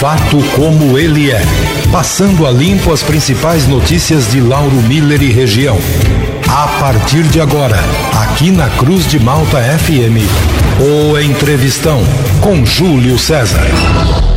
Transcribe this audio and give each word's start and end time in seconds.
fato 0.00 0.38
como 0.56 0.98
ele 0.98 1.30
é. 1.30 1.42
Passando 1.92 2.46
a 2.46 2.50
limpo 2.50 2.90
as 2.90 3.02
principais 3.02 3.68
notícias 3.68 4.30
de 4.30 4.40
Lauro 4.40 4.76
Miller 4.76 5.22
e 5.22 5.30
região. 5.30 5.76
A 6.48 6.66
partir 6.80 7.22
de 7.24 7.38
agora, 7.38 7.78
aqui 8.18 8.50
na 8.50 8.70
Cruz 8.70 9.06
de 9.06 9.18
Malta 9.20 9.58
FM, 9.60 10.24
o 10.80 11.18
Entrevistão 11.18 12.02
com 12.40 12.64
Júlio 12.64 13.18
César. 13.18 14.29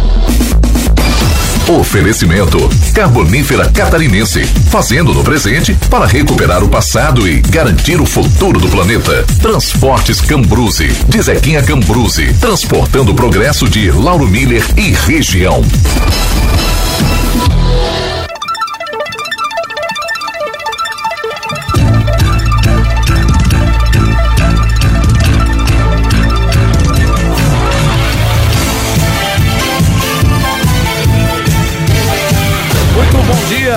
Oferecimento 1.70 2.58
Carbonífera 2.94 3.70
Catarinense, 3.70 4.44
fazendo 4.70 5.14
no 5.14 5.24
presente 5.24 5.74
para 5.90 6.06
recuperar 6.06 6.62
o 6.62 6.68
passado 6.68 7.26
e 7.28 7.40
garantir 7.40 8.02
o 8.02 8.06
futuro 8.06 8.60
do 8.60 8.68
planeta. 8.68 9.24
Transportes 9.42 10.20
Cambruse, 10.20 10.90
de 11.08 11.22
Zequinha 11.22 11.64
Cambruse, 11.64 12.34
transportando 12.34 13.14
o 13.14 13.16
progresso 13.16 13.70
de 13.70 13.90
Lauro 13.92 14.28
Miller 14.28 14.66
e 14.76 14.92
região. 14.92 15.64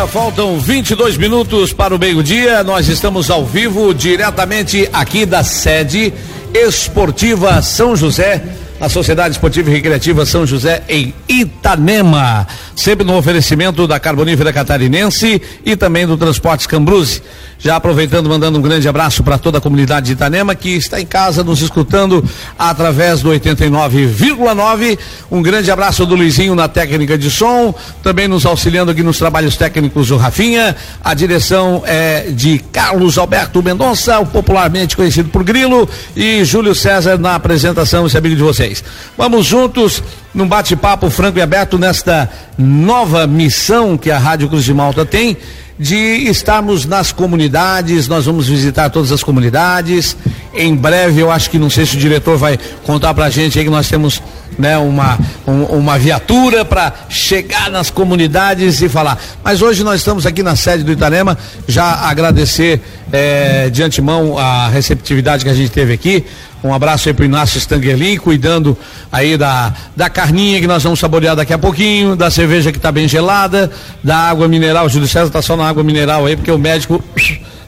Faltam 0.06 0.58
22 0.58 1.16
minutos 1.16 1.72
para 1.72 1.94
o 1.94 1.98
meio-dia. 1.98 2.62
Nós 2.62 2.88
estamos 2.88 3.30
ao 3.30 3.44
vivo 3.44 3.92
diretamente 3.92 4.88
aqui 4.92 5.26
da 5.26 5.42
sede 5.42 6.12
esportiva 6.54 7.60
São 7.60 7.96
José 7.96 8.42
a 8.80 8.88
Sociedade 8.88 9.34
Esportiva 9.34 9.70
e 9.70 9.72
Recreativa 9.72 10.26
São 10.26 10.46
José 10.46 10.82
em 10.88 11.14
Itanema, 11.28 12.46
sempre 12.74 13.06
no 13.06 13.16
oferecimento 13.16 13.86
da 13.86 13.98
Carbonífera 13.98 14.52
Catarinense 14.52 15.40
e 15.64 15.76
também 15.76 16.06
do 16.06 16.16
Transportes 16.16 16.66
Cambruse. 16.66 17.22
Já 17.58 17.76
aproveitando, 17.76 18.28
mandando 18.28 18.58
um 18.58 18.62
grande 18.62 18.86
abraço 18.86 19.22
para 19.22 19.38
toda 19.38 19.58
a 19.58 19.60
comunidade 19.60 20.06
de 20.06 20.12
Itanema 20.12 20.54
que 20.54 20.70
está 20.70 21.00
em 21.00 21.06
casa 21.06 21.42
nos 21.42 21.62
escutando 21.62 22.22
através 22.58 23.22
do 23.22 23.30
89,9. 23.30 24.98
Um 25.30 25.40
grande 25.40 25.70
abraço 25.70 26.04
do 26.04 26.14
Luizinho 26.14 26.54
na 26.54 26.68
técnica 26.68 27.16
de 27.16 27.30
som, 27.30 27.74
também 28.02 28.28
nos 28.28 28.44
auxiliando 28.44 28.92
aqui 28.92 29.02
nos 29.02 29.16
trabalhos 29.16 29.56
técnicos 29.56 30.10
o 30.10 30.18
Rafinha. 30.18 30.76
A 31.02 31.14
direção 31.14 31.82
é 31.86 32.26
de 32.30 32.58
Carlos 32.58 33.16
Alberto 33.16 33.62
Mendonça, 33.62 34.22
popularmente 34.26 34.94
conhecido 34.94 35.30
por 35.30 35.42
Grilo, 35.42 35.88
e 36.14 36.44
Júlio 36.44 36.74
César 36.74 37.16
na 37.18 37.34
apresentação, 37.34 38.06
esse 38.06 38.18
amigo 38.18 38.36
de 38.36 38.42
vocês. 38.42 38.84
Vamos 39.16 39.46
juntos 39.46 40.02
num 40.34 40.46
bate-papo 40.46 41.08
franco 41.08 41.38
e 41.38 41.42
aberto 41.42 41.78
nesta 41.78 42.30
nova 42.58 43.26
missão 43.26 43.96
que 43.96 44.10
a 44.10 44.18
Rádio 44.18 44.48
Cruz 44.50 44.64
de 44.64 44.74
Malta 44.74 45.06
tem 45.06 45.38
de 45.78 45.96
estarmos 46.28 46.86
nas 46.86 47.12
comunidades, 47.12 48.08
nós 48.08 48.24
vamos 48.26 48.48
visitar 48.48 48.88
todas 48.90 49.12
as 49.12 49.22
comunidades. 49.22 50.16
Em 50.54 50.74
breve, 50.74 51.20
eu 51.20 51.30
acho 51.30 51.50
que 51.50 51.58
não 51.58 51.68
sei 51.68 51.84
se 51.84 51.96
o 51.96 51.98
diretor 51.98 52.38
vai 52.38 52.58
contar 52.84 53.12
pra 53.12 53.28
gente 53.28 53.58
aí 53.58 53.64
que 53.64 53.70
nós 53.70 53.88
temos 53.88 54.22
né, 54.58 54.78
uma, 54.78 55.18
um, 55.46 55.64
uma 55.64 55.98
viatura 55.98 56.64
para 56.64 56.92
chegar 57.08 57.70
nas 57.70 57.90
comunidades 57.90 58.80
e 58.80 58.88
falar. 58.88 59.20
Mas 59.44 59.60
hoje 59.60 59.84
nós 59.84 59.96
estamos 59.96 60.24
aqui 60.24 60.42
na 60.42 60.56
sede 60.56 60.82
do 60.82 60.92
Itanema, 60.92 61.36
já 61.68 62.08
agradecer 62.08 62.80
eh, 63.12 63.68
de 63.70 63.82
antemão 63.82 64.38
a 64.38 64.68
receptividade 64.68 65.44
que 65.44 65.50
a 65.50 65.54
gente 65.54 65.70
teve 65.70 65.92
aqui. 65.92 66.24
Um 66.66 66.74
abraço 66.74 67.08
aí 67.08 67.14
pro 67.14 67.24
Inácio 67.24 67.58
Stangerlin, 67.58 68.16
cuidando 68.16 68.76
aí 69.10 69.36
da, 69.36 69.72
da 69.94 70.10
carninha 70.10 70.60
que 70.60 70.66
nós 70.66 70.82
vamos 70.82 70.98
saborear 70.98 71.36
daqui 71.36 71.52
a 71.52 71.58
pouquinho, 71.58 72.16
da 72.16 72.30
cerveja 72.30 72.72
que 72.72 72.78
está 72.78 72.90
bem 72.90 73.06
gelada, 73.06 73.70
da 74.02 74.16
água 74.16 74.48
mineral. 74.48 74.86
O 74.86 74.88
Júlio 74.88 75.06
César 75.06 75.30
tá 75.30 75.40
só 75.40 75.56
na 75.56 75.68
água 75.68 75.84
mineral 75.84 76.26
aí, 76.26 76.34
porque 76.34 76.50
o 76.50 76.58
médico 76.58 77.02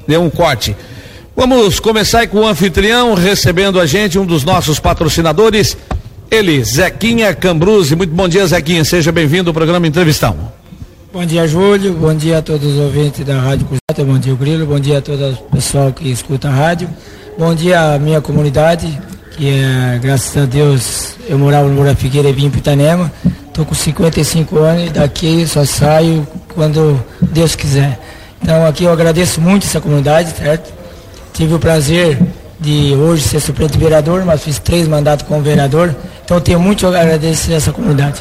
deu 0.06 0.22
um 0.22 0.28
corte. 0.28 0.74
Vamos 1.36 1.78
começar 1.78 2.26
com 2.26 2.38
o 2.38 2.46
anfitrião 2.46 3.14
recebendo 3.14 3.78
a 3.78 3.86
gente, 3.86 4.18
um 4.18 4.26
dos 4.26 4.42
nossos 4.42 4.80
patrocinadores, 4.80 5.76
ele, 6.30 6.64
Zequinha 6.64 7.32
Cambruzzi. 7.32 7.94
Muito 7.94 8.12
bom 8.12 8.28
dia, 8.28 8.44
Zequinha. 8.46 8.84
Seja 8.84 9.12
bem-vindo 9.12 9.50
ao 9.50 9.54
programa 9.54 9.86
Entrevistão. 9.86 10.36
Bom 11.12 11.24
dia, 11.24 11.46
Júlio. 11.46 11.94
Bom 11.94 12.14
dia 12.14 12.38
a 12.38 12.42
todos 12.42 12.74
os 12.74 12.78
ouvintes 12.78 13.24
da 13.24 13.40
Rádio 13.40 13.66
Cruzata. 13.66 14.04
Bom 14.04 14.18
dia, 14.18 14.34
Grilo. 14.34 14.66
Bom 14.66 14.80
dia 14.80 14.98
a 14.98 15.00
todo 15.00 15.30
o 15.30 15.36
pessoal 15.54 15.92
que 15.92 16.10
escuta 16.10 16.48
a 16.48 16.50
rádio. 16.50 16.88
Bom 17.38 17.54
dia 17.54 17.94
à 17.94 17.98
minha 18.00 18.20
comunidade, 18.20 19.00
que 19.30 19.48
é, 19.48 19.96
graças 20.02 20.36
a 20.36 20.44
Deus, 20.44 21.14
eu 21.28 21.38
morava 21.38 21.68
no 21.68 21.74
Moura 21.74 21.94
Figueira 21.94 22.28
e 22.28 22.32
vim 22.32 22.50
para 22.50 22.58
Itanema. 22.58 23.12
Estou 23.46 23.64
com 23.64 23.76
55 23.76 24.58
anos 24.58 24.88
e 24.88 24.90
daqui 24.90 25.46
só 25.46 25.64
saio 25.64 26.26
quando 26.52 27.00
Deus 27.22 27.54
quiser. 27.54 27.96
Então 28.42 28.66
aqui 28.66 28.82
eu 28.82 28.90
agradeço 28.90 29.40
muito 29.40 29.68
essa 29.68 29.80
comunidade, 29.80 30.32
certo? 30.36 30.74
Tive 31.32 31.54
o 31.54 31.60
prazer 31.60 32.18
de 32.58 32.92
hoje 32.96 33.22
ser 33.22 33.38
suplente 33.38 33.78
vereador, 33.78 34.24
mas 34.24 34.42
fiz 34.42 34.58
três 34.58 34.88
mandatos 34.88 35.24
como 35.24 35.40
vereador. 35.40 35.94
Então 36.24 36.40
tenho 36.40 36.58
muito 36.58 36.88
a 36.88 37.00
agradecer 37.00 37.52
essa 37.52 37.70
comunidade. 37.70 38.20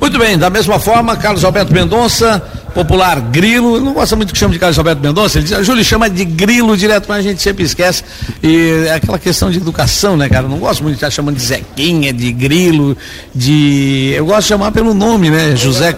Muito 0.00 0.18
bem, 0.18 0.38
da 0.38 0.50
mesma 0.50 0.78
forma, 0.78 1.16
Carlos 1.16 1.44
Alberto 1.44 1.72
Mendonça, 1.72 2.42
popular 2.74 3.18
Grilo, 3.20 3.80
não 3.80 3.94
gosta 3.94 4.14
muito 4.14 4.32
que 4.32 4.38
chama 4.38 4.52
de 4.52 4.58
Carlos 4.58 4.78
Alberto 4.78 5.02
Mendonça, 5.02 5.38
ele 5.38 5.46
diz, 5.46 5.66
Júlio 5.66 5.82
chama 5.82 6.10
de 6.10 6.24
Grilo 6.24 6.76
direto, 6.76 7.06
mas 7.08 7.18
a 7.18 7.22
gente 7.22 7.42
sempre 7.42 7.64
esquece. 7.64 8.04
E 8.42 8.86
é 8.86 8.94
aquela 8.94 9.18
questão 9.18 9.50
de 9.50 9.56
educação, 9.56 10.16
né, 10.16 10.28
cara? 10.28 10.46
Não 10.46 10.58
gosto 10.58 10.82
muito 10.82 10.94
de 10.94 10.98
estar 10.98 11.10
chamando 11.10 11.36
de 11.36 11.42
Zequinha, 11.42 12.12
de 12.12 12.30
Grilo, 12.32 12.96
de. 13.34 14.12
Eu 14.14 14.26
gosto 14.26 14.42
de 14.42 14.48
chamar 14.48 14.72
pelo 14.72 14.92
nome, 14.92 15.30
né? 15.30 15.56
José. 15.56 15.96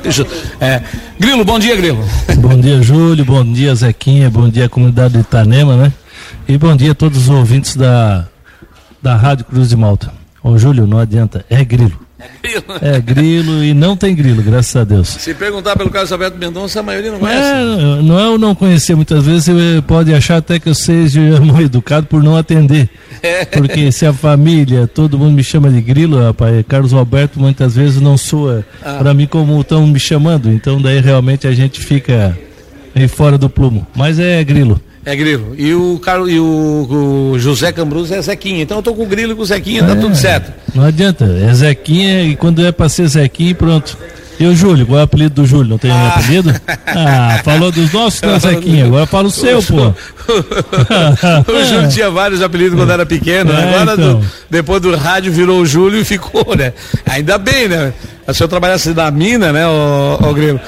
É. 0.60 0.81
Grilo, 1.19 1.44
bom 1.44 1.59
dia, 1.59 1.75
Grilo. 1.75 2.05
Bom 2.38 2.59
dia, 2.60 2.81
Júlio, 2.81 3.25
bom 3.25 3.44
dia, 3.44 3.75
Zequinha, 3.75 4.31
bom 4.31 4.49
dia, 4.49 4.69
comunidade 4.69 5.15
de 5.15 5.20
Itanema, 5.20 5.76
né? 5.76 5.93
E 6.47 6.56
bom 6.56 6.75
dia 6.76 6.93
a 6.93 6.94
todos 6.94 7.19
os 7.19 7.28
ouvintes 7.28 7.75
da, 7.75 8.26
da 9.03 9.16
Rádio 9.16 9.44
Cruz 9.44 9.69
de 9.69 9.76
Malta. 9.76 10.12
Ô, 10.43 10.56
Júlio, 10.56 10.87
não 10.87 10.99
adianta, 10.99 11.44
é 11.50 11.65
Grilo. 11.65 12.07
É 12.19 12.29
grilo. 12.43 12.65
É 12.81 13.01
grilo 13.01 13.65
e 13.65 13.73
não 13.73 13.97
tem 13.97 14.15
grilo, 14.15 14.43
graças 14.43 14.75
a 14.75 14.83
Deus. 14.83 15.09
Se 15.09 15.33
perguntar 15.34 15.77
pelo 15.77 15.89
Carlos 15.89 16.11
Alberto 16.11 16.37
Mendonça, 16.37 16.81
a 16.81 16.83
maioria 16.83 17.12
não 17.12 17.21
conhece. 17.21 17.49
É, 17.49 18.03
não 18.03 18.19
é 18.19 18.25
eu 18.25 18.39
não 18.39 18.55
conhecer, 18.55 18.97
muitas 18.97 19.25
vezes 19.25 19.47
você 19.47 19.83
pode 19.87 20.12
achar 20.12 20.39
até 20.39 20.59
que 20.59 20.69
eu 20.69 20.75
seja 20.75 21.41
mal 21.41 21.61
educado 21.62 22.06
por 22.06 22.23
não 22.23 22.37
atender. 22.37 22.91
É. 23.23 23.45
Porque 23.45 23.93
se 23.93 24.05
a 24.05 24.12
família, 24.12 24.87
todo 24.89 25.19
mundo 25.19 25.33
me 25.33 25.45
chama 25.45 25.71
de 25.71 25.81
grilo, 25.81 26.21
rapaz, 26.21 26.65
Carlos 26.67 26.93
Alberto 26.93 27.39
muitas 27.39 27.77
vezes 27.77 28.01
não 28.01 28.17
soa 28.17 28.65
ah. 28.83 28.95
para 28.95 29.15
mim 29.15 29.27
como 29.27 29.61
estão 29.61 29.87
me 29.87 30.00
chamando. 30.00 30.50
Então 30.50 30.83
daí 30.83 31.00
realmente 31.00 31.47
a 31.47 31.53
gente 31.53 31.81
fica 31.81 32.37
aí 32.95 33.06
fora 33.06 33.39
do 33.39 33.49
plumo. 33.49 33.87
Mas 33.95 34.19
é 34.19 34.43
grilo. 34.43 34.81
É 35.08 35.16
grilo. 35.16 35.54
E 35.56 35.72
o, 35.72 35.98
Carlos, 35.98 36.30
e 36.30 36.38
o, 36.38 37.32
o 37.32 37.38
José 37.38 37.72
Cambruz 37.72 38.12
é 38.12 38.20
Zequinha. 38.20 38.62
Então 38.62 38.76
eu 38.76 38.82
tô 38.82 38.92
com 38.92 39.04
o 39.04 39.06
grilo 39.06 39.32
e 39.32 39.34
com 39.34 39.41
o 39.41 39.46
Zequinha, 39.46 39.82
tá 39.82 39.92
é, 39.92 39.94
tudo 39.94 40.14
certo. 40.14 40.52
Não 40.74 40.84
adianta. 40.84 41.24
É 41.24 41.54
Zequinha 41.54 42.24
e 42.24 42.36
quando 42.36 42.62
é 42.62 42.70
pra 42.70 42.91
ser 42.91 43.08
Zequinha, 43.08 43.54
pronto. 43.54 43.96
E 44.38 44.44
o 44.44 44.54
Júlio, 44.54 44.86
qual 44.86 44.98
é 44.98 45.00
o 45.00 45.04
apelido 45.04 45.36
do 45.36 45.46
Júlio? 45.46 45.70
Não 45.70 45.78
tem 45.78 45.91
ah. 45.91 46.08
apelido? 46.14 46.54
Ah, 46.86 47.41
falou 47.42 47.72
dos 47.72 47.91
nossos, 47.91 48.20
né, 48.22 48.38
Zequinha? 48.38 48.84
Agora 48.84 49.06
fala 49.06 49.28
o 49.28 49.30
seu, 49.30 49.62
pô. 49.62 49.86
o 51.48 51.64
Júlio 51.64 51.88
tinha 51.88 52.10
vários 52.10 52.42
apelidos 52.42 52.78
quando 52.78 52.92
era 52.92 53.06
pequeno, 53.06 53.50
né? 53.50 53.62
é, 53.62 53.75
agora 53.75 53.94
então. 53.94 54.20
do, 54.20 54.26
depois 54.50 54.82
do 54.82 54.94
rádio 54.94 55.32
virou 55.32 55.62
o 55.62 55.66
Júlio 55.66 55.98
e 55.98 56.04
ficou, 56.04 56.54
né? 56.54 56.75
Ainda 57.06 57.38
bem, 57.38 57.66
né? 57.66 57.94
Se 58.30 58.44
eu 58.44 58.46
trabalhasse 58.46 58.90
na 58.90 59.10
mina, 59.10 59.52
né, 59.52 59.66
o, 59.66 60.19
o 60.20 60.34
Grilo? 60.34 60.60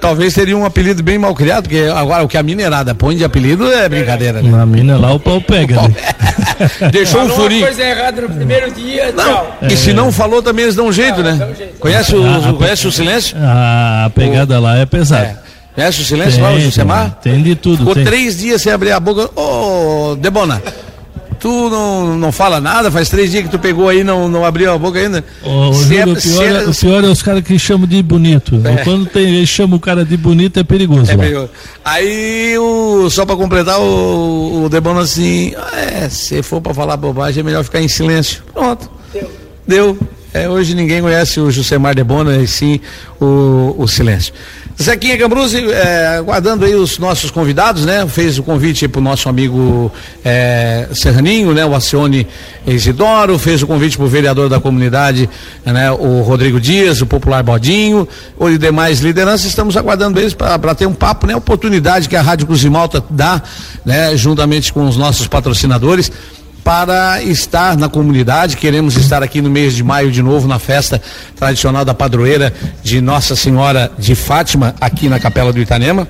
Talvez 0.00 0.32
seria 0.32 0.56
um 0.56 0.64
apelido 0.64 1.02
bem 1.02 1.18
mal 1.18 1.34
criado, 1.34 1.64
porque 1.64 1.82
agora 1.94 2.24
o 2.24 2.28
que 2.28 2.36
a 2.36 2.42
minerada 2.42 2.94
põe 2.94 3.16
de 3.16 3.24
apelido 3.24 3.70
é 3.72 3.88
brincadeira. 3.88 4.40
Né? 4.40 4.50
Na 4.50 4.64
mina 4.64 4.96
lá 4.96 5.12
o 5.12 5.20
pau 5.20 5.40
pega. 5.40 5.74
O 5.74 5.78
pau... 5.78 5.88
Né? 5.88 6.90
Deixou 6.90 7.20
falou 7.20 7.36
um 7.36 7.40
furinho. 7.40 7.66
coisa 7.66 7.82
errada 7.82 8.22
no 8.22 8.28
primeiro 8.28 8.70
dia, 8.70 9.12
não. 9.12 9.46
É. 9.62 9.72
E 9.72 9.76
se 9.76 9.92
não 9.92 10.10
falou 10.10 10.42
também 10.42 10.64
eles 10.64 10.74
dão 10.74 10.86
um 10.86 10.92
jeito, 10.92 11.22
né? 11.22 11.32
Um 11.32 11.54
jeito. 11.54 11.78
Conhece, 11.78 12.14
o, 12.14 12.24
ah, 12.24 12.54
conhece 12.56 12.86
o 12.86 12.92
silêncio? 12.92 13.36
A 13.40 14.10
pegada 14.14 14.58
o... 14.58 14.62
lá 14.62 14.78
é 14.78 14.86
pesada. 14.86 15.24
É. 15.24 15.36
Conhece 15.74 16.00
o 16.00 16.04
silêncio 16.04 16.34
tem, 16.34 16.42
lá, 16.42 16.52
o 16.52 16.60
Jusemar? 16.60 17.18
Tem, 17.22 17.34
tem 17.34 17.42
de 17.42 17.54
tudo. 17.54 17.78
Ficou 17.78 17.94
tem. 17.94 18.04
três 18.04 18.38
dias 18.38 18.62
sem 18.62 18.72
abrir 18.72 18.92
a 18.92 19.00
boca. 19.00 19.28
Ô, 19.38 20.12
oh, 20.12 20.16
Debona, 20.16 20.62
tu 21.38 21.70
não, 21.70 22.16
não 22.16 22.32
fala 22.32 22.60
nada, 22.60 22.90
faz 22.90 23.08
três 23.08 23.30
dias 23.30 23.44
que 23.44 23.50
tu 23.50 23.58
pegou 23.58 23.88
aí 23.88 24.02
não 24.02 24.28
não 24.28 24.44
abriu 24.44 24.72
a 24.72 24.78
boca 24.78 24.98
ainda. 24.98 25.24
Oh, 25.42 25.72
Júlio, 25.72 26.12
o, 26.12 26.16
pior 26.20 26.44
é, 26.44 26.64
o 26.66 26.74
pior 26.74 27.04
é 27.04 27.06
os 27.08 27.22
caras 27.22 27.42
que 27.42 27.58
chamam 27.58 27.86
de 27.86 28.02
bonito. 28.02 28.60
É. 28.64 28.84
Quando 28.84 29.06
tem, 29.06 29.36
eles 29.36 29.48
chamam 29.48 29.76
o 29.76 29.80
cara 29.80 30.04
de 30.04 30.16
bonito 30.16 30.58
é 30.58 30.64
perigoso. 30.64 31.10
É 31.10 31.16
perigoso. 31.16 31.50
Aí, 31.84 32.56
o, 32.58 33.08
só 33.10 33.24
para 33.24 33.36
completar, 33.36 33.80
o, 33.80 34.64
o 34.64 34.68
Debano 34.68 35.00
assim, 35.00 35.54
é, 35.72 36.08
se 36.08 36.42
for 36.42 36.60
para 36.60 36.74
falar 36.74 36.96
bobagem 36.96 37.40
é 37.40 37.44
melhor 37.44 37.64
ficar 37.64 37.80
em 37.80 37.88
silêncio. 37.88 38.42
Pronto. 38.52 38.90
Deu. 39.12 39.30
Deu. 39.66 39.98
É, 40.32 40.48
hoje 40.48 40.74
ninguém 40.74 41.00
conhece 41.00 41.40
o 41.40 41.50
Josemar 41.50 41.94
Debona 41.94 42.36
e 42.36 42.46
sim 42.46 42.78
o, 43.18 43.74
o 43.78 43.88
silêncio. 43.88 44.34
Zequinha 44.80 45.16
Cambruzzi, 45.16 45.64
é, 45.70 46.18
aguardando 46.18 46.66
aí 46.66 46.74
os 46.74 46.98
nossos 46.98 47.30
convidados, 47.30 47.86
né? 47.86 48.06
Fez 48.06 48.38
o 48.38 48.42
convite 48.42 48.86
para 48.86 48.98
o 48.98 49.02
nosso 49.02 49.26
amigo 49.26 49.90
é, 50.22 50.86
Serraninho, 50.92 51.54
né? 51.54 51.64
O 51.64 51.74
Acione 51.74 52.26
Isidoro, 52.66 53.38
fez 53.38 53.62
o 53.62 53.66
convite 53.66 53.96
para 53.96 54.04
o 54.04 54.08
vereador 54.08 54.50
da 54.50 54.60
comunidade, 54.60 55.30
né? 55.64 55.90
O 55.92 56.20
Rodrigo 56.20 56.60
Dias, 56.60 57.00
o 57.00 57.06
popular 57.06 57.42
Bodinho, 57.42 58.06
e 58.38 58.58
demais 58.58 59.00
lideranças, 59.00 59.46
estamos 59.46 59.78
aguardando 59.78 60.20
eles 60.20 60.34
para 60.34 60.74
ter 60.74 60.86
um 60.86 60.94
papo, 60.94 61.26
né? 61.26 61.34
Oportunidade 61.34 62.06
que 62.06 62.16
a 62.16 62.20
Rádio 62.20 62.46
Cruz 62.46 62.60
de 62.60 62.68
Malta 62.68 63.02
dá, 63.08 63.42
né? 63.82 64.14
Juntamente 64.14 64.74
com 64.74 64.86
os 64.86 64.96
nossos 64.98 65.26
patrocinadores 65.26 66.12
para 66.66 67.22
estar 67.22 67.76
na 67.76 67.88
comunidade. 67.88 68.56
Queremos 68.56 68.96
estar 68.96 69.22
aqui 69.22 69.40
no 69.40 69.48
mês 69.48 69.72
de 69.72 69.84
maio 69.84 70.10
de 70.10 70.20
novo 70.20 70.48
na 70.48 70.58
festa 70.58 71.00
tradicional 71.36 71.84
da 71.84 71.94
padroeira 71.94 72.52
de 72.82 73.00
Nossa 73.00 73.36
Senhora 73.36 73.92
de 73.96 74.16
Fátima, 74.16 74.74
aqui 74.80 75.08
na 75.08 75.20
Capela 75.20 75.52
do 75.52 75.60
Itanema 75.60 76.08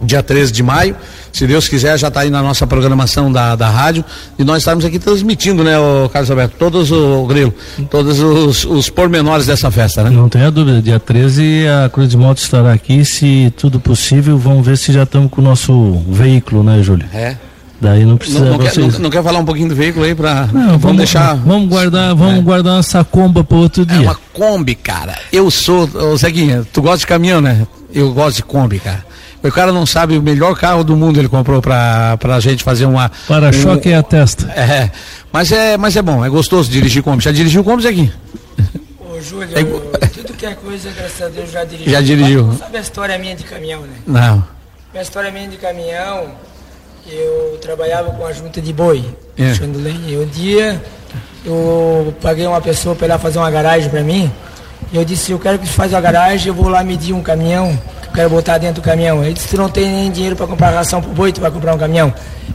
dia 0.00 0.22
13 0.22 0.50
de 0.50 0.62
maio. 0.62 0.96
Se 1.30 1.46
Deus 1.46 1.68
quiser, 1.68 1.96
já 1.98 2.08
está 2.08 2.20
aí 2.20 2.30
na 2.30 2.42
nossa 2.42 2.66
programação 2.66 3.30
da, 3.30 3.54
da 3.54 3.68
rádio. 3.68 4.02
E 4.38 4.42
nós 4.42 4.58
estamos 4.58 4.84
aqui 4.84 4.98
transmitindo, 4.98 5.62
né, 5.62 5.78
o 5.78 6.08
Carlos 6.08 6.30
Alberto? 6.30 6.56
Todos 6.58 6.90
o 6.90 7.24
Grilo, 7.26 7.54
todos 7.88 8.18
os, 8.18 8.64
os 8.64 8.90
pormenores 8.90 9.46
dessa 9.46 9.70
festa, 9.70 10.02
né? 10.02 10.10
Não 10.10 10.28
tenha 10.28 10.50
dúvida. 10.50 10.82
Dia 10.82 10.98
13 10.98 11.66
a 11.84 11.88
Cruz 11.90 12.08
de 12.08 12.16
Moto 12.16 12.38
estará 12.38 12.72
aqui. 12.72 13.04
Se 13.04 13.52
tudo 13.58 13.78
possível, 13.78 14.36
vamos 14.38 14.66
ver 14.66 14.76
se 14.76 14.90
já 14.90 15.04
estamos 15.04 15.30
com 15.30 15.40
o 15.40 15.44
nosso 15.44 16.02
veículo, 16.08 16.64
né, 16.64 16.82
Júlio? 16.82 17.06
É. 17.12 17.36
Daí 17.82 18.04
não 18.04 18.16
precisa 18.16 18.44
não, 18.44 18.52
não, 18.52 18.58
vocês... 18.58 18.74
quer, 18.74 18.80
não, 18.80 18.98
não, 19.00 19.10
quer 19.10 19.24
falar 19.24 19.40
um 19.40 19.44
pouquinho 19.44 19.70
do 19.70 19.74
veículo 19.74 20.04
aí 20.04 20.14
para 20.14 20.44
vamos, 20.44 20.80
vamos 20.80 20.96
deixar 20.98 21.34
vamos 21.34 21.68
guardar 21.68 22.14
vamos 22.14 22.38
é. 22.38 22.40
guardar 22.40 22.78
essa 22.78 23.02
comba 23.02 23.42
para 23.42 23.56
outro 23.56 23.84
dia. 23.84 23.96
É 23.96 24.00
uma 24.00 24.16
Kombi, 24.32 24.76
cara. 24.76 25.18
Eu 25.32 25.50
sou, 25.50 25.90
ô 25.92 26.16
Zeguinha, 26.16 26.64
tu 26.72 26.80
gosta 26.80 26.98
de 26.98 27.08
caminhão, 27.08 27.40
né? 27.40 27.66
Eu 27.92 28.14
gosto 28.14 28.36
de 28.36 28.44
Kombi, 28.44 28.78
cara. 28.78 29.04
O 29.42 29.50
cara 29.50 29.72
não 29.72 29.84
sabe 29.84 30.16
o 30.16 30.22
melhor 30.22 30.56
carro 30.56 30.84
do 30.84 30.96
mundo 30.96 31.18
ele 31.18 31.28
comprou 31.28 31.60
para 31.60 32.16
pra 32.18 32.38
gente 32.38 32.62
fazer 32.62 32.84
uma 32.84 33.10
para-choque 33.26 33.88
um, 33.88 33.90
e 33.90 33.94
a 33.94 34.02
testa. 34.02 34.46
É. 34.52 34.88
Mas 35.32 35.50
é, 35.50 35.76
mas 35.76 35.96
é 35.96 36.02
bom, 36.02 36.24
é 36.24 36.28
gostoso 36.28 36.70
dirigir 36.70 37.02
Kombi. 37.02 37.24
Já 37.24 37.32
dirigiu 37.32 37.64
Kombi, 37.64 37.82
Zeguinha? 37.82 38.14
Ô, 39.00 39.20
Júlio, 39.20 39.48
é, 39.58 40.06
tudo 40.06 40.34
que 40.34 40.46
é 40.46 40.54
coisa, 40.54 40.88
graças 40.96 41.20
a 41.20 41.28
Deus, 41.28 41.50
já 41.50 41.64
dirigiu. 41.66 41.92
Já 41.92 42.00
dirigiu. 42.00 42.46
Mas, 42.46 42.58
sabe 42.58 42.76
a 42.76 42.80
história 42.80 43.18
minha 43.18 43.34
de 43.34 43.42
caminhão, 43.42 43.80
né? 43.80 43.96
Não. 44.06 44.44
Minha 44.92 45.02
história 45.02 45.32
minha 45.32 45.48
de 45.48 45.56
caminhão, 45.56 46.30
eu 47.10 47.58
trabalhava 47.60 48.10
com 48.12 48.24
a 48.24 48.32
junta 48.32 48.60
de 48.60 48.72
boi, 48.72 49.04
é. 49.36 49.48
puxando 49.48 49.76
lenha. 49.76 50.08
E 50.08 50.16
um 50.16 50.26
dia 50.26 50.80
eu 51.44 52.14
paguei 52.20 52.46
uma 52.46 52.60
pessoa 52.60 52.94
para 52.94 53.06
ir 53.06 53.10
lá 53.10 53.18
fazer 53.18 53.38
uma 53.38 53.50
garagem 53.50 53.90
para 53.90 54.02
mim. 54.02 54.30
E 54.92 54.96
eu 54.96 55.04
disse, 55.04 55.32
eu 55.32 55.38
quero 55.38 55.58
que 55.58 55.66
você 55.66 55.72
faça 55.72 55.96
a 55.96 56.00
garagem, 56.00 56.48
eu 56.48 56.54
vou 56.54 56.68
lá 56.68 56.84
medir 56.84 57.14
um 57.14 57.22
caminhão, 57.22 57.76
que 58.02 58.08
eu 58.08 58.12
quero 58.12 58.30
botar 58.30 58.58
dentro 58.58 58.82
do 58.82 58.84
caminhão. 58.84 59.24
Ele 59.24 59.34
disse, 59.34 59.48
tu 59.48 59.56
não 59.56 59.68
tem 59.68 59.90
nem 59.90 60.10
dinheiro 60.10 60.36
para 60.36 60.46
comprar 60.46 60.70
ração 60.70 61.00
para 61.00 61.10
o 61.10 61.14
boi, 61.14 61.32
tu 61.32 61.40
vai 61.40 61.50
comprar 61.50 61.74
um 61.74 61.78
caminhão. 61.78 62.12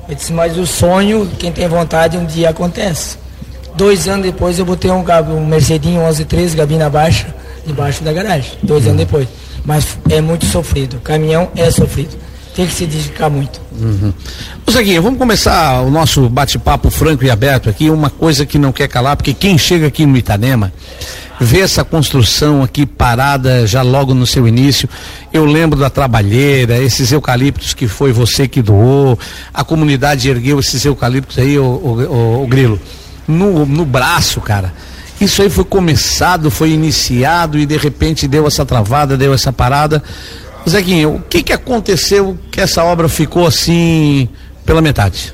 Eu 0.08 0.16
disse, 0.16 0.32
mas 0.32 0.58
o 0.58 0.66
sonho, 0.66 1.30
quem 1.38 1.52
tem 1.52 1.68
vontade, 1.68 2.18
um 2.18 2.26
dia 2.26 2.50
acontece. 2.50 3.18
Dois 3.76 4.08
anos 4.08 4.26
depois 4.26 4.58
eu 4.58 4.66
botei 4.66 4.90
um, 4.90 5.04
um 5.04 5.46
Mercedinho 5.46 6.02
1113, 6.02 6.56
gabina 6.56 6.90
baixa, 6.90 7.28
debaixo 7.66 8.04
da 8.04 8.14
garagem. 8.14 8.54
Dois 8.64 8.86
anos 8.86 8.98
depois. 8.98 9.28
Mas 9.66 9.98
é 10.10 10.22
muito 10.22 10.46
sofrido. 10.46 11.00
Caminhão 11.02 11.50
é 11.56 11.70
sofrido 11.70 12.27
tem 12.58 12.66
que 12.66 12.74
se 12.74 12.88
dedicar 12.88 13.30
muito. 13.30 13.62
Uhum. 13.80 14.12
Zeguinha, 14.72 15.00
vamos 15.00 15.20
começar 15.20 15.80
o 15.84 15.92
nosso 15.92 16.28
bate-papo 16.28 16.90
franco 16.90 17.24
e 17.24 17.30
aberto 17.30 17.70
aqui. 17.70 17.88
Uma 17.88 18.10
coisa 18.10 18.48
que 18.48 18.58
não 18.58 18.72
quer 18.72 18.88
calar, 18.88 19.16
porque 19.16 19.32
quem 19.32 19.60
chega 19.60 19.86
aqui 19.86 20.08
no 20.08 20.18
Itanema 20.18 20.74
vê 21.40 21.60
essa 21.60 21.84
construção 21.84 22.64
aqui 22.64 22.84
parada 22.84 23.68
já 23.68 23.84
logo 23.84 24.16
no 24.16 24.26
seu 24.26 24.48
início. 24.48 24.90
Eu 25.32 25.46
lembro 25.46 25.80
da 25.80 25.88
trabalheira, 25.88 26.80
esses 26.80 27.12
eucaliptos 27.12 27.76
que 27.76 27.88
foi 27.88 28.12
você 28.12 28.48
que 28.48 28.64
doou, 28.64 29.20
a 29.54 29.64
comunidade 29.64 30.28
ergueu 30.28 30.60
esses 30.60 30.84
eucaliptos 30.84 31.38
aí, 31.38 31.60
o, 31.60 31.64
o, 31.64 32.02
o, 32.12 32.44
o 32.44 32.48
Grilo, 32.48 32.82
no, 33.28 33.68
no 33.68 33.86
braço, 33.86 34.42
cara. 34.42 34.74
Isso 35.22 35.44
aí 35.44 35.50
foi 35.50 35.64
começado, 35.64 36.50
foi 36.50 36.72
iniciado 36.72 37.60
e 37.60 37.68
de 37.68 37.78
repente 37.78 38.28
deu 38.28 38.48
essa 38.48 38.66
travada, 38.66 39.16
deu 39.16 39.32
essa 39.32 39.54
parada. 39.54 40.02
Zequinha, 40.70 41.08
o 41.08 41.20
que 41.22 41.44
que 41.44 41.54
aconteceu 41.54 42.38
que 42.52 42.60
essa 42.60 42.84
obra 42.84 43.08
ficou 43.08 43.46
assim 43.46 44.28
pela 44.66 44.82
metade? 44.82 45.34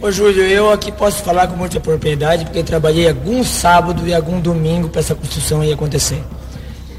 Ô 0.00 0.10
Júlio, 0.10 0.42
eu 0.42 0.72
aqui 0.72 0.90
posso 0.90 1.22
falar 1.22 1.46
com 1.46 1.56
muita 1.56 1.78
propriedade 1.78 2.44
porque 2.44 2.62
trabalhei 2.62 3.08
algum 3.08 3.44
sábado 3.44 4.06
e 4.06 4.12
algum 4.12 4.40
domingo 4.40 4.88
para 4.88 5.00
essa 5.00 5.14
construção 5.14 5.60
aí 5.60 5.72
acontecer. 5.72 6.20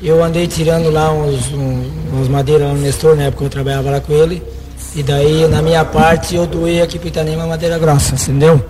Eu 0.01 0.23
andei 0.23 0.47
tirando 0.47 0.89
lá 0.89 1.11
uns, 1.11 1.51
uns, 1.51 2.27
madeiras 2.27 2.67
lá 2.67 2.73
no 2.73 2.81
Nestor, 2.81 3.15
na 3.15 3.23
época 3.23 3.43
eu 3.43 3.49
trabalhava 3.49 3.89
lá 3.89 3.99
com 3.99 4.13
ele. 4.13 4.41
E 4.95 5.03
daí, 5.03 5.47
na 5.47 5.61
minha 5.61 5.83
parte, 5.83 6.35
eu 6.35 6.45
doei 6.45 6.81
aqui 6.81 6.97
para 6.97 7.07
Itanema 7.07 7.47
madeira 7.47 7.77
grossa, 7.77 8.15
entendeu? 8.15 8.63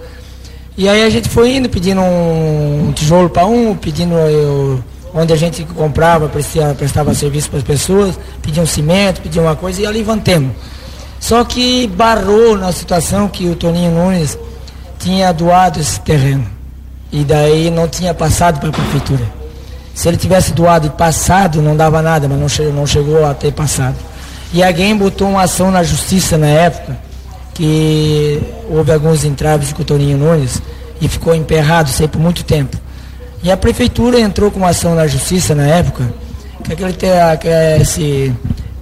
E 0.76 0.90
aí 0.90 1.04
a 1.04 1.10
gente 1.10 1.30
foi 1.30 1.56
indo, 1.56 1.70
pedindo 1.70 2.02
um 2.02 2.92
tijolo 2.94 3.30
para 3.30 3.46
um, 3.46 3.76
pedindo 3.76 4.16
eu, 4.16 4.84
onde 5.14 5.32
a 5.32 5.36
gente 5.36 5.64
comprava, 5.64 6.28
prestava, 6.28 6.74
prestava 6.74 7.14
serviço 7.14 7.50
para 7.50 7.60
as 7.60 7.66
pessoas, 7.66 8.20
pedia 8.42 8.64
um 8.64 8.68
cimento, 8.68 9.22
pedia 9.22 9.42
uma 9.42 9.56
coisa 9.56 9.82
e 9.82 9.86
ali 9.86 10.00
levantemos. 10.00 10.54
Só 11.20 11.44
que 11.44 11.88
barrou 11.88 12.58
na 12.58 12.72
situação 12.72 13.30
que 13.30 13.48
o 13.48 13.56
Toninho 13.56 13.92
Nunes 13.92 14.38
tinha 15.00 15.32
doado 15.32 15.80
esse 15.80 16.00
terreno. 16.02 16.46
E 17.12 17.24
daí 17.24 17.70
não 17.70 17.88
tinha 17.88 18.14
passado 18.14 18.60
para 18.60 18.70
a 18.70 18.72
prefeitura. 18.74 19.24
Se 19.94 20.08
ele 20.08 20.18
tivesse 20.18 20.52
doado 20.52 20.88
e 20.88 20.90
passado, 20.90 21.62
não 21.62 21.78
dava 21.78 22.02
nada, 22.02 22.28
mas 22.28 22.40
não 22.40 22.50
chegou, 22.50 22.74
não 22.74 22.88
chegou 22.88 23.26
a 23.26 23.34
ter 23.34 23.54
passado. 23.54 23.96
E 24.52 24.64
alguém 24.64 24.98
botou 24.98 25.30
uma 25.30 25.44
ação 25.44 25.72
na 25.72 25.84
justiça 25.84 26.38
na 26.38 26.48
época, 26.48 26.98
que 27.54 28.42
houve 28.70 28.92
alguns 28.92 29.24
entraves 29.24 29.72
com 29.72 29.84
o 29.84 29.86
Toninho 29.86 30.18
Nunes, 30.18 30.62
e 31.00 31.08
ficou 31.08 31.36
emperrado, 31.36 31.90
sei, 31.90 32.08
por 32.08 32.20
muito 32.20 32.44
tempo. 32.44 32.78
E 33.44 33.52
a 33.52 33.58
prefeitura 33.58 34.20
entrou 34.20 34.50
com 34.50 34.58
uma 34.58 34.70
ação 34.70 34.96
na 34.96 35.06
justiça 35.06 35.54
na 35.54 35.68
época, 35.68 36.14
que 36.64 36.72
aquele 36.72 36.94
que 36.94 37.06
é 37.06 37.78
esse, 37.82 38.34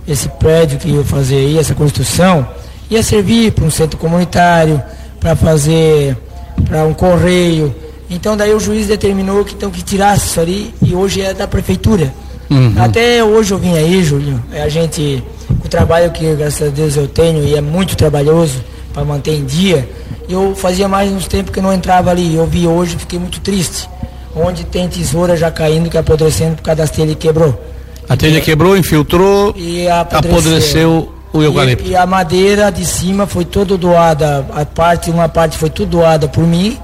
esse 0.07 0.29
prédio 0.29 0.77
que 0.77 0.87
ia 0.87 1.03
fazer 1.03 1.37
aí, 1.37 1.57
essa 1.57 1.73
construção, 1.73 2.47
ia 2.87 3.01
servir 3.01 3.53
para 3.53 3.65
um 3.65 3.71
centro 3.71 3.97
comunitário, 3.97 4.81
para 5.19 5.35
fazer 5.35 6.15
para 6.63 6.85
um 6.85 6.93
correio. 6.93 7.73
Então 8.07 8.37
daí 8.37 8.53
o 8.53 8.59
juiz 8.59 8.85
determinou 8.85 9.43
que 9.43 9.55
então 9.55 9.71
que 9.71 9.81
tirasse 9.81 10.27
isso 10.27 10.39
ali 10.39 10.71
e 10.79 10.93
hoje 10.93 11.21
é 11.21 11.33
da 11.33 11.47
prefeitura. 11.47 12.13
Uhum. 12.47 12.73
Até 12.77 13.23
hoje 13.23 13.53
eu 13.53 13.57
vim 13.57 13.75
aí, 13.75 14.03
Júlio, 14.03 14.43
é 14.53 14.61
a 14.61 14.69
gente, 14.69 15.23
o 15.65 15.69
trabalho 15.69 16.11
que 16.11 16.35
graças 16.35 16.67
a 16.67 16.69
Deus 16.69 16.95
eu 16.97 17.07
tenho 17.07 17.43
e 17.43 17.55
é 17.55 17.61
muito 17.61 17.95
trabalhoso 17.95 18.61
para 18.93 19.03
manter 19.03 19.33
em 19.33 19.45
dia, 19.45 19.89
eu 20.29 20.53
fazia 20.53 20.87
mais 20.87 21.11
uns 21.11 21.27
tempos 21.27 21.51
que 21.51 21.59
eu 21.59 21.63
não 21.63 21.73
entrava 21.73 22.11
ali. 22.11 22.35
Eu 22.35 22.45
vi 22.45 22.67
hoje, 22.67 22.97
fiquei 22.97 23.17
muito 23.17 23.39
triste 23.39 23.89
onde 24.35 24.63
tem 24.63 24.87
tesoura 24.87 25.35
já 25.35 25.51
caindo, 25.51 25.89
que 25.89 25.97
apodrecendo 25.97 26.55
por 26.55 26.63
causa 26.63 26.77
das 26.77 26.91
telhas 26.91 27.15
quebrou. 27.15 27.59
A 28.07 28.17
telha 28.17 28.39
e, 28.39 28.41
quebrou, 28.41 28.75
infiltrou, 28.75 29.53
e 29.55 29.87
apodreceu, 29.87 30.29
apodreceu 30.29 31.13
o 31.33 31.41
eucalipto. 31.41 31.85
E, 31.85 31.91
e, 31.91 31.95
a 31.95 32.05
madeira 32.05 32.71
de 32.71 32.85
cima 32.85 33.25
foi 33.25 33.45
toda 33.45 33.77
doada, 33.77 34.45
a 34.53 34.65
parte, 34.65 35.09
uma 35.09 35.29
parte 35.29 35.57
foi 35.57 35.69
tudo 35.69 35.91
doada 35.91 36.27
por 36.27 36.45
mim, 36.45 36.77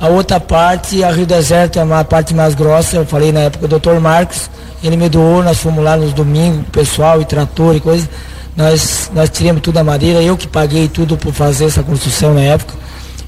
a 0.00 0.08
outra 0.08 0.40
parte, 0.40 1.04
a 1.04 1.10
Rio 1.10 1.26
Deserto 1.26 1.78
é 1.78 1.82
uma 1.82 2.04
parte 2.04 2.34
mais 2.34 2.54
grossa, 2.54 2.96
eu 2.96 3.04
falei 3.04 3.32
na 3.32 3.40
época 3.40 3.68
do 3.68 3.78
Dr. 3.78 4.00
Marcos, 4.00 4.48
ele 4.82 4.96
me 4.96 5.08
doou, 5.08 5.42
nós 5.42 5.58
fomos 5.58 5.84
lá 5.84 5.96
nos 5.96 6.12
domingos, 6.12 6.64
pessoal 6.72 7.20
e 7.20 7.24
trator 7.24 7.76
e 7.76 7.80
coisa, 7.80 8.08
nós, 8.56 9.10
nós 9.14 9.28
tiramos 9.28 9.60
tudo 9.60 9.78
a 9.78 9.84
madeira, 9.84 10.22
eu 10.22 10.36
que 10.36 10.48
paguei 10.48 10.88
tudo 10.88 11.16
por 11.16 11.32
fazer 11.32 11.66
essa 11.66 11.82
construção 11.82 12.34
na 12.34 12.40
época. 12.40 12.74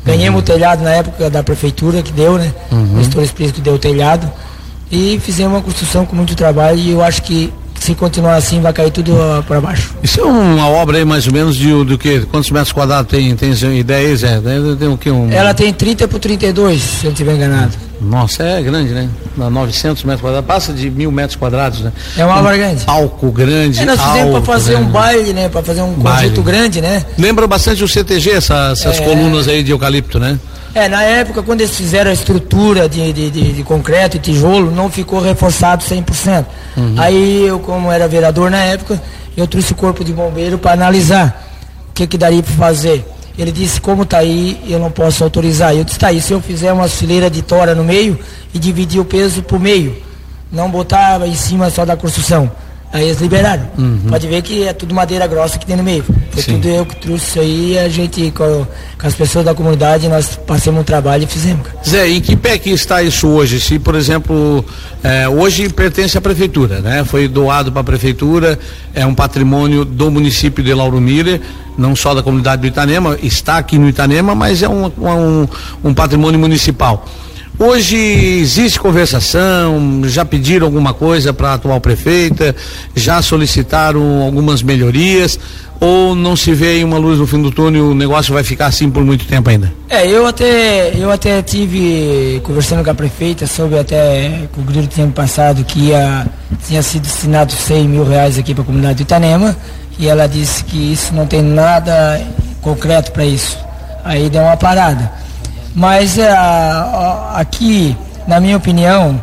Ganhamos 0.04 0.38
uhum. 0.38 0.38
o 0.38 0.42
telhado 0.42 0.82
na 0.82 0.90
época 0.90 1.30
da 1.30 1.42
prefeitura 1.42 2.02
que 2.02 2.12
deu, 2.12 2.37
né? 2.37 2.52
Uhum. 2.71 2.94
O 2.94 2.99
gestor 3.02 3.23
Espírito 3.23 3.54
que 3.56 3.61
deu 3.61 3.75
o 3.75 3.78
telhado. 3.78 4.30
E 4.90 5.18
fizemos 5.21 5.54
uma 5.54 5.62
construção 5.62 6.04
com 6.04 6.14
muito 6.14 6.35
trabalho 6.35 6.78
e 6.78 6.90
eu 6.90 7.02
acho 7.02 7.23
que 7.23 7.52
se 7.83 7.97
continuar 7.97 8.37
assim 8.37 8.61
vai 8.61 8.73
cair 8.73 8.93
tudo 8.93 9.12
uh, 9.12 9.43
para 9.43 9.61
baixo. 9.61 9.93
Isso 10.03 10.21
é 10.21 10.25
uma 10.25 10.69
obra 10.69 10.99
aí 10.99 11.05
mais 11.05 11.27
ou 11.27 11.33
menos 11.33 11.57
de 11.57 11.73
do 11.85 11.99
que? 11.99 12.21
Quantos 12.21 12.51
metros 12.51 12.73
quadrados 12.73 13.11
tem? 13.11 13.35
Tem 13.35 13.53
ideias? 13.77 14.23
É, 14.23 14.41
tem 14.79 14.89
o 14.89 14.97
que? 14.97 15.11
Um... 15.11 15.31
Ela 15.33 15.53
tem 15.53 15.73
30 15.73 16.07
por 16.07 16.21
32, 16.21 16.81
se 16.81 16.99
eu 16.99 17.05
não 17.05 17.11
estiver 17.11 17.35
enganado. 17.35 17.73
Nossa, 18.01 18.43
é 18.45 18.62
grande, 18.62 18.93
né? 18.93 19.09
900 19.37 20.05
metros 20.05 20.21
quadrados, 20.21 20.47
passa 20.47 20.73
de 20.73 20.91
mil 20.91 21.11
metros 21.11 21.37
quadrados, 21.37 21.81
né? 21.81 21.93
É 22.17 22.25
uma 22.25 22.39
obra 22.39 22.57
grande. 22.57 22.85
Palco 22.85 23.31
grande. 23.33 23.81
É, 23.81 23.85
nós 23.85 24.01
fizemos 24.01 24.33
para 24.33 24.43
fazer 24.43 24.77
um 24.77 24.85
baile, 24.85 25.33
né? 25.33 25.49
Para 25.49 25.62
fazer 25.62 25.83
um 25.83 25.93
baile. 25.93 26.29
conjunto 26.29 26.43
grande, 26.43 26.81
né? 26.81 27.05
Lembra 27.19 27.47
bastante 27.49 27.83
o 27.83 27.89
CTG, 27.89 28.31
essa, 28.31 28.71
essas 28.73 29.01
é... 29.01 29.05
colunas 29.05 29.49
aí 29.49 29.62
de 29.62 29.73
eucalipto, 29.73 30.21
né? 30.21 30.39
É, 30.75 30.88
na 30.88 31.02
época, 31.02 31.43
quando 31.43 31.61
eles 31.61 31.76
fizeram 31.76 32.11
a 32.11 32.14
estrutura 32.14 32.88
de, 32.88 33.12
de, 33.12 33.31
de, 33.31 33.52
de 33.52 33.62
concreto 33.62 34.17
e 34.17 34.21
tijolo, 34.21 34.71
não 34.71 34.91
ficou 34.91 35.21
reforçado 35.21 35.85
100%. 35.85 36.47
Uhum. 36.76 36.95
Aí, 36.97 37.47
eu, 37.47 37.61
como 37.61 37.93
era 37.93 38.09
vereador 38.09 38.50
na 38.50 38.59
época, 38.59 39.00
eu 39.37 39.47
trouxe 39.47 39.73
o 39.73 39.75
corpo 39.76 40.02
de 40.02 40.12
bombeiro 40.12 40.59
para 40.59 40.73
analisar 40.73 41.47
o 41.91 41.93
que, 41.93 42.07
que 42.07 42.17
daria 42.17 42.43
para 42.43 42.55
fazer. 42.55 43.05
Ele 43.38 43.52
disse, 43.52 43.81
como 43.81 44.02
está 44.02 44.19
aí, 44.19 44.62
eu 44.67 44.79
não 44.79 44.91
posso 44.91 45.23
autorizar. 45.23 45.75
Eu 45.75 45.85
disse, 45.85 45.97
está 45.97 46.09
aí, 46.09 46.21
se 46.21 46.33
eu 46.33 46.41
fizer 46.41 46.73
uma 46.73 46.88
fileira 46.88 47.29
de 47.31 47.43
tora 47.43 47.75
no 47.75 47.85
meio 47.85 48.19
e 48.55 48.59
dividir 48.59 49.00
o 49.00 49.05
peso 49.05 49.43
por 49.43 49.61
meio, 49.61 49.97
não 50.50 50.71
botar 50.71 51.26
em 51.26 51.35
cima 51.35 51.69
só 51.71 51.85
da 51.85 51.97
construção. 51.97 52.50
Aí 52.92 53.06
eles 53.06 53.20
liberaram. 53.20 53.66
Uhum. 53.78 54.02
Pode 54.11 54.26
ver 54.26 54.42
que 54.42 54.64
é 54.64 54.72
tudo 54.75 54.94
madeira 54.94 55.26
grossa 55.26 55.58
que 55.58 55.64
tem 55.64 55.76
no 55.76 55.82
meio. 55.82 56.04
Foi 56.30 56.42
Sim. 56.42 56.52
tudo 56.54 56.68
eu 56.68 56.84
que 56.84 56.96
trouxe 56.96 57.25
isso 57.25 57.40
aí 57.40 57.78
a 57.78 57.88
gente, 57.88 58.30
com, 58.32 58.66
com, 59.00 59.06
as 59.06 59.14
pessoas 59.14 59.46
da 59.46 59.54
comunidade, 59.54 60.08
nós 60.08 60.38
passamos 60.46 60.82
um 60.82 60.84
trabalho 60.84 61.25
e 61.25 61.26
fizemos. 61.26 61.66
Cara. 61.66 61.78
Zé, 61.88 62.08
em 62.08 62.20
que 62.20 62.37
pé 62.37 62.58
que 62.58 62.68
está 62.68 63.02
isso 63.02 63.28
hoje? 63.28 63.58
Se, 63.61 63.78
por 63.78 63.94
exemplo, 63.94 64.62
é, 65.02 65.26
hoje 65.26 65.70
pertence 65.70 66.18
à 66.18 66.20
prefeitura, 66.20 66.80
né? 66.80 67.02
Foi 67.04 67.26
doado 67.28 67.72
para 67.72 67.80
a 67.80 67.84
prefeitura, 67.84 68.58
é 68.94 69.06
um 69.06 69.14
patrimônio 69.14 69.87
do 69.87 70.11
município 70.11 70.62
de 70.62 70.75
Lauro 70.75 71.00
Miller, 71.00 71.40
não 71.78 71.96
só 71.96 72.12
da 72.12 72.22
comunidade 72.22 72.61
do 72.61 72.68
Itanema, 72.68 73.16
está 73.22 73.56
aqui 73.56 73.78
no 73.78 73.88
Itanema, 73.88 74.34
mas 74.34 74.62
é 74.62 74.68
um, 74.68 74.87
um, 74.87 75.49
um 75.82 75.94
patrimônio 75.94 76.38
municipal. 76.38 77.06
Hoje 77.64 77.97
existe 77.97 78.81
conversação, 78.81 80.02
já 80.07 80.25
pediram 80.25 80.66
alguma 80.66 80.92
coisa 80.92 81.33
para 81.33 81.50
a 81.50 81.54
atual 81.54 81.81
prefeita, 81.81 82.57
já 82.92 83.23
solicitaram 83.23 84.21
algumas 84.21 84.64
melhorias 84.64 85.38
ou 85.78 86.16
não 86.16 86.35
se 86.35 86.52
vê 86.52 86.83
uma 86.83 86.99
luz 86.99 87.21
no 87.21 87.26
fim 87.26 87.40
do 87.40 87.52
túnel, 87.52 87.90
o 87.90 87.95
negócio 87.95 88.35
vai 88.35 88.42
ficar 88.42 88.66
assim 88.66 88.90
por 88.90 89.04
muito 89.04 89.28
tempo 89.28 89.49
ainda? 89.49 89.73
É, 89.88 90.04
eu 90.04 90.26
até 90.26 90.92
eu 90.99 91.09
até 91.09 91.40
tive 91.40 92.40
conversando 92.42 92.83
com 92.83 92.90
a 92.90 92.95
prefeita 92.95 93.47
sobre 93.47 93.78
até 93.78 94.49
com 94.52 94.61
o 94.61 94.64
Grilo 94.64 94.88
tinha 94.88 95.07
passado 95.07 95.62
que 95.62 95.90
ia, 95.90 96.26
tinha 96.66 96.83
sido 96.83 97.02
destinado 97.02 97.52
100 97.52 97.87
mil 97.87 98.04
reais 98.04 98.37
aqui 98.37 98.54
para 98.54 98.64
a 98.64 98.66
comunidade 98.66 98.97
de 98.97 99.02
Itanema 99.04 99.57
e 100.00 100.09
ela 100.09 100.26
disse 100.26 100.64
que 100.64 100.92
isso 100.92 101.14
não 101.14 101.28
tem 101.28 101.40
nada 101.40 102.21
concreto 102.61 103.12
para 103.12 103.25
isso. 103.25 103.57
Aí 104.04 104.28
deu 104.28 104.42
uma 104.42 104.57
parada. 104.57 105.23
Mas 105.75 106.19
é, 106.19 106.31
aqui, 107.35 107.97
na 108.26 108.41
minha 108.41 108.57
opinião, 108.57 109.21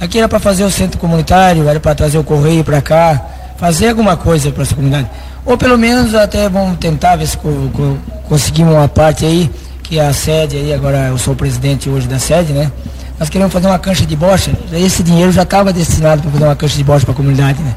aqui 0.00 0.18
era 0.18 0.28
para 0.28 0.38
fazer 0.38 0.64
o 0.64 0.70
centro 0.70 0.98
comunitário, 0.98 1.68
era 1.68 1.80
para 1.80 1.94
trazer 1.94 2.18
o 2.18 2.24
correio 2.24 2.62
para 2.62 2.82
cá, 2.82 3.20
fazer 3.56 3.88
alguma 3.88 4.16
coisa 4.16 4.50
para 4.50 4.62
essa 4.62 4.74
comunidade. 4.74 5.08
Ou 5.44 5.56
pelo 5.56 5.78
menos 5.78 6.14
até 6.14 6.48
vamos 6.48 6.78
tentar 6.78 7.16
ver 7.16 7.26
se 7.26 7.38
co 7.38 7.48
co 7.72 7.96
conseguimos 8.28 8.74
uma 8.74 8.88
parte 8.88 9.24
aí, 9.24 9.50
que 9.82 9.98
é 9.98 10.06
a 10.06 10.12
sede 10.12 10.56
aí, 10.56 10.74
agora 10.74 11.06
eu 11.08 11.18
sou 11.18 11.32
o 11.32 11.36
presidente 11.36 11.88
hoje 11.88 12.08
da 12.08 12.18
sede, 12.18 12.52
né? 12.52 12.70
Nós 13.18 13.30
queremos 13.30 13.52
fazer 13.52 13.68
uma 13.68 13.78
cancha 13.78 14.04
de 14.04 14.16
bocha, 14.16 14.50
esse 14.72 15.02
dinheiro 15.02 15.32
já 15.32 15.42
estava 15.42 15.72
destinado 15.72 16.20
para 16.20 16.30
fazer 16.30 16.44
uma 16.44 16.56
cancha 16.56 16.76
de 16.76 16.84
bocha 16.84 17.04
para 17.06 17.12
a 17.12 17.16
comunidade, 17.16 17.62
né? 17.62 17.74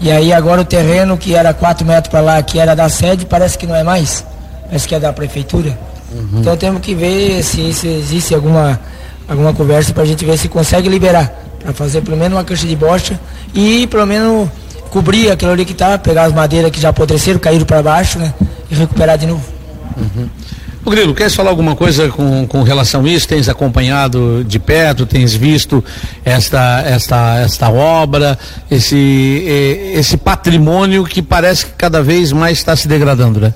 E 0.00 0.12
aí 0.12 0.32
agora 0.32 0.60
o 0.60 0.64
terreno 0.64 1.16
que 1.16 1.34
era 1.34 1.54
4 1.54 1.84
metros 1.86 2.10
para 2.10 2.20
lá, 2.20 2.42
que 2.42 2.58
era 2.58 2.76
da 2.76 2.88
sede, 2.88 3.24
parece 3.24 3.56
que 3.56 3.66
não 3.66 3.74
é 3.74 3.82
mais. 3.82 4.24
Parece 4.66 4.86
que 4.86 4.94
é 4.94 5.00
da 5.00 5.12
prefeitura. 5.12 5.76
Uhum. 6.14 6.40
Então 6.40 6.56
temos 6.56 6.80
que 6.80 6.94
ver 6.94 7.42
se, 7.42 7.72
se 7.74 7.88
existe 7.88 8.34
alguma, 8.34 8.80
alguma 9.28 9.52
conversa 9.52 9.92
para 9.92 10.04
a 10.04 10.06
gente 10.06 10.24
ver 10.24 10.38
se 10.38 10.48
consegue 10.48 10.88
liberar. 10.88 11.42
Para 11.60 11.72
fazer 11.72 12.02
pelo 12.02 12.16
menos 12.16 12.36
uma 12.36 12.44
cancha 12.44 12.66
de 12.66 12.76
bocha 12.76 13.18
e 13.54 13.86
pelo 13.86 14.06
menos 14.06 14.48
cobrir 14.90 15.30
aquilo 15.30 15.50
ali 15.50 15.64
que 15.64 15.72
está, 15.72 15.98
pegar 15.98 16.24
as 16.24 16.32
madeiras 16.32 16.70
que 16.70 16.80
já 16.80 16.90
apodreceram, 16.90 17.40
caíram 17.40 17.66
para 17.66 17.82
baixo, 17.82 18.18
né? 18.18 18.32
E 18.70 18.74
recuperar 18.74 19.18
de 19.18 19.26
novo. 19.26 19.42
Uhum. 19.96 20.28
O 20.84 20.90
Grilo, 20.90 21.14
queres 21.14 21.34
falar 21.34 21.48
alguma 21.48 21.74
coisa 21.74 22.10
com, 22.10 22.46
com 22.46 22.62
relação 22.62 23.02
a 23.02 23.08
isso? 23.08 23.26
Tens 23.26 23.48
acompanhado 23.48 24.44
de 24.44 24.58
perto, 24.58 25.06
tens 25.06 25.32
visto 25.34 25.82
esta, 26.22 26.82
esta, 26.82 27.38
esta 27.38 27.70
obra, 27.70 28.38
esse, 28.70 29.42
esse 29.94 30.18
patrimônio 30.18 31.04
que 31.04 31.22
parece 31.22 31.64
que 31.64 31.72
cada 31.72 32.02
vez 32.02 32.32
mais 32.32 32.58
está 32.58 32.76
se 32.76 32.86
degradando, 32.86 33.40
né? 33.40 33.54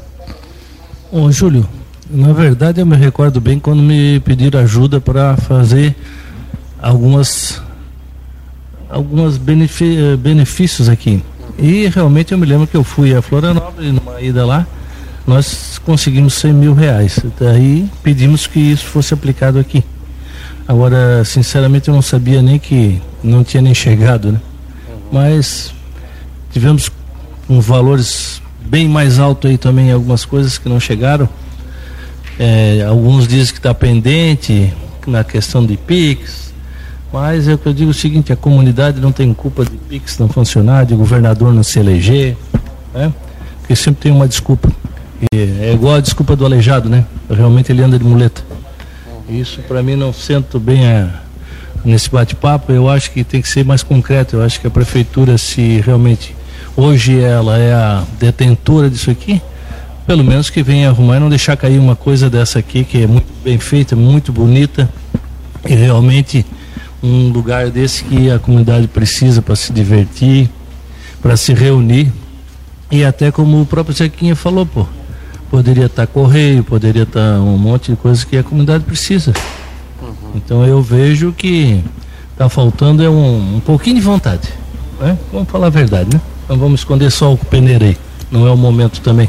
Ô, 1.13 1.31
Júlio, 1.31 1.69
na 2.11 2.33
verdade, 2.33 2.81
eu 2.81 2.87
me 2.87 2.97
recordo 2.97 3.41
bem 3.41 3.59
quando 3.59 3.83
me 3.83 4.21
pediram 4.21 4.61
ajuda 4.61 5.01
para 5.01 5.37
fazer 5.37 5.95
algumas 6.81 7.61
algumas 8.89 9.37
benefícios 9.37 10.89
aqui. 10.89 11.23
E 11.59 11.87
realmente 11.89 12.33
eu 12.33 12.39
me 12.39 12.47
lembro 12.47 12.67
que 12.67 12.77
eu 12.77 12.85
fui 12.85 13.15
a 13.15 13.21
Florianópolis 13.21 13.93
numa 13.93 14.21
ida 14.21 14.47
lá, 14.47 14.67
nós 15.27 15.79
conseguimos 15.85 16.35
100 16.35 16.53
mil 16.53 16.73
reais. 16.73 17.21
Daí 17.39 17.89
pedimos 18.03 18.47
que 18.47 18.59
isso 18.59 18.87
fosse 18.87 19.13
aplicado 19.13 19.59
aqui. 19.59 19.85
Agora, 20.67 21.25
sinceramente, 21.25 21.89
eu 21.89 21.95
não 21.95 22.03
sabia 22.03 22.41
nem 22.41 22.59
que 22.59 23.01
não 23.23 23.45
tinha 23.45 23.63
nem 23.63 23.75
chegado, 23.75 24.33
né? 24.33 24.41
Mas 25.11 25.75
tivemos 26.53 26.91
uns 27.49 27.67
valores 27.67 28.41
bem 28.67 28.89
mais 28.89 29.19
altos 29.19 29.51
aí 29.51 29.59
também, 29.59 29.91
algumas 29.91 30.25
coisas 30.25 30.57
que 30.59 30.69
não 30.69 30.79
chegaram. 30.79 31.29
É, 32.39 32.85
alguns 32.89 33.27
dizem 33.27 33.53
que 33.53 33.59
está 33.59 33.75
pendente 33.75 34.73
na 35.07 35.25
questão 35.25 35.65
de 35.65 35.77
PIX, 35.77 36.53
mas 37.13 37.49
é 37.49 37.55
o 37.55 37.59
que 37.59 37.67
eu 37.67 37.73
digo 37.73 37.91
o 37.91 37.95
seguinte, 37.95 38.33
a 38.33 38.37
comunidade 38.37 39.01
não 39.01 39.11
tem 39.11 39.33
culpa 39.35 39.65
de 39.65 39.77
PIX 39.77 40.19
não 40.19 40.29
funcionar, 40.29 40.87
de 40.87 40.95
governador 40.95 41.53
não 41.53 41.63
se 41.63 41.79
eleger, 41.79 42.37
né? 42.95 43.13
Porque 43.61 43.75
sempre 43.75 44.03
tem 44.03 44.13
uma 44.13 44.29
desculpa. 44.29 44.71
E 45.33 45.37
é 45.37 45.73
igual 45.73 45.97
a 45.97 46.01
desculpa 46.01 46.37
do 46.37 46.45
aleijado, 46.45 46.89
né? 46.89 47.05
Realmente 47.29 47.73
ele 47.73 47.83
anda 47.83 47.99
de 47.99 48.05
muleta. 48.05 48.43
Isso 49.29 49.61
para 49.63 49.83
mim 49.83 49.97
não 49.97 50.13
sento 50.13 50.61
bem 50.61 50.87
a, 50.87 51.11
nesse 51.85 52.09
bate-papo, 52.11 52.73
eu 52.73 52.89
acho 52.89 53.11
que 53.11 53.25
tem 53.25 53.43
que 53.43 53.49
ser 53.49 53.65
mais 53.65 53.83
concreto, 53.83 54.37
eu 54.37 54.43
acho 54.43 54.61
que 54.61 54.67
a 54.67 54.71
prefeitura 54.71 55.37
se 55.37 55.81
realmente 55.81 56.35
hoje 56.77 57.19
ela 57.19 57.59
é 57.59 57.73
a 57.73 58.05
detentora 58.19 58.89
disso 58.89 59.11
aqui, 59.11 59.43
pelo 60.09 60.25
menos 60.25 60.49
que 60.49 60.63
venha 60.63 60.89
arrumar 60.89 61.19
e 61.19 61.21
não 61.21 61.29
deixar 61.29 61.55
cair 61.55 61.79
uma 61.79 61.95
coisa 61.95 62.31
dessa 62.31 62.59
aqui 62.59 62.83
que 62.83 63.03
é 63.03 63.07
muito 63.07 63.27
bem 63.45 63.59
feita, 63.59 63.95
muito 63.95 64.33
bonita 64.33 64.89
e 65.69 65.75
realmente 65.75 66.47
um 67.03 67.29
lugar 67.29 67.69
desse 67.69 68.05
que 68.05 68.31
a 68.31 68.39
comunidade 68.39 68.89
precisa 68.89 69.43
para 69.43 69.55
se 69.55 69.71
divertir, 69.71 70.49
para 71.21 71.37
se 71.37 71.53
reunir 71.53 72.11
e 72.91 73.05
até 73.05 73.31
como 73.31 73.61
o 73.61 73.67
próprio 73.67 73.95
Zequinha 73.95 74.35
falou, 74.35 74.65
pô, 74.65 74.87
poderia 75.51 75.85
estar 75.85 76.07
tá 76.07 76.11
correio, 76.11 76.65
poderia 76.65 77.03
estar 77.03 77.35
tá 77.35 77.41
um 77.43 77.59
monte 77.59 77.91
de 77.91 77.99
coisas 77.99 78.25
que 78.25 78.39
a 78.39 78.43
comunidade 78.43 78.85
precisa. 78.85 79.35
Uhum. 80.01 80.13
Então 80.37 80.65
eu 80.65 80.81
vejo 80.81 81.33
que 81.33 81.85
está 82.33 82.49
faltando 82.49 83.03
é 83.03 83.11
um, 83.11 83.57
um 83.57 83.61
pouquinho 83.61 83.97
de 83.97 84.03
vontade, 84.03 84.49
né? 84.99 85.19
Vamos 85.31 85.51
falar 85.51 85.67
a 85.67 85.71
verdade, 85.71 86.09
né? 86.15 86.21
Não 86.49 86.57
vamos 86.57 86.81
esconder 86.81 87.11
só 87.11 87.31
o 87.31 87.37
peneiro 87.37 87.85
aí, 87.85 87.99
não 88.31 88.47
é 88.47 88.51
o 88.51 88.57
momento 88.57 89.03
também. 89.03 89.29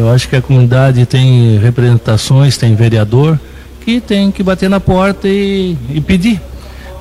Eu 0.00 0.10
acho 0.10 0.28
que 0.28 0.34
a 0.36 0.40
comunidade 0.40 1.04
tem 1.04 1.58
representações, 1.58 2.56
tem 2.56 2.74
vereador 2.74 3.38
que 3.84 4.00
tem 4.00 4.30
que 4.30 4.42
bater 4.42 4.68
na 4.70 4.80
porta 4.80 5.28
e, 5.28 5.76
e 5.90 6.00
pedir. 6.00 6.40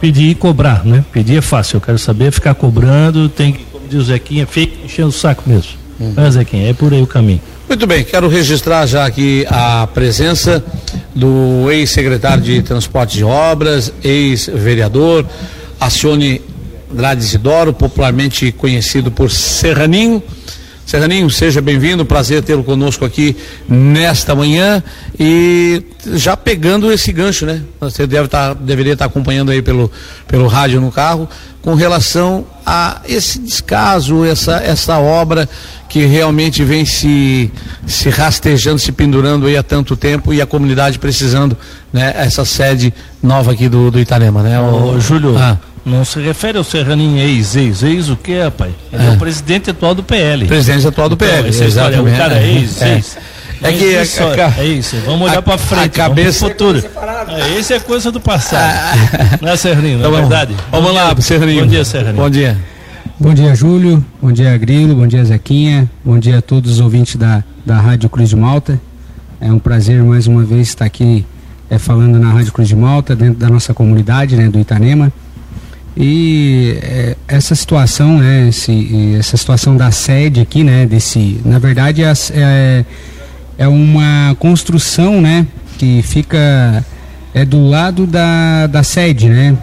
Pedir 0.01 0.29
e 0.29 0.36
cobrar, 0.36 0.86
né? 0.86 1.03
Pedir 1.12 1.38
é 1.38 1.41
fácil, 1.41 1.77
eu 1.77 1.82
quero 1.82 1.98
saber, 1.98 2.32
ficar 2.32 2.53
cobrando, 2.56 3.29
tem 3.29 3.53
que, 3.53 3.63
como 3.72 3.88
diz 3.88 4.00
o 4.00 4.03
Zequinha, 4.03 4.46
fica 4.46 4.86
enchendo 4.86 5.10
o 5.10 5.12
saco 5.13 5.44
mesmo. 5.46 5.72
Uhum. 6.00 6.13
É, 6.18 6.32
Zequinha, 6.32 6.70
é 6.70 6.74
por 6.74 6.94
aí 6.94 7.01
o 7.01 7.08
caminho. 7.08 7.41
Muito 7.68 7.88
bem, 7.88 8.03
quero 8.03 8.27
registrar 8.27 8.86
já 8.86 9.06
aqui 9.06 9.46
a 9.50 9.88
presença 9.88 10.63
do 11.15 11.70
ex-secretário 11.72 12.44
de 12.44 12.62
Transportes 12.62 13.22
e 13.22 13.24
Obras, 13.24 13.94
ex-vereador, 14.03 15.25
Acione 15.79 16.41
Andrade 16.91 17.22
Isidoro, 17.22 17.72
popularmente 17.72 18.51
conhecido 18.51 19.10
por 19.10 19.29
Serraninho. 19.32 20.22
Serraninho, 20.89 21.29
seja 21.29 21.62
bem-vindo, 21.62 22.03
prazer 22.03 22.41
tê-lo 22.41 22.63
conosco 22.63 23.05
aqui 23.05 23.38
nesta 23.69 24.34
manhã 24.34 24.81
e 25.19 25.84
já 26.15 26.36
pegando 26.36 26.91
esse 26.91 27.12
gancho, 27.12 27.46
né? 27.46 27.62
Você 27.79 28.08
deve 28.08 28.25
estar, 28.25 28.55
tá, 28.55 28.60
deveria 28.60 28.93
estar 28.93 29.05
tá 29.05 29.12
acompanhando 29.12 29.51
aí 29.51 29.62
pelo, 29.62 29.91
pelo 30.27 30.48
rádio 30.48 30.81
no 30.81 30.91
carro, 30.91 31.29
com 31.62 31.75
relação 31.75 32.43
a 32.65 33.01
esse 33.08 33.38
descaso, 33.38 34.25
essa, 34.25 34.63
essa 34.63 34.98
obra 34.98 35.48
que 35.88 36.05
realmente 36.05 36.63
vem 36.63 36.84
se, 36.86 37.51
se 37.86 38.10
rastejando, 38.10 38.79
se 38.79 38.91
pendurando 38.91 39.46
aí 39.46 39.58
há 39.58 39.62
tanto 39.62 39.96
tempo 39.96 40.34
e 40.34 40.41
a 40.41 40.46
comunidade 40.48 40.98
precisando, 40.98 41.55
né? 41.93 42.15
Essa 42.17 42.43
sede 42.43 42.91
nova 43.22 43.51
aqui 43.51 43.69
do, 43.69 43.91
do 43.91 44.00
Itarema, 44.00 44.41
né? 44.41 44.60
O, 44.60 44.96
Ô, 44.96 45.00
Júlio, 45.00 45.38
ah. 45.38 45.60
Não 45.89 46.05
se 46.05 46.19
refere 46.22 46.58
ao 46.58 46.63
Serraninho 46.63 47.17
ex, 47.17 47.55
ex, 47.55 47.81
ex 47.81 48.10
o 48.10 48.15
que, 48.15 48.39
rapaz? 48.39 48.72
Ele 48.93 49.03
é. 49.03 49.08
é 49.08 49.10
o 49.10 49.17
presidente 49.17 49.72
atual 49.72 49.96
do 49.96 50.03
PL. 50.03 50.46
Presidente 50.46 50.88
atual 50.88 51.10
do 51.10 51.17
PL, 51.17 51.50
então, 51.50 51.65
exatamente. 51.65 52.15
O 52.15 52.17
cara 52.17 52.39
é 52.39 52.48
ex, 52.48 52.81
é. 52.81 52.93
ex. 52.93 53.17
É 53.62 53.74
que 53.74 53.84
isso, 53.84 54.24
é 54.58 54.65
isso, 54.65 54.96
vamos 55.05 55.29
olhar 55.29 55.41
para 55.41 55.58
frente, 55.58 55.84
a 55.84 55.89
cabeça 55.89 56.48
futuro. 56.48 56.81
É, 57.27 57.60
isso 57.60 57.74
é 57.74 57.79
coisa 57.79 58.10
do 58.10 58.22
passado. 58.22 58.62
Ah. 58.63 59.38
Não 59.41 59.50
é 59.50 59.58
Serraninho, 59.58 59.98
não 59.98 60.05
é 60.05 60.08
então, 60.08 60.22
verdade? 60.22 60.55
Vamos 60.72 60.93
lá, 60.93 61.13
Serraninho. 61.19 61.63
Bom 61.63 61.67
dia, 61.67 61.84
Serraninho. 61.84 62.24
Bom 62.24 62.29
dia. 62.29 62.58
Bom 63.19 63.34
dia, 63.34 63.53
Júlio. 63.53 64.05
Bom 64.22 64.31
dia, 64.31 64.58
Grilo. 64.58 64.96
Bom 64.96 65.05
dia, 65.05 65.25
Zequinha. 65.25 65.91
Bom 66.05 66.17
dia 66.17 66.38
a 66.38 66.41
todos 66.41 66.72
os 66.72 66.79
ouvintes 66.79 67.17
da, 67.17 67.43
da 67.65 67.75
Rádio 67.75 68.08
Cruz 68.08 68.29
de 68.29 68.36
Malta. 68.38 68.79
É 69.41 69.51
um 69.51 69.60
prazer 69.60 70.01
mais 70.03 70.25
uma 70.25 70.43
vez 70.43 70.69
estar 70.69 70.86
aqui 70.86 71.25
é, 71.69 71.77
falando 71.77 72.17
na 72.17 72.31
Rádio 72.31 72.53
Cruz 72.53 72.69
de 72.69 72.77
Malta, 72.77 73.13
dentro 73.13 73.39
da 73.39 73.50
nossa 73.50 73.74
comunidade, 73.74 74.38
né, 74.38 74.48
do 74.48 74.58
Itanema. 74.58 75.12
E 76.01 76.79
é, 76.82 77.18
essa 77.27 77.53
situação, 77.53 78.20
né, 78.20 78.48
esse, 78.48 79.15
essa 79.20 79.36
situação 79.36 79.75
da 79.75 79.91
sede 79.91 80.39
aqui, 80.39 80.63
né, 80.63 80.86
desse, 80.86 81.41
na 81.44 81.60
verdade 81.60 82.01
é, 82.01 82.13
é, 82.32 82.86
é 83.58 83.68
uma 83.68 84.34
construção, 84.39 85.22
né, 85.22 85.46
que 85.77 86.01
fica 86.01 86.86
é 87.34 87.44
do 87.44 87.68
lado 87.68 88.08
da, 88.08 88.65
da 88.68 88.82
sede, 88.82 89.27
né, 89.27 89.58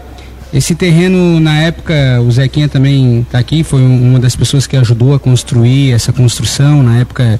Esse 0.53 0.75
terreno, 0.75 1.39
na 1.39 1.57
época, 1.57 2.21
o 2.21 2.31
Zequinha 2.31 2.69
também 2.69 3.21
está 3.21 3.39
aqui, 3.39 3.63
foi 3.63 3.81
uma 3.81 4.19
das 4.19 4.35
pessoas 4.35 4.67
que 4.67 4.77
ajudou 4.77 5.15
a 5.15 5.19
construir 5.19 5.91
essa 5.91 6.13
construção, 6.13 6.83
na 6.83 6.99
época 6.99 7.39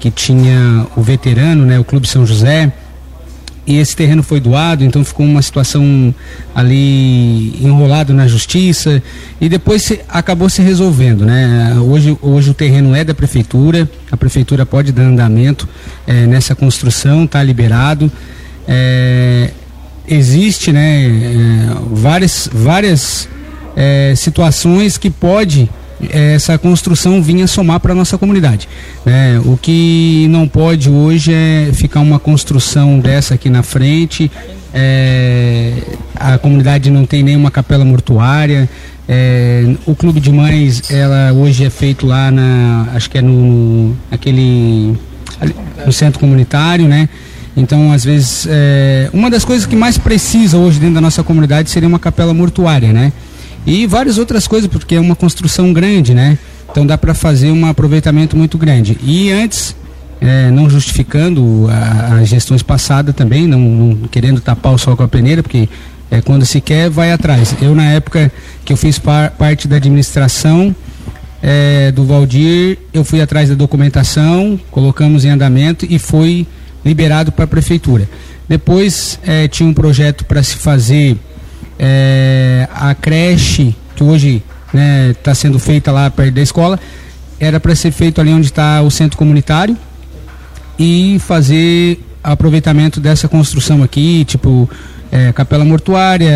que 0.00 0.10
tinha 0.10 0.86
o 0.96 1.02
veterano, 1.02 1.66
né, 1.66 1.78
o 1.78 1.84
Clube 1.84 2.08
São 2.08 2.24
José, 2.24 2.72
e 3.68 3.76
esse 3.76 3.94
terreno 3.94 4.22
foi 4.22 4.40
doado, 4.40 4.82
então 4.82 5.04
ficou 5.04 5.26
uma 5.26 5.42
situação 5.42 6.14
ali 6.54 7.54
enrolado 7.62 8.14
na 8.14 8.26
justiça 8.26 9.02
e 9.38 9.46
depois 9.46 9.82
se, 9.82 10.00
acabou 10.08 10.48
se 10.48 10.62
resolvendo, 10.62 11.26
né? 11.26 11.76
Hoje, 11.78 12.16
hoje 12.22 12.48
o 12.48 12.54
terreno 12.54 12.94
é 12.94 13.04
da 13.04 13.12
prefeitura, 13.12 13.86
a 14.10 14.16
prefeitura 14.16 14.64
pode 14.64 14.90
dar 14.90 15.02
andamento 15.02 15.68
é, 16.06 16.26
nessa 16.26 16.54
construção, 16.54 17.24
está 17.24 17.42
liberado. 17.42 18.10
É, 18.66 19.50
existe, 20.08 20.72
né, 20.72 21.04
é, 21.04 21.76
várias, 21.92 22.48
várias 22.50 23.28
situações 24.16 24.98
que 24.98 25.08
pode 25.08 25.70
essa 26.10 26.56
construção 26.58 27.22
vinha 27.22 27.46
somar 27.46 27.80
para 27.80 27.92
a 27.92 27.94
nossa 27.94 28.16
comunidade. 28.16 28.68
Né? 29.04 29.40
O 29.44 29.56
que 29.56 30.26
não 30.30 30.46
pode 30.46 30.88
hoje 30.88 31.32
é 31.32 31.70
ficar 31.72 32.00
uma 32.00 32.18
construção 32.18 32.98
dessa 33.00 33.34
aqui 33.34 33.50
na 33.50 33.62
frente, 33.62 34.30
é, 34.72 35.72
a 36.14 36.38
comunidade 36.38 36.90
não 36.90 37.04
tem 37.04 37.22
nenhuma 37.22 37.50
capela 37.50 37.84
mortuária, 37.84 38.68
é, 39.08 39.64
o 39.86 39.94
clube 39.94 40.20
de 40.20 40.30
mães, 40.30 40.90
ela 40.90 41.32
hoje 41.32 41.64
é 41.64 41.70
feito 41.70 42.06
lá 42.06 42.30
na, 42.30 42.88
acho 42.94 43.08
que 43.08 43.16
é 43.16 43.22
no, 43.22 43.96
aquele, 44.10 44.94
no 45.86 45.92
centro 45.92 46.20
comunitário, 46.20 46.86
né? 46.86 47.08
Então, 47.56 47.90
às 47.90 48.04
vezes, 48.04 48.46
é, 48.48 49.08
uma 49.12 49.30
das 49.30 49.44
coisas 49.44 49.66
que 49.66 49.74
mais 49.74 49.98
precisa 49.98 50.58
hoje 50.58 50.78
dentro 50.78 50.96
da 50.96 51.00
nossa 51.00 51.24
comunidade 51.24 51.70
seria 51.70 51.88
uma 51.88 51.98
capela 51.98 52.32
mortuária, 52.32 52.92
né? 52.92 53.12
E 53.68 53.86
várias 53.86 54.16
outras 54.16 54.48
coisas, 54.48 54.66
porque 54.66 54.94
é 54.94 55.00
uma 55.00 55.14
construção 55.14 55.74
grande, 55.74 56.14
né? 56.14 56.38
Então 56.70 56.86
dá 56.86 56.96
para 56.96 57.12
fazer 57.12 57.50
um 57.50 57.66
aproveitamento 57.66 58.34
muito 58.34 58.56
grande. 58.56 58.96
E 59.02 59.30
antes, 59.30 59.76
é, 60.22 60.50
não 60.50 60.70
justificando 60.70 61.66
as 62.18 62.28
gestões 62.28 62.62
passadas 62.62 63.14
também, 63.14 63.46
não, 63.46 63.60
não, 63.60 64.08
querendo 64.08 64.40
tapar 64.40 64.72
o 64.72 64.78
sol 64.78 64.96
com 64.96 65.02
a 65.02 65.08
peneira, 65.08 65.42
porque 65.42 65.68
é, 66.10 66.22
quando 66.22 66.46
se 66.46 66.62
quer, 66.62 66.88
vai 66.88 67.12
atrás. 67.12 67.54
Eu, 67.60 67.74
na 67.74 67.84
época 67.84 68.32
que 68.64 68.72
eu 68.72 68.76
fiz 68.76 68.98
par, 68.98 69.32
parte 69.32 69.68
da 69.68 69.76
administração 69.76 70.74
é, 71.42 71.92
do 71.92 72.04
Valdir, 72.04 72.78
eu 72.90 73.04
fui 73.04 73.20
atrás 73.20 73.50
da 73.50 73.54
documentação, 73.54 74.58
colocamos 74.70 75.26
em 75.26 75.28
andamento 75.28 75.86
e 75.88 75.98
foi 75.98 76.46
liberado 76.82 77.30
para 77.30 77.44
a 77.44 77.48
prefeitura. 77.48 78.08
Depois 78.48 79.20
é, 79.26 79.46
tinha 79.46 79.68
um 79.68 79.74
projeto 79.74 80.24
para 80.24 80.42
se 80.42 80.56
fazer 80.56 81.18
é, 81.78 82.68
a 82.72 82.94
creche 82.94 83.74
que 83.94 84.02
hoje 84.02 84.42
está 84.66 84.78
né, 84.78 85.14
tá 85.22 85.34
sendo 85.34 85.58
feita 85.58 85.90
lá 85.92 86.10
perto 86.10 86.34
da 86.34 86.42
escola 86.42 86.78
era 87.40 87.60
para 87.60 87.74
ser 87.74 87.92
feito 87.92 88.20
ali 88.20 88.32
onde 88.32 88.46
está 88.46 88.82
o 88.82 88.90
centro 88.90 89.16
comunitário 89.16 89.76
e 90.78 91.18
fazer 91.20 92.00
aproveitamento 92.22 93.00
dessa 93.00 93.28
construção 93.28 93.82
aqui, 93.82 94.24
tipo 94.24 94.68
é, 95.10 95.32
capela 95.32 95.64
mortuária, 95.64 96.34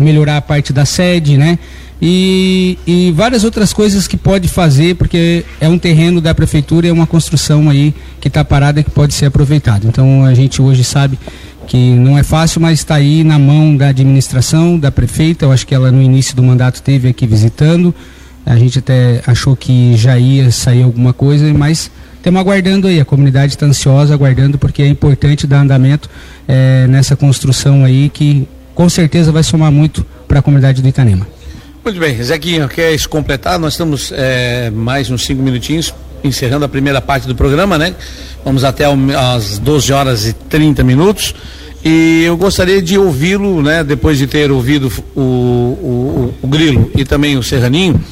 melhorar 0.00 0.36
a 0.36 0.42
parte 0.42 0.72
da 0.72 0.84
sede, 0.84 1.36
né? 1.36 1.58
E, 2.00 2.78
e 2.86 3.10
várias 3.12 3.42
outras 3.42 3.72
coisas 3.72 4.06
que 4.06 4.18
pode 4.18 4.48
fazer, 4.48 4.94
porque 4.96 5.44
é 5.58 5.68
um 5.68 5.78
terreno 5.78 6.20
da 6.20 6.34
prefeitura, 6.34 6.86
é 6.86 6.92
uma 6.92 7.06
construção 7.06 7.70
aí 7.70 7.94
que 8.20 8.28
está 8.28 8.44
parada 8.44 8.82
que 8.82 8.90
pode 8.90 9.14
ser 9.14 9.26
aproveitada. 9.26 9.86
Então 9.86 10.24
a 10.24 10.34
gente 10.34 10.60
hoje 10.60 10.84
sabe 10.84 11.18
que 11.66 11.90
não 11.94 12.16
é 12.16 12.22
fácil, 12.22 12.60
mas 12.60 12.78
está 12.78 12.94
aí 12.94 13.24
na 13.24 13.38
mão 13.38 13.76
da 13.76 13.88
administração, 13.88 14.78
da 14.78 14.90
prefeita. 14.90 15.44
Eu 15.44 15.52
acho 15.52 15.66
que 15.66 15.74
ela 15.74 15.90
no 15.90 16.00
início 16.00 16.34
do 16.34 16.42
mandato 16.42 16.82
teve 16.82 17.08
aqui 17.08 17.26
visitando. 17.26 17.94
A 18.44 18.56
gente 18.56 18.78
até 18.78 19.20
achou 19.26 19.56
que 19.56 19.96
já 19.96 20.16
ia 20.18 20.50
sair 20.52 20.82
alguma 20.82 21.12
coisa, 21.12 21.52
mas 21.52 21.90
estamos 22.16 22.40
aguardando 22.40 22.86
aí. 22.86 23.00
A 23.00 23.04
comunidade 23.04 23.54
está 23.54 23.66
ansiosa, 23.66 24.14
aguardando, 24.14 24.56
porque 24.56 24.82
é 24.82 24.86
importante 24.86 25.46
dar 25.46 25.60
andamento 25.60 26.08
é, 26.46 26.86
nessa 26.86 27.16
construção 27.16 27.84
aí 27.84 28.08
que 28.08 28.48
com 28.74 28.88
certeza 28.88 29.32
vai 29.32 29.42
somar 29.42 29.72
muito 29.72 30.06
para 30.28 30.38
a 30.38 30.42
comunidade 30.42 30.80
do 30.80 30.88
Itanema. 30.88 31.26
Muito 31.84 32.00
bem, 32.00 32.20
Zequinha, 32.22 32.68
quer 32.68 33.00
completar? 33.08 33.58
Nós 33.58 33.74
estamos 33.74 34.12
é, 34.14 34.70
mais 34.70 35.10
uns 35.10 35.24
cinco 35.24 35.42
minutinhos 35.42 35.94
encerrando 36.22 36.64
a 36.64 36.68
primeira 36.68 37.00
parte 37.00 37.26
do 37.26 37.34
programa, 37.34 37.78
né? 37.78 37.94
Vamos 38.44 38.64
até 38.64 38.84
às 38.84 39.58
12 39.58 39.92
horas 39.92 40.26
e 40.26 40.32
30 40.32 40.84
minutos. 40.84 41.34
E 41.84 42.24
eu 42.24 42.36
gostaria 42.36 42.82
de 42.82 42.98
ouvi-lo, 42.98 43.62
né, 43.62 43.84
depois 43.84 44.18
de 44.18 44.26
ter 44.26 44.50
ouvido 44.50 44.90
o, 45.14 45.20
o, 45.20 46.34
o, 46.42 46.48
Grilo 46.48 46.90
e 46.96 47.04
também 47.04 47.36
o 47.36 47.44
Serraninho, 47.44 48.02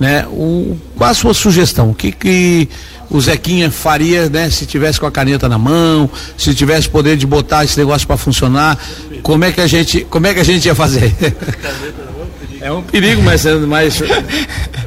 né, 0.00 0.26
o, 0.26 0.76
qual 0.96 1.10
a 1.10 1.14
sua 1.14 1.32
sugestão? 1.32 1.90
O 1.90 1.94
que, 1.94 2.10
que 2.10 2.68
o 3.08 3.20
Zequinha 3.20 3.70
faria, 3.70 4.28
né, 4.28 4.50
se 4.50 4.66
tivesse 4.66 4.98
com 4.98 5.06
a 5.06 5.10
caneta 5.12 5.48
na 5.48 5.56
mão, 5.56 6.10
se 6.36 6.52
tivesse 6.52 6.88
poder 6.88 7.16
de 7.16 7.24
botar 7.24 7.62
esse 7.62 7.78
negócio 7.78 8.08
para 8.08 8.16
funcionar, 8.16 8.76
como 9.22 9.44
é 9.44 9.52
que 9.52 9.60
a 9.60 9.68
gente, 9.68 10.04
como 10.10 10.26
é 10.26 10.34
que 10.34 10.40
a 10.40 10.44
gente 10.44 10.66
ia 10.66 10.74
fazer? 10.74 11.14
É 12.62 12.70
um 12.70 12.82
perigo, 12.82 13.20
mas, 13.22 13.44
é, 13.44 13.50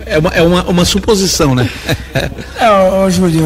é, 0.06 0.18
uma, 0.18 0.30
é 0.30 0.42
uma, 0.42 0.64
uma 0.64 0.86
suposição, 0.86 1.54
né? 1.54 1.70
É, 2.58 2.70
ô, 2.70 3.10
Júlio, 3.10 3.44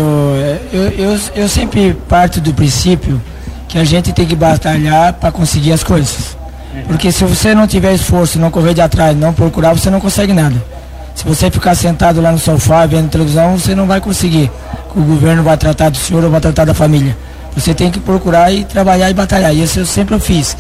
eu, 0.71 0.81
eu, 0.97 1.19
eu 1.35 1.49
sempre 1.49 1.97
parto 2.07 2.39
do 2.39 2.53
princípio 2.53 3.19
que 3.67 3.77
a 3.77 3.83
gente 3.83 4.13
tem 4.13 4.25
que 4.25 4.35
batalhar 4.35 5.13
para 5.13 5.31
conseguir 5.31 5.73
as 5.73 5.83
coisas. 5.83 6.37
Porque 6.87 7.11
se 7.11 7.23
você 7.23 7.55
não 7.55 7.65
tiver 7.65 7.93
esforço, 7.93 8.39
não 8.39 8.51
correr 8.51 8.73
de 8.73 8.81
atrás, 8.81 9.17
não 9.17 9.33
procurar, 9.33 9.73
você 9.73 9.89
não 9.89 9.99
consegue 9.99 10.31
nada. 10.31 10.55
Se 11.15 11.25
você 11.25 11.49
ficar 11.49 11.75
sentado 11.75 12.21
lá 12.21 12.31
no 12.31 12.39
sofá 12.39 12.85
vendo 12.85 13.09
televisão, 13.09 13.57
você 13.57 13.75
não 13.75 13.85
vai 13.85 13.99
conseguir. 13.99 14.49
O 14.95 15.01
governo 15.01 15.43
vai 15.43 15.57
tratar 15.57 15.89
do 15.89 15.97
senhor 15.97 16.23
ou 16.23 16.29
vai 16.29 16.39
tratar 16.39 16.65
da 16.65 16.73
família. 16.73 17.17
Você 17.55 17.73
tem 17.73 17.91
que 17.91 17.99
procurar 17.99 18.53
e 18.53 18.63
trabalhar 18.63 19.09
e 19.09 19.13
batalhar. 19.13 19.53
Isso 19.53 19.79
eu 19.79 19.85
sempre 19.85 20.19
fiz. 20.19 20.55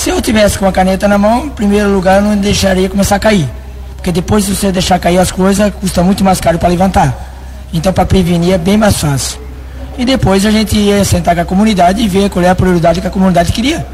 Se 0.00 0.08
eu 0.08 0.18
tivesse 0.22 0.58
com 0.58 0.64
a 0.64 0.72
caneta 0.72 1.06
na 1.06 1.18
mão, 1.18 1.44
em 1.44 1.50
primeiro 1.50 1.92
lugar 1.92 2.22
eu 2.22 2.28
não 2.30 2.34
deixaria 2.34 2.88
começar 2.88 3.16
a 3.16 3.18
cair. 3.18 3.46
Porque 3.96 4.10
depois 4.10 4.46
de 4.46 4.56
você 4.56 4.72
deixar 4.72 4.98
cair 4.98 5.18
as 5.18 5.30
coisas, 5.30 5.70
custa 5.74 6.02
muito 6.02 6.24
mais 6.24 6.40
caro 6.40 6.58
para 6.58 6.70
levantar. 6.70 7.14
Então 7.70 7.92
para 7.92 8.06
prevenir 8.06 8.54
é 8.54 8.56
bem 8.56 8.78
mais 8.78 8.96
fácil. 8.96 9.38
E 9.98 10.06
depois 10.06 10.46
a 10.46 10.50
gente 10.50 10.74
ia 10.74 11.04
sentar 11.04 11.34
com 11.34 11.42
a 11.42 11.44
comunidade 11.44 12.00
e 12.00 12.08
ver 12.08 12.30
qual 12.30 12.42
é 12.42 12.48
a 12.48 12.54
prioridade 12.54 12.98
que 12.98 13.06
a 13.06 13.10
comunidade 13.10 13.52
queria. 13.52 13.86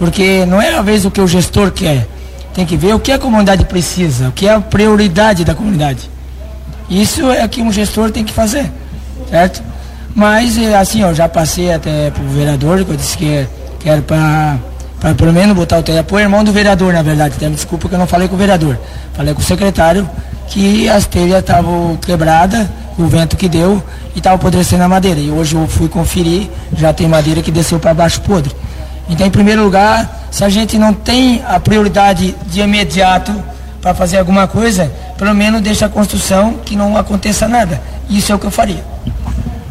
Porque 0.00 0.44
não 0.46 0.60
é 0.60 0.74
a 0.74 0.82
vez 0.82 1.04
o 1.04 1.12
que 1.12 1.20
o 1.20 1.28
gestor 1.28 1.70
quer. 1.70 2.08
Tem 2.52 2.66
que 2.66 2.76
ver 2.76 2.92
o 2.96 2.98
que 2.98 3.12
a 3.12 3.18
comunidade 3.18 3.64
precisa, 3.66 4.30
o 4.30 4.32
que 4.32 4.48
é 4.48 4.54
a 4.54 4.60
prioridade 4.60 5.44
da 5.44 5.54
comunidade. 5.54 6.10
Isso 6.90 7.30
é 7.30 7.44
o 7.44 7.48
que 7.48 7.62
um 7.62 7.70
gestor 7.70 8.10
tem 8.10 8.24
que 8.24 8.32
fazer, 8.32 8.68
certo? 9.30 9.62
Mas 10.12 10.58
eh, 10.58 10.74
assim, 10.76 11.02
eu 11.02 11.14
já 11.14 11.28
passei 11.28 11.72
até 11.72 12.10
para 12.10 12.20
o 12.20 12.28
vereador, 12.30 12.84
que 12.84 12.90
eu 12.90 12.96
disse 12.96 13.16
que 13.16 13.46
quero 13.78 14.02
para 14.02 14.58
para 15.00 15.14
pelo 15.14 15.32
menos 15.32 15.56
botar 15.56 15.78
o 15.78 15.82
telhado, 15.82 16.14
o 16.14 16.20
irmão 16.20 16.44
do 16.44 16.52
vereador, 16.52 16.92
na 16.92 17.02
verdade, 17.02 17.34
até 17.36 17.48
desculpa 17.48 17.88
que 17.88 17.94
eu 17.94 17.98
não 17.98 18.06
falei 18.06 18.28
com 18.28 18.34
o 18.34 18.38
vereador. 18.38 18.78
Falei 19.14 19.32
com 19.32 19.40
o 19.40 19.44
secretário 19.44 20.08
que 20.46 20.88
as 20.88 21.06
telhas 21.06 21.38
estavam 21.40 21.96
quebradas, 21.96 22.66
o 22.98 23.06
vento 23.06 23.36
que 23.36 23.48
deu, 23.48 23.82
e 24.14 24.18
estava 24.18 24.36
apodrecendo 24.36 24.82
a 24.84 24.88
madeira. 24.88 25.18
E 25.18 25.30
hoje 25.30 25.54
eu 25.54 25.66
fui 25.66 25.88
conferir, 25.88 26.50
já 26.76 26.92
tem 26.92 27.08
madeira 27.08 27.40
que 27.40 27.50
desceu 27.50 27.80
para 27.80 27.94
baixo 27.94 28.20
podre. 28.20 28.54
Então, 29.08 29.26
em 29.26 29.30
primeiro 29.30 29.64
lugar, 29.64 30.28
se 30.30 30.44
a 30.44 30.48
gente 30.48 30.78
não 30.78 30.92
tem 30.92 31.42
a 31.48 31.58
prioridade 31.58 32.34
de 32.46 32.60
imediato 32.60 33.32
para 33.80 33.94
fazer 33.94 34.18
alguma 34.18 34.46
coisa, 34.46 34.92
pelo 35.16 35.34
menos 35.34 35.62
deixa 35.62 35.86
a 35.86 35.88
construção 35.88 36.54
que 36.64 36.76
não 36.76 36.96
aconteça 36.96 37.48
nada. 37.48 37.80
Isso 38.08 38.30
é 38.30 38.34
o 38.34 38.38
que 38.38 38.46
eu 38.46 38.50
faria. 38.50 38.84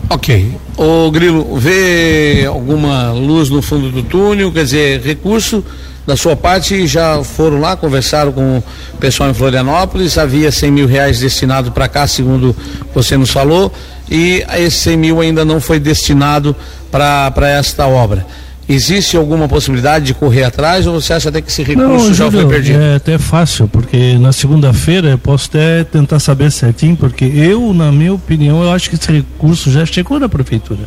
Ok. 0.10 0.58
O 0.76 1.12
Grilo, 1.12 1.56
vê 1.58 2.46
alguma 2.48 3.12
luz 3.12 3.50
no 3.50 3.62
fundo 3.62 3.92
do 3.92 4.02
túnel? 4.02 4.52
Quer 4.52 4.64
dizer, 4.64 5.02
recurso 5.02 5.64
da 6.06 6.18
sua 6.18 6.36
parte 6.36 6.88
já 6.88 7.24
foram 7.24 7.60
lá, 7.60 7.76
conversaram 7.76 8.32
com 8.32 8.58
o 8.58 8.98
pessoal 8.98 9.30
em 9.30 9.34
Florianópolis, 9.36 10.18
havia 10.18 10.52
100 10.52 10.72
mil 10.72 10.88
reais 10.88 11.20
destinado 11.20 11.72
para 11.72 11.88
cá, 11.88 12.08
segundo 12.08 12.56
você 12.96 13.16
nos 13.16 13.30
falou, 13.30 13.72
e 14.10 14.44
esse 14.58 14.78
100 14.78 14.98
mil 14.98 15.22
ainda 15.22 15.46
não 15.46 15.62
foi 15.62 15.80
destinado 15.80 16.56
para 16.92 17.48
esta 17.48 17.86
obra. 17.86 18.26
Existe 18.72 19.18
alguma 19.18 19.48
possibilidade 19.48 20.06
de 20.06 20.14
correr 20.14 20.44
atrás 20.44 20.86
ou 20.86 21.02
você 21.02 21.12
acha 21.12 21.30
até 21.30 21.42
que 21.42 21.50
esse 21.50 21.64
recurso 21.64 21.90
Não, 21.90 22.14
já 22.14 22.26
Júlio, 22.26 22.42
foi 22.42 22.50
perdido? 22.50 22.80
É 22.80 22.96
até 22.98 23.18
fácil, 23.18 23.68
porque 23.68 24.16
na 24.20 24.32
segunda-feira 24.32 25.10
eu 25.10 25.18
posso 25.18 25.48
até 25.50 25.84
tentar 25.84 26.20
saber 26.20 26.52
certinho, 26.52 26.96
porque 26.96 27.26
eu, 27.26 27.74
na 27.74 27.92
minha 27.92 28.14
opinião, 28.14 28.62
eu 28.62 28.72
acho 28.72 28.88
que 28.88 28.96
esse 28.96 29.12
recurso 29.12 29.72
já 29.72 29.88
chegou 29.88 30.20
na 30.20 30.30
prefeitura. 30.30 30.82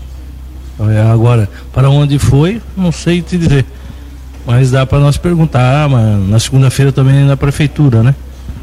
É, 0.78 1.02
agora, 1.02 1.48
para 1.72 1.90
onde 1.90 2.20
foi, 2.20 2.62
não 2.76 2.92
sei 2.92 3.20
te 3.20 3.36
dizer. 3.36 3.66
Mas 4.46 4.70
dá 4.70 4.86
para 4.86 5.00
nós 5.00 5.16
perguntar, 5.16 5.84
ah, 5.84 5.88
mas 5.88 6.28
na 6.28 6.38
segunda-feira 6.38 6.92
também 6.92 7.22
é 7.22 7.24
na 7.24 7.36
prefeitura, 7.36 8.00
né? 8.02 8.14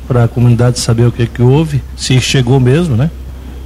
Para 0.07 0.23
a 0.23 0.27
comunidade 0.29 0.79
saber 0.79 1.05
o 1.05 1.11
que 1.11 1.27
que 1.27 1.41
houve, 1.41 1.83
se 1.97 2.21
chegou 2.21 2.57
mesmo, 2.57 2.95
né? 2.95 3.11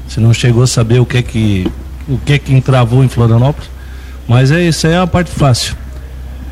Se 0.07 0.19
não 0.19 0.33
chegou, 0.33 0.65
saber 0.65 0.99
o 0.99 1.05
que 1.05 1.21
que 1.21 1.67
o 2.07 2.17
que 2.17 2.37
que 2.39 2.53
entravou 2.53 3.03
em 3.03 3.07
Florianópolis. 3.07 3.72
Mas 4.27 4.51
é 4.51 4.62
isso 4.62 4.88
aí 4.88 4.93
é 4.93 4.97
a 4.97 5.07
parte 5.07 5.31
fácil. 5.31 5.75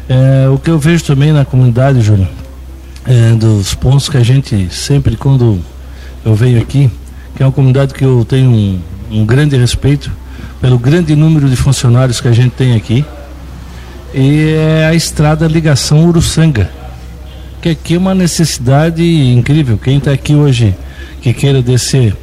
É, 0.10 0.50
o 0.50 0.58
que 0.58 0.70
eu 0.70 0.78
vejo 0.78 1.04
também 1.06 1.32
na 1.32 1.46
comunidade, 1.46 2.02
Júnior, 2.02 2.28
é, 3.06 3.34
dos 3.34 3.74
pontos 3.74 4.10
que 4.10 4.18
a 4.18 4.24
gente 4.24 4.68
sempre, 4.74 5.16
quando 5.16 5.60
eu 6.26 6.36
venho 6.36 6.62
aqui, 6.62 6.92
que 7.36 7.42
é 7.42 7.46
uma 7.46 7.52
comunidade 7.52 7.94
que 7.94 8.04
eu 8.04 8.26
tenho 8.28 8.50
um, 8.52 8.80
um 9.10 9.26
grande 9.26 9.56
respeito 9.56 10.12
pelo 10.60 10.78
grande 10.78 11.16
número 11.16 11.50
de 11.50 11.56
funcionários 11.56 12.20
que 12.20 12.28
a 12.28 12.34
gente 12.34 12.52
tem 12.52 12.76
aqui, 12.76 13.06
e 14.14 14.54
é 14.54 14.86
a 14.86 14.94
estrada 14.94 15.48
ligação 15.48 16.06
Uruçanga, 16.06 16.70
que 17.62 17.70
aqui 17.70 17.96
é 17.96 17.98
uma 17.98 18.14
necessidade 18.14 19.04
incrível. 19.04 19.78
Quem 19.78 19.98
está 19.98 20.12
aqui 20.12 20.36
hoje 20.36 20.76
que 21.22 21.34
queira 21.34 21.62
descer 21.62 22.16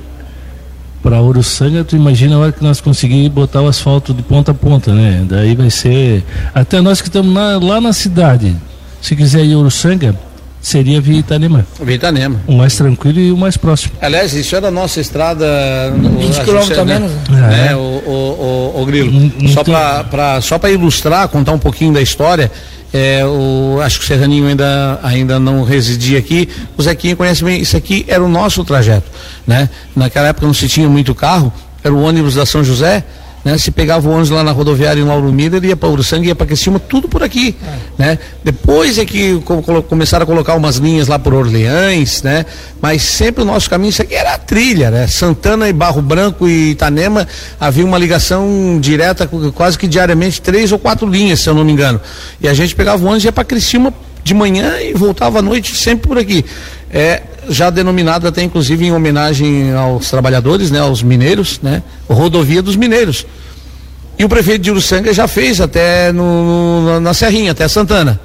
para 1.02 1.22
Uruçanga, 1.22 1.84
tu 1.84 1.96
imagina 1.96 2.36
a 2.36 2.38
hora 2.38 2.52
que 2.52 2.62
nós 2.62 2.80
conseguirmos 2.80 3.28
botar 3.28 3.62
o 3.62 3.68
asfalto 3.68 4.12
de 4.12 4.22
ponta 4.22 4.52
a 4.52 4.54
ponta, 4.54 4.92
né? 4.92 5.24
Daí 5.28 5.54
vai 5.54 5.70
ser. 5.70 6.24
Até 6.54 6.80
nós 6.80 7.00
que 7.00 7.08
estamos 7.08 7.34
lá 7.62 7.80
na 7.80 7.92
cidade, 7.92 8.56
se 9.00 9.14
quiser 9.14 9.44
ir 9.44 9.54
a 9.54 9.58
Uruçanga, 9.58 10.14
seria 10.60 11.00
via 11.00 11.18
Itanema. 11.18 11.66
Via 11.80 11.94
Itanema. 11.94 12.40
O 12.46 12.52
mais 12.52 12.76
tranquilo 12.76 13.18
e 13.18 13.32
o 13.32 13.36
mais 13.36 13.56
próximo. 13.56 13.92
Aliás, 14.00 14.34
isso 14.34 14.54
era 14.56 14.68
a 14.68 14.70
nossa 14.70 15.00
estrada. 15.00 15.46
20 15.96 16.44
quilômetros 16.44 16.78
a 16.78 16.84
menos. 16.84 17.12
Né? 17.28 17.68
É, 17.70 17.76
o, 17.76 17.78
o, 17.78 18.72
o, 18.76 18.82
o 18.82 18.86
Grilo. 18.86 19.10
Então, 19.14 19.48
só 19.48 19.64
para 19.64 20.40
só 20.40 20.60
ilustrar, 20.68 21.28
contar 21.28 21.52
um 21.52 21.58
pouquinho 21.58 21.92
da 21.92 22.00
história. 22.00 22.50
É, 22.92 23.22
o, 23.24 23.80
acho 23.82 23.98
que 23.98 24.04
o 24.04 24.08
Serraninho 24.08 24.46
ainda, 24.46 24.98
ainda 25.02 25.38
não 25.38 25.62
residia 25.62 26.18
aqui. 26.18 26.48
O 26.76 26.82
Zequinha 26.82 27.14
conhece 27.14 27.44
bem. 27.44 27.60
Isso 27.60 27.76
aqui 27.76 28.04
era 28.08 28.22
o 28.22 28.28
nosso 28.28 28.64
trajeto. 28.64 29.10
Né? 29.46 29.68
Naquela 29.94 30.28
época 30.28 30.46
não 30.46 30.54
se 30.54 30.68
tinha 30.68 30.88
muito 30.88 31.14
carro, 31.14 31.52
era 31.84 31.94
o 31.94 32.02
ônibus 32.02 32.34
da 32.34 32.46
São 32.46 32.64
José 32.64 33.04
né? 33.48 33.56
Se 33.56 33.70
pegava 33.70 34.06
o 34.06 34.10
ônibus 34.10 34.28
lá 34.28 34.44
na 34.44 34.52
rodoviária 34.52 35.00
em 35.00 35.04
Lauro 35.04 35.32
Miller, 35.32 35.64
ia 35.64 35.74
para 35.74 35.88
Uruçanga, 35.88 36.26
ia 36.26 36.34
para 36.34 36.46
Criciúma, 36.46 36.78
tudo 36.78 37.08
por 37.08 37.22
aqui, 37.22 37.56
é. 37.62 38.02
né? 38.02 38.18
Depois 38.44 38.98
é 38.98 39.06
que 39.06 39.40
começaram 39.88 40.24
a 40.24 40.26
colocar 40.26 40.54
umas 40.54 40.76
linhas 40.76 41.08
lá 41.08 41.18
por 41.18 41.32
Orleães, 41.32 42.22
né? 42.22 42.44
Mas 42.78 43.02
sempre 43.02 43.42
o 43.42 43.46
nosso 43.46 43.70
caminho, 43.70 43.88
isso 43.88 44.02
aqui 44.02 44.14
era 44.14 44.34
a 44.34 44.38
trilha, 44.38 44.90
né? 44.90 45.06
Santana 45.06 45.66
e 45.66 45.72
Barro 45.72 46.02
Branco 46.02 46.46
e 46.46 46.72
Itanema, 46.72 47.26
havia 47.58 47.86
uma 47.86 47.96
ligação 47.96 48.78
direta, 48.78 49.26
quase 49.54 49.78
que 49.78 49.86
diariamente, 49.88 50.42
três 50.42 50.70
ou 50.70 50.78
quatro 50.78 51.08
linhas, 51.08 51.40
se 51.40 51.48
eu 51.48 51.54
não 51.54 51.64
me 51.64 51.72
engano. 51.72 51.98
E 52.42 52.48
a 52.48 52.52
gente 52.52 52.74
pegava 52.74 53.02
o 53.02 53.06
ônibus 53.06 53.24
e 53.24 53.28
ia 53.28 53.32
para 53.32 53.44
Criciúma 53.44 53.94
de 54.28 54.34
manhã 54.34 54.80
e 54.80 54.92
voltava 54.92 55.40
à 55.40 55.42
noite, 55.42 55.74
sempre 55.74 56.06
por 56.06 56.18
aqui. 56.18 56.44
É, 56.90 57.22
já 57.48 57.70
denominada 57.70 58.28
até 58.28 58.42
inclusive 58.42 58.84
em 58.84 58.92
homenagem 58.92 59.72
aos 59.72 60.08
trabalhadores, 60.10 60.70
né, 60.70 60.80
aos 60.80 61.02
mineiros, 61.02 61.58
né, 61.62 61.82
rodovia 62.08 62.62
dos 62.62 62.76
mineiros. 62.76 63.26
E 64.18 64.24
o 64.24 64.28
prefeito 64.28 64.62
de 64.62 64.70
Uruçanga 64.70 65.12
já 65.12 65.26
fez 65.26 65.60
até 65.60 66.12
no, 66.12 66.82
no, 66.82 67.00
na 67.00 67.14
Serrinha, 67.14 67.52
até 67.52 67.66
Santana. 67.68 68.20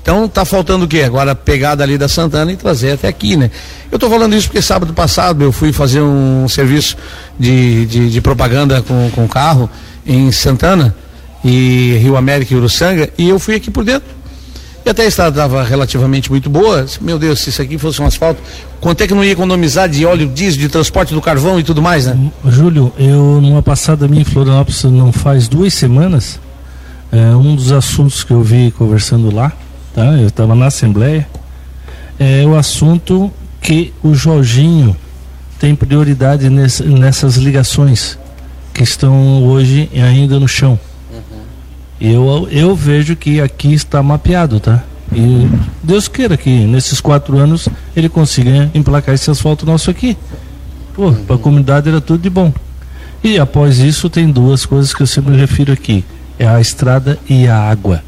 Então 0.00 0.26
tá 0.28 0.44
faltando 0.44 0.84
o 0.84 0.88
quê? 0.88 1.02
Agora 1.02 1.34
pegada 1.34 1.84
ali 1.84 1.96
da 1.96 2.08
Santana 2.08 2.50
e 2.50 2.56
trazer 2.56 2.92
até 2.92 3.08
aqui, 3.08 3.36
né? 3.36 3.50
Eu 3.90 3.98
tô 3.98 4.08
falando 4.08 4.34
isso 4.34 4.48
porque 4.48 4.62
sábado 4.62 4.92
passado 4.92 5.44
eu 5.44 5.52
fui 5.52 5.72
fazer 5.72 6.00
um 6.00 6.48
serviço 6.48 6.96
de, 7.38 7.86
de, 7.86 8.10
de 8.10 8.20
propaganda 8.20 8.82
com, 8.82 9.10
com 9.14 9.28
carro 9.28 9.70
em 10.06 10.32
Santana 10.32 10.94
e 11.44 11.98
Rio 12.00 12.16
América 12.16 12.52
e 12.52 12.56
Uruçanga 12.56 13.10
e 13.16 13.28
eu 13.28 13.38
fui 13.38 13.54
aqui 13.54 13.70
por 13.70 13.84
dentro 13.84 14.21
e 14.84 14.90
até 14.90 15.02
a 15.02 15.06
estrada 15.06 15.30
estava 15.30 15.62
relativamente 15.62 16.30
muito 16.30 16.50
boa. 16.50 16.84
Meu 17.00 17.18
Deus, 17.18 17.40
se 17.40 17.50
isso 17.50 17.62
aqui 17.62 17.78
fosse 17.78 18.02
um 18.02 18.06
asfalto, 18.06 18.40
quanto 18.80 19.00
é 19.02 19.06
que 19.06 19.14
não 19.14 19.24
ia 19.24 19.32
economizar 19.32 19.88
de 19.88 20.04
óleo 20.04 20.28
diesel, 20.28 20.60
de 20.60 20.68
transporte 20.68 21.14
do 21.14 21.20
carvão 21.20 21.58
e 21.60 21.62
tudo 21.62 21.80
mais, 21.80 22.06
né? 22.06 22.18
Júlio, 22.46 22.92
eu 22.98 23.40
numa 23.40 23.62
passada 23.62 24.08
minha 24.08 24.22
em 24.22 24.24
Florianópolis 24.24 24.82
não 24.84 25.12
faz 25.12 25.46
duas 25.46 25.72
semanas, 25.74 26.40
é, 27.12 27.36
um 27.36 27.54
dos 27.54 27.70
assuntos 27.70 28.24
que 28.24 28.32
eu 28.32 28.42
vi 28.42 28.72
conversando 28.72 29.32
lá, 29.32 29.52
tá? 29.94 30.04
Eu 30.16 30.28
estava 30.28 30.54
na 30.54 30.66
Assembleia, 30.66 31.28
é 32.18 32.44
o 32.44 32.56
assunto 32.56 33.30
que 33.60 33.92
o 34.02 34.14
Jorginho 34.14 34.96
tem 35.60 35.76
prioridade 35.76 36.50
ness, 36.50 36.80
nessas 36.80 37.36
ligações 37.36 38.18
que 38.74 38.82
estão 38.82 39.44
hoje 39.44 39.88
ainda 39.94 40.40
no 40.40 40.48
chão. 40.48 40.78
Eu, 42.04 42.48
eu 42.50 42.74
vejo 42.74 43.14
que 43.14 43.40
aqui 43.40 43.72
está 43.72 44.02
mapeado, 44.02 44.58
tá? 44.58 44.82
E 45.14 45.48
Deus 45.80 46.08
queira 46.08 46.36
que 46.36 46.50
nesses 46.50 47.00
quatro 47.00 47.38
anos 47.38 47.68
ele 47.94 48.08
consiga 48.08 48.68
emplacar 48.74 49.14
esse 49.14 49.30
asfalto 49.30 49.64
nosso 49.64 49.88
aqui. 49.88 50.16
Pô, 50.94 51.12
para 51.12 51.36
a 51.36 51.38
comunidade 51.38 51.88
era 51.88 52.00
tudo 52.00 52.20
de 52.20 52.28
bom. 52.28 52.52
E 53.22 53.38
após 53.38 53.78
isso 53.78 54.10
tem 54.10 54.28
duas 54.28 54.66
coisas 54.66 54.92
que 54.92 55.00
eu 55.00 55.06
sempre 55.06 55.36
refiro 55.36 55.72
aqui: 55.72 56.04
é 56.40 56.48
a 56.48 56.60
estrada 56.60 57.20
e 57.30 57.46
a 57.46 57.56
água. 57.56 58.02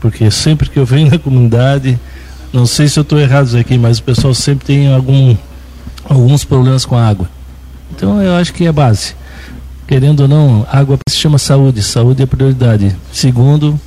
Porque 0.00 0.30
sempre 0.30 0.70
que 0.70 0.78
eu 0.78 0.86
venho 0.86 1.10
na 1.12 1.18
comunidade, 1.18 2.00
não 2.54 2.64
sei 2.64 2.88
se 2.88 2.98
eu 2.98 3.02
estou 3.02 3.20
errado 3.20 3.54
aqui, 3.58 3.76
mas 3.76 3.98
o 3.98 4.02
pessoal 4.02 4.32
sempre 4.32 4.64
tem 4.64 4.94
algum, 4.94 5.36
alguns 6.08 6.42
problemas 6.42 6.86
com 6.86 6.96
a 6.96 7.06
água. 7.06 7.28
Então 7.94 8.22
eu 8.22 8.34
acho 8.34 8.54
que 8.54 8.66
é 8.66 8.72
base 8.72 9.14
querendo 9.88 10.20
ou 10.20 10.28
não, 10.28 10.66
água 10.70 10.98
se 11.08 11.16
chama 11.16 11.38
saúde, 11.38 11.82
saúde 11.82 12.22
é 12.22 12.26
prioridade. 12.26 12.94
Segundo, 13.10 13.80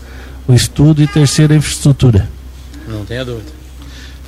o 0.48 0.54
estudo 0.54 1.02
e 1.04 1.08
terceiro, 1.08 1.54
a 1.54 1.56
infraestrutura. 1.56 2.28
Não 2.88 3.06
tenha 3.06 3.24
dúvida. 3.24 3.62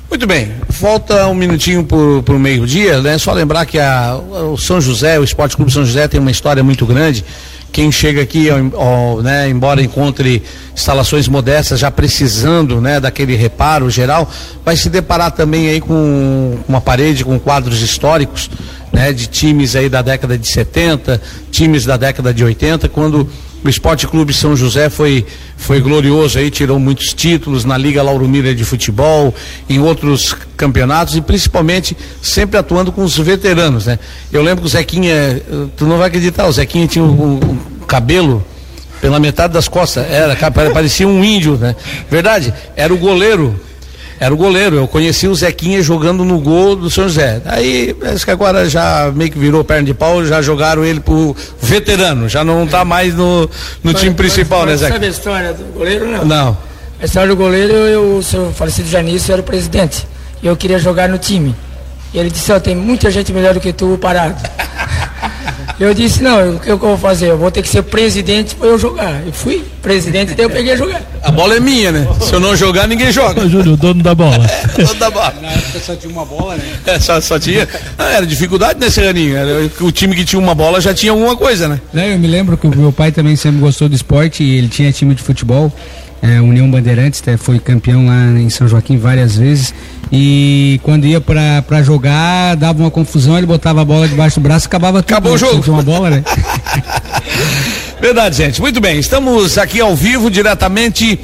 Muito 0.08 0.26
bem, 0.28 0.52
falta 0.70 1.26
um 1.26 1.34
minutinho 1.34 1.84
para 1.84 2.34
o 2.34 2.38
meio-dia, 2.38 3.02
né? 3.02 3.18
Só 3.18 3.32
lembrar 3.32 3.66
que 3.66 3.80
a, 3.80 4.16
o 4.52 4.56
São 4.56 4.80
José, 4.80 5.18
o 5.18 5.24
Esporte 5.24 5.56
Clube 5.56 5.72
São 5.72 5.84
José 5.84 6.06
tem 6.06 6.20
uma 6.20 6.30
história 6.30 6.62
muito 6.62 6.86
grande. 6.86 7.24
Quem 7.74 7.90
chega 7.90 8.22
aqui, 8.22 8.46
ó, 8.72 9.20
né, 9.20 9.48
embora 9.48 9.82
encontre 9.82 10.44
instalações 10.72 11.26
modestas, 11.26 11.80
já 11.80 11.90
precisando 11.90 12.80
né, 12.80 13.00
daquele 13.00 13.34
reparo 13.34 13.90
geral, 13.90 14.30
vai 14.64 14.76
se 14.76 14.88
deparar 14.88 15.32
também 15.32 15.68
aí 15.68 15.80
com 15.80 16.56
uma 16.68 16.80
parede 16.80 17.24
com 17.24 17.36
quadros 17.36 17.82
históricos 17.82 18.48
né, 18.92 19.12
de 19.12 19.26
times 19.26 19.74
aí 19.74 19.88
da 19.88 20.02
década 20.02 20.38
de 20.38 20.46
70, 20.46 21.20
times 21.50 21.84
da 21.84 21.96
década 21.96 22.32
de 22.32 22.44
80, 22.44 22.88
quando 22.90 23.28
o 23.64 23.68
Esporte 23.68 24.06
Clube 24.06 24.34
São 24.34 24.54
José 24.54 24.90
foi, 24.90 25.24
foi 25.56 25.80
glorioso 25.80 26.38
aí, 26.38 26.50
tirou 26.50 26.78
muitos 26.78 27.14
títulos 27.14 27.64
na 27.64 27.78
Liga 27.78 28.02
Lauro 28.02 28.28
Miller 28.28 28.54
de 28.54 28.64
futebol, 28.64 29.34
em 29.68 29.80
outros 29.80 30.36
campeonatos 30.54 31.16
e 31.16 31.22
principalmente 31.22 31.96
sempre 32.20 32.58
atuando 32.58 32.92
com 32.92 33.02
os 33.02 33.16
veteranos, 33.16 33.86
né? 33.86 33.98
Eu 34.30 34.42
lembro 34.42 34.60
que 34.60 34.66
o 34.66 34.70
Zequinha, 34.70 35.42
tu 35.78 35.86
não 35.86 35.96
vai 35.96 36.08
acreditar, 36.08 36.46
o 36.46 36.52
Zequinha 36.52 36.86
tinha 36.86 37.04
um, 37.04 37.36
um 37.36 37.58
cabelo 37.86 38.44
pela 39.00 39.18
metade 39.18 39.54
das 39.54 39.66
costas, 39.66 40.06
era, 40.10 40.36
parecia 40.70 41.08
um 41.08 41.24
índio, 41.24 41.56
né? 41.56 41.74
Verdade, 42.10 42.52
era 42.76 42.92
o 42.92 42.98
goleiro 42.98 43.58
era 44.18 44.32
o 44.32 44.36
goleiro. 44.36 44.76
Eu 44.76 44.88
conheci 44.88 45.26
o 45.26 45.34
Zequinha 45.34 45.82
jogando 45.82 46.24
no 46.24 46.38
gol 46.38 46.76
do 46.76 46.90
São 46.90 47.04
José. 47.04 47.40
Aí, 47.44 47.94
parece 47.94 48.24
que 48.24 48.30
agora 48.30 48.68
já 48.68 49.12
meio 49.14 49.30
que 49.30 49.38
virou 49.38 49.64
perna 49.64 49.84
de 49.84 49.94
pau, 49.94 50.24
já 50.24 50.40
jogaram 50.40 50.84
ele 50.84 51.00
pro 51.00 51.36
veterano, 51.60 52.28
já 52.28 52.44
não 52.44 52.66
tá 52.66 52.84
mais 52.84 53.14
no, 53.14 53.42
no 53.42 53.50
mas, 53.82 54.00
time 54.00 54.14
principal, 54.14 54.66
mas, 54.66 54.80
né, 54.80 54.88
Zé? 54.88 54.92
Sabe 54.92 55.06
a 55.06 55.08
história 55.08 55.52
do 55.52 55.64
goleiro, 55.72 56.06
não? 56.06 56.24
Não. 56.24 56.58
A 57.00 57.04
história 57.04 57.28
do 57.28 57.36
goleiro, 57.36 57.72
eu, 57.72 58.16
o 58.16 58.22
seu 58.22 58.52
falecido 58.52 58.88
Janício 58.88 59.32
era 59.32 59.40
o 59.40 59.44
presidente. 59.44 60.06
E 60.42 60.46
eu 60.46 60.56
queria 60.56 60.78
jogar 60.78 61.08
no 61.08 61.18
time. 61.18 61.54
E 62.12 62.18
ele 62.18 62.30
disse, 62.30 62.52
ó, 62.52 62.56
oh, 62.56 62.60
tem 62.60 62.76
muita 62.76 63.10
gente 63.10 63.32
melhor 63.32 63.54
do 63.54 63.60
que 63.60 63.72
tu 63.72 63.98
parado. 64.00 64.36
Eu 65.78 65.92
disse, 65.92 66.22
não, 66.22 66.56
o 66.56 66.60
que 66.60 66.70
eu 66.70 66.78
vou 66.78 66.96
fazer? 66.96 67.30
Eu 67.30 67.38
vou 67.38 67.50
ter 67.50 67.62
que 67.62 67.68
ser 67.68 67.82
presidente 67.82 68.54
para 68.54 68.68
eu 68.68 68.78
jogar. 68.78 69.26
Eu 69.26 69.32
fui 69.32 69.64
presidente, 69.82 70.34
daí 70.34 70.46
eu 70.46 70.50
peguei 70.50 70.72
a 70.72 70.76
jogar. 70.76 71.02
A 71.22 71.30
bola 71.30 71.56
é 71.56 71.60
minha, 71.60 71.90
né? 71.90 72.06
Se 72.20 72.32
eu 72.32 72.40
não 72.40 72.54
jogar, 72.54 72.86
ninguém 72.86 73.10
joga. 73.10 73.48
Júlio, 73.48 73.72
o 73.72 73.76
dono 73.76 74.02
da 74.02 74.14
bola. 74.14 74.44
É, 74.54 74.82
dono 74.82 74.94
da 74.98 75.10
bola. 75.10 75.34
Na 75.42 75.50
época 75.50 75.80
só 75.80 75.96
tinha 75.96 76.12
uma 76.12 76.24
bola, 76.24 76.56
né? 76.56 76.64
É, 76.86 76.98
só, 76.98 77.20
só 77.20 77.38
tinha. 77.38 77.68
Ah, 77.98 78.12
era 78.12 78.26
dificuldade 78.26 78.78
nesse 78.78 79.00
né, 79.00 79.08
aninho. 79.08 79.36
Era, 79.36 79.70
o 79.80 79.92
time 79.92 80.14
que 80.14 80.24
tinha 80.24 80.40
uma 80.40 80.54
bola 80.54 80.80
já 80.80 80.94
tinha 80.94 81.12
alguma 81.12 81.36
coisa, 81.36 81.68
né? 81.68 81.80
Não, 81.92 82.02
eu 82.02 82.18
me 82.18 82.26
lembro 82.26 82.56
que 82.56 82.66
o 82.66 82.76
meu 82.76 82.92
pai 82.92 83.12
também 83.12 83.36
sempre 83.36 83.60
gostou 83.60 83.88
do 83.88 83.94
esporte 83.94 84.42
e 84.42 84.58
ele 84.58 84.68
tinha 84.68 84.90
time 84.92 85.14
de 85.14 85.22
futebol. 85.22 85.72
É, 86.22 86.40
União 86.40 86.70
Bandeirantes, 86.70 87.20
até 87.20 87.36
foi 87.36 87.58
campeão 87.58 88.06
lá 88.06 88.30
em 88.38 88.48
São 88.48 88.66
Joaquim 88.66 88.96
várias 88.96 89.36
vezes. 89.36 89.74
E 90.10 90.80
quando 90.82 91.06
ia 91.06 91.20
para 91.20 91.82
jogar, 91.82 92.56
dava 92.56 92.82
uma 92.82 92.90
confusão, 92.90 93.36
ele 93.36 93.46
botava 93.46 93.82
a 93.82 93.84
bola 93.84 94.08
debaixo 94.08 94.40
do 94.40 94.42
braço 94.42 94.66
e 94.66 94.68
acabava 94.68 95.02
tudo. 95.02 95.12
Acabou 95.12 95.34
o 95.34 95.38
jogo. 95.38 95.70
Uma 95.70 95.82
bola, 95.82 96.10
né? 96.10 96.24
Verdade, 98.00 98.36
gente. 98.36 98.60
Muito 98.60 98.80
bem, 98.80 98.98
estamos 98.98 99.58
aqui 99.58 99.80
ao 99.80 99.94
vivo, 99.94 100.30
diretamente 100.30 101.18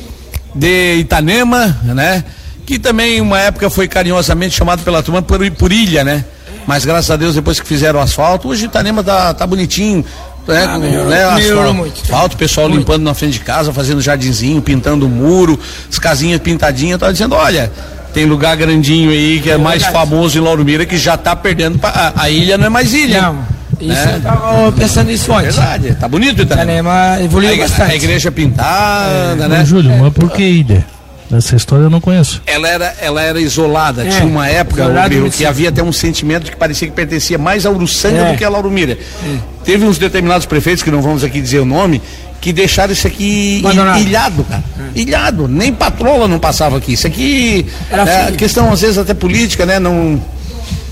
de 0.55 0.97
Itanema, 0.97 1.79
né? 1.85 2.25
Que 2.67 2.79
também 2.79 3.21
uma 3.21 3.39
época 3.39 3.69
foi 3.71 3.87
carinhosamente 3.89 4.57
chamado 4.57 4.83
pela 4.83 5.03
turma 5.03 5.23
por, 5.23 5.49
por 5.53 5.73
ilha, 5.73 6.05
né? 6.05 6.25
Mas 6.67 6.85
graças 6.85 7.11
a 7.11 7.17
Deus, 7.17 7.35
depois 7.35 7.59
que 7.59 7.67
fizeram 7.67 7.99
o 7.99 8.03
asfalto, 8.03 8.49
hoje 8.49 8.67
Itanema 8.67 9.03
tá, 9.03 9.35
tá 9.35 9.47
bonitinho, 9.47 10.05
né, 10.47 10.67
ah, 10.69 10.79
melhorou, 10.79 11.11
né, 11.11 11.35
melhorou 11.35 11.75
muito. 11.75 12.07
Falta 12.07 12.35
o 12.35 12.39
pessoal 12.39 12.69
muito. 12.69 12.81
limpando 12.81 13.03
na 13.03 13.15
frente 13.15 13.35
de 13.35 13.41
casa, 13.41 13.73
fazendo 13.73 14.01
jardinzinho, 14.01 14.61
pintando 14.61 15.07
o 15.07 15.09
muro, 15.09 15.59
as 15.91 15.99
casinhas 15.99 16.41
pintadinhas, 16.41 16.99
tá 16.99 17.11
dizendo, 17.13 17.35
olha, 17.35 17.71
tem 18.13 18.27
lugar 18.27 18.57
grandinho 18.57 19.11
aí 19.11 19.41
que 19.41 19.51
é, 19.51 19.55
é 19.55 19.59
mais 19.59 19.85
famoso 19.85 20.37
em 20.37 20.41
Lauro 20.41 20.65
Mira 20.65 20.85
que 20.85 20.99
já 20.99 21.15
está 21.15 21.35
perdendo 21.37 21.79
pra, 21.79 21.91
a, 21.91 22.23
a, 22.23 22.31
ilha 22.31 22.59
não 22.59 22.67
é 22.67 22.69
mais 22.69 22.93
ilha. 22.93 23.23
Não. 23.23 23.61
Isso 23.81 23.89
né? 23.89 24.15
eu 24.17 24.21
tava 24.21 24.73
pensando 24.73 25.07
nisso 25.07 25.33
ontem. 25.33 25.45
Verdade, 25.45 25.95
tá 25.95 26.07
bonito, 26.07 26.43
Itanema. 26.43 26.91
Itanema 26.91 27.25
evoluiu 27.25 27.55
a, 27.55 27.57
bastante. 27.57 27.93
A 27.93 27.95
igreja 27.95 28.31
pintada, 28.31 29.45
é. 29.45 29.49
né? 29.49 29.65
Júlio, 29.65 29.97
mas 29.99 30.13
por 30.13 30.31
que 30.31 30.43
ilha? 30.43 30.85
Essa 31.33 31.55
história 31.55 31.85
eu 31.85 31.91
não 31.91 32.01
conheço. 32.01 32.43
Ela 32.45 32.69
era, 32.69 32.95
ela 33.01 33.23
era 33.23 33.41
isolada. 33.41 34.05
É, 34.05 34.11
Tinha 34.11 34.27
uma 34.27 34.49
época 34.49 34.85
Rio, 35.09 35.31
que 35.31 35.47
havia 35.47 35.69
até 35.69 35.83
um 35.83 35.93
sentimento 35.93 36.51
que 36.51 36.57
parecia 36.57 36.89
que 36.89 36.95
pertencia 36.95 37.39
mais 37.39 37.65
a 37.65 37.71
Uruçanga 37.71 38.19
é. 38.19 38.33
do 38.33 38.39
que 38.39 38.45
a 38.45 38.49
Lauro 38.49 38.71
Miller. 38.71 38.99
É. 39.25 39.37
Teve 39.65 39.85
uns 39.85 39.99
determinados 39.99 40.47
prefeitos, 40.47 40.83
que 40.83 40.91
não 40.91 41.01
vamos 41.01 41.23
aqui 41.23 41.41
dizer 41.41 41.61
o 41.61 41.65
nome, 41.65 42.03
que 42.41 42.53
deixaram 42.53 42.93
isso 42.93 43.07
aqui 43.07 43.61
Abandonado. 43.65 44.01
ilhado, 44.01 44.45
cara. 44.45 44.65
É. 44.79 44.99
Ilhado. 44.99 45.47
Nem 45.47 45.73
patrola 45.73 46.27
não 46.27 46.39
passava 46.39 46.79
aqui. 46.79 46.95
Isso 46.95 47.07
aqui 47.07 47.67
é 47.91 48.33
questão, 48.33 48.73
às 48.73 48.81
vezes, 48.81 48.99
até 48.99 49.15
política, 49.15 49.65
né? 49.65 49.79
Não 49.79 50.21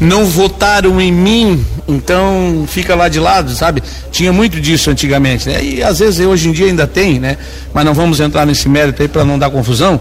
não 0.00 0.24
votaram 0.24 1.00
em 1.00 1.12
mim, 1.12 1.64
então 1.86 2.64
fica 2.68 2.94
lá 2.94 3.08
de 3.08 3.18
lado, 3.18 3.50
sabe? 3.52 3.82
Tinha 4.10 4.32
muito 4.32 4.60
disso 4.60 4.90
antigamente, 4.90 5.48
né? 5.48 5.62
E 5.62 5.82
às 5.82 5.98
vezes 5.98 6.24
hoje 6.24 6.48
em 6.48 6.52
dia 6.52 6.66
ainda 6.66 6.86
tem, 6.86 7.18
né? 7.18 7.36
Mas 7.74 7.84
não 7.84 7.94
vamos 7.94 8.20
entrar 8.20 8.46
nesse 8.46 8.68
mérito 8.68 9.02
aí 9.02 9.08
para 9.08 9.24
não 9.24 9.38
dar 9.38 9.50
confusão. 9.50 10.00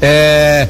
É, 0.00 0.68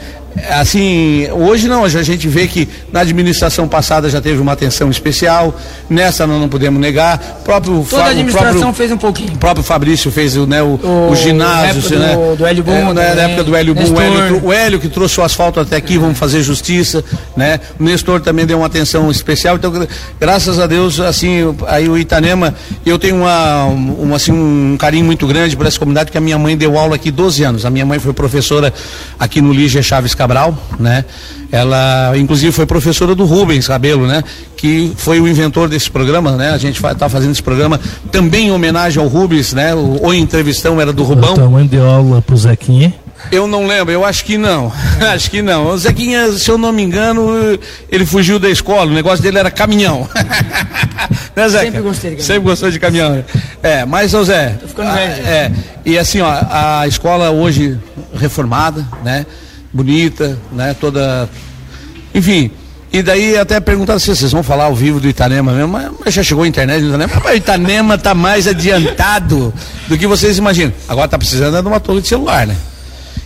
assim, 0.50 1.28
hoje 1.32 1.68
não, 1.68 1.82
hoje 1.82 1.98
a 1.98 2.02
gente 2.02 2.28
vê 2.28 2.46
que 2.46 2.68
na 2.92 3.00
administração 3.00 3.66
passada 3.66 4.08
já 4.08 4.20
teve 4.20 4.40
uma 4.40 4.52
atenção 4.52 4.90
especial, 4.90 5.58
nessa 5.88 6.26
nós 6.26 6.40
não 6.40 6.48
podemos 6.48 6.80
negar. 6.80 7.18
próprio 7.44 7.86
Toda 7.88 8.04
a 8.04 8.08
administração 8.08 8.52
próprio, 8.52 8.74
fez 8.74 8.92
um 8.92 8.96
pouquinho. 8.96 9.34
O 9.34 9.38
próprio 9.38 9.64
Fabrício 9.64 10.10
fez 10.10 10.36
né, 10.36 10.62
o, 10.62 10.78
o, 10.82 11.10
o 11.10 11.16
ginásio, 11.16 11.98
né? 11.98 12.14
Do, 12.14 12.36
do 12.36 12.46
Hélio 12.46 12.62
Boom, 12.62 12.90
é, 12.90 12.92
na 12.92 13.02
época 13.02 13.44
do 13.44 13.56
Hélio 13.56 13.74
Boom, 13.74 13.92
o 13.92 14.00
Hélio, 14.00 14.44
o 14.44 14.52
Hélio 14.52 14.80
que 14.80 14.88
trouxe 14.88 15.20
o 15.20 15.24
asfalto 15.24 15.60
até 15.60 15.76
aqui, 15.76 15.98
vamos 15.98 16.18
fazer 16.18 16.42
justiça, 16.42 17.04
né? 17.36 17.60
O 17.78 17.82
Nestor 17.82 18.20
também 18.20 18.46
deu 18.46 18.58
uma 18.58 18.66
atenção 18.66 19.10
especial, 19.10 19.56
então 19.56 19.72
graças 20.20 20.58
a 20.58 20.66
Deus, 20.66 21.00
assim, 21.00 21.54
aí 21.66 21.88
o 21.88 21.96
Itanema, 21.96 22.54
eu 22.84 22.98
tenho 22.98 23.16
uma, 23.16 23.66
um, 23.66 24.14
assim, 24.14 24.32
um 24.32 24.76
carinho 24.78 25.04
muito 25.04 25.26
grande 25.26 25.56
por 25.56 25.66
essa 25.66 25.78
comunidade, 25.78 26.06
porque 26.06 26.18
a 26.18 26.20
minha 26.20 26.38
mãe 26.38 26.56
deu 26.56 26.78
aula 26.78 26.96
aqui 26.96 27.10
12 27.10 27.42
anos, 27.42 27.66
a 27.66 27.70
minha 27.70 27.84
mãe 27.84 27.98
foi 27.98 28.12
professora 28.12 28.72
aqui 29.18 29.40
no 29.40 29.52
Lígia 29.52 29.82
Chaves 29.82 30.14
Cabral 30.14 30.27
Cabral, 30.28 30.54
né? 30.78 31.06
Ela, 31.50 32.12
inclusive, 32.18 32.52
foi 32.52 32.66
professora 32.66 33.14
do 33.14 33.24
Rubens 33.24 33.66
Cabelo, 33.66 34.06
né? 34.06 34.22
Que 34.54 34.92
foi 34.94 35.18
o 35.18 35.26
inventor 35.26 35.70
desse 35.70 35.90
programa, 35.90 36.32
né? 36.32 36.50
A 36.50 36.58
gente 36.58 36.84
está 36.84 37.08
fazendo 37.08 37.32
esse 37.32 37.42
programa 37.42 37.80
também 38.12 38.48
em 38.48 38.50
homenagem 38.50 39.02
ao 39.02 39.08
Rubens, 39.08 39.54
né? 39.54 39.74
O, 39.74 40.08
o 40.08 40.14
entrevistão 40.14 40.78
era 40.78 40.92
do 40.92 41.02
Rubão. 41.02 41.34
Tua 41.34 41.48
mãe 41.48 41.66
deu 41.66 41.88
aula 41.88 42.20
pro 42.20 42.36
Zequinha? 42.36 42.92
Eu 43.32 43.46
não 43.46 43.66
lembro, 43.66 43.92
eu 43.92 44.04
acho 44.04 44.24
que 44.24 44.36
não. 44.36 44.70
acho 45.12 45.30
que 45.30 45.40
não. 45.40 45.68
O 45.68 45.78
Zequinha, 45.78 46.30
se 46.32 46.50
eu 46.50 46.58
não 46.58 46.72
me 46.72 46.82
engano, 46.82 47.58
ele 47.90 48.04
fugiu 48.04 48.38
da 48.38 48.50
escola, 48.50 48.90
o 48.90 48.94
negócio 48.94 49.22
dele 49.22 49.38
era 49.38 49.50
caminhão. 49.50 50.06
né, 51.34 51.48
Zeca? 51.48 51.64
Sempre 51.64 51.80
gostei 51.80 52.10
de 52.10 52.16
caminhão. 52.16 52.26
Sempre 52.26 52.50
gostou 52.50 52.70
de 52.70 52.78
caminhão. 52.78 53.24
É, 53.62 53.84
mas, 53.86 54.12
ô 54.12 54.22
Zé. 54.22 54.50
Tô 54.60 54.68
ficando 54.68 54.92
velho. 54.92 55.26
É, 55.26 55.50
e 55.84 55.98
assim, 55.98 56.20
ó, 56.20 56.30
a 56.50 56.86
escola 56.86 57.30
hoje 57.30 57.78
reformada, 58.14 58.86
né? 59.02 59.24
Bonita, 59.72 60.38
né? 60.52 60.74
Toda. 60.78 61.28
Enfim. 62.14 62.50
E 62.90 63.02
daí 63.02 63.36
até 63.36 63.60
perguntaram 63.60 64.00
se 64.00 64.06
vocês 64.06 64.32
vão 64.32 64.42
falar 64.42 64.64
ao 64.64 64.74
vivo 64.74 64.98
do 64.98 65.06
Itanema 65.06 65.52
mesmo, 65.52 65.68
mas, 65.68 65.90
mas 66.02 66.14
já 66.14 66.22
chegou 66.22 66.44
a 66.44 66.48
internet 66.48 66.80
do 66.80 66.88
Itanema, 66.88 67.20
mas 67.22 67.34
o 67.34 67.36
Itanema 67.36 67.94
está 67.96 68.14
mais 68.14 68.46
adiantado 68.46 69.52
do 69.86 69.98
que 69.98 70.06
vocês 70.06 70.38
imaginam. 70.38 70.72
Agora 70.88 71.04
está 71.04 71.18
precisando 71.18 71.60
de 71.60 71.68
uma 71.68 71.80
torre 71.80 72.00
de 72.00 72.08
celular, 72.08 72.46
né? 72.46 72.56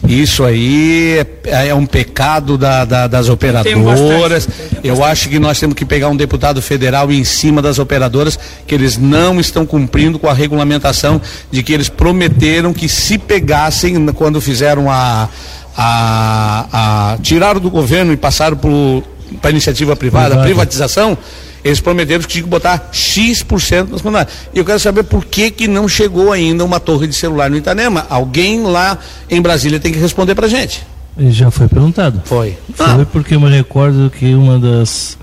Isso 0.08 0.44
aí 0.44 1.24
é, 1.44 1.68
é 1.68 1.74
um 1.74 1.86
pecado 1.86 2.58
da, 2.58 2.84
da, 2.84 3.06
das 3.06 3.28
operadoras. 3.28 4.48
Eu 4.82 5.04
acho 5.04 5.28
que 5.28 5.38
nós 5.38 5.60
temos 5.60 5.76
que 5.76 5.84
pegar 5.84 6.08
um 6.08 6.16
deputado 6.16 6.60
federal 6.60 7.10
em 7.12 7.22
cima 7.22 7.62
das 7.62 7.78
operadoras, 7.78 8.36
que 8.66 8.74
eles 8.74 8.96
não 8.96 9.38
estão 9.38 9.64
cumprindo 9.64 10.18
com 10.18 10.28
a 10.28 10.34
regulamentação 10.34 11.20
de 11.52 11.62
que 11.62 11.72
eles 11.72 11.88
prometeram 11.88 12.72
que 12.72 12.88
se 12.88 13.16
pegassem 13.16 14.04
quando 14.12 14.40
fizeram 14.40 14.90
a 14.90 15.28
a, 15.76 17.12
a 17.14 17.18
tiraram 17.18 17.60
do 17.60 17.70
governo 17.70 18.12
e 18.12 18.16
passaram 18.16 18.56
para 18.56 19.48
a 19.48 19.50
iniciativa 19.50 19.96
privada, 19.96 20.30
Verdade. 20.30 20.42
a 20.42 20.44
privatização, 20.44 21.16
eles 21.64 21.80
prometeram 21.80 22.22
que 22.22 22.28
tinha 22.28 22.42
que 22.42 22.48
botar 22.48 22.88
X% 22.92 23.90
nas 23.90 24.02
comunidades. 24.02 24.34
E 24.52 24.58
eu 24.58 24.64
quero 24.64 24.78
saber 24.78 25.04
por 25.04 25.24
que, 25.24 25.50
que 25.50 25.68
não 25.68 25.88
chegou 25.88 26.32
ainda 26.32 26.64
uma 26.64 26.80
torre 26.80 27.06
de 27.06 27.14
celular 27.14 27.48
no 27.50 27.56
Itanema. 27.56 28.06
Alguém 28.10 28.62
lá 28.62 28.98
em 29.30 29.40
Brasília 29.40 29.78
tem 29.78 29.92
que 29.92 29.98
responder 29.98 30.34
pra 30.34 30.48
gente. 30.48 30.84
Já 31.18 31.50
foi 31.50 31.68
perguntado. 31.68 32.22
Foi. 32.24 32.56
Foi 32.74 32.86
ah. 32.86 33.06
porque 33.10 33.34
eu 33.34 33.40
me 33.40 33.50
recordo 33.50 34.10
que 34.10 34.34
uma 34.34 34.58
das 34.58 35.18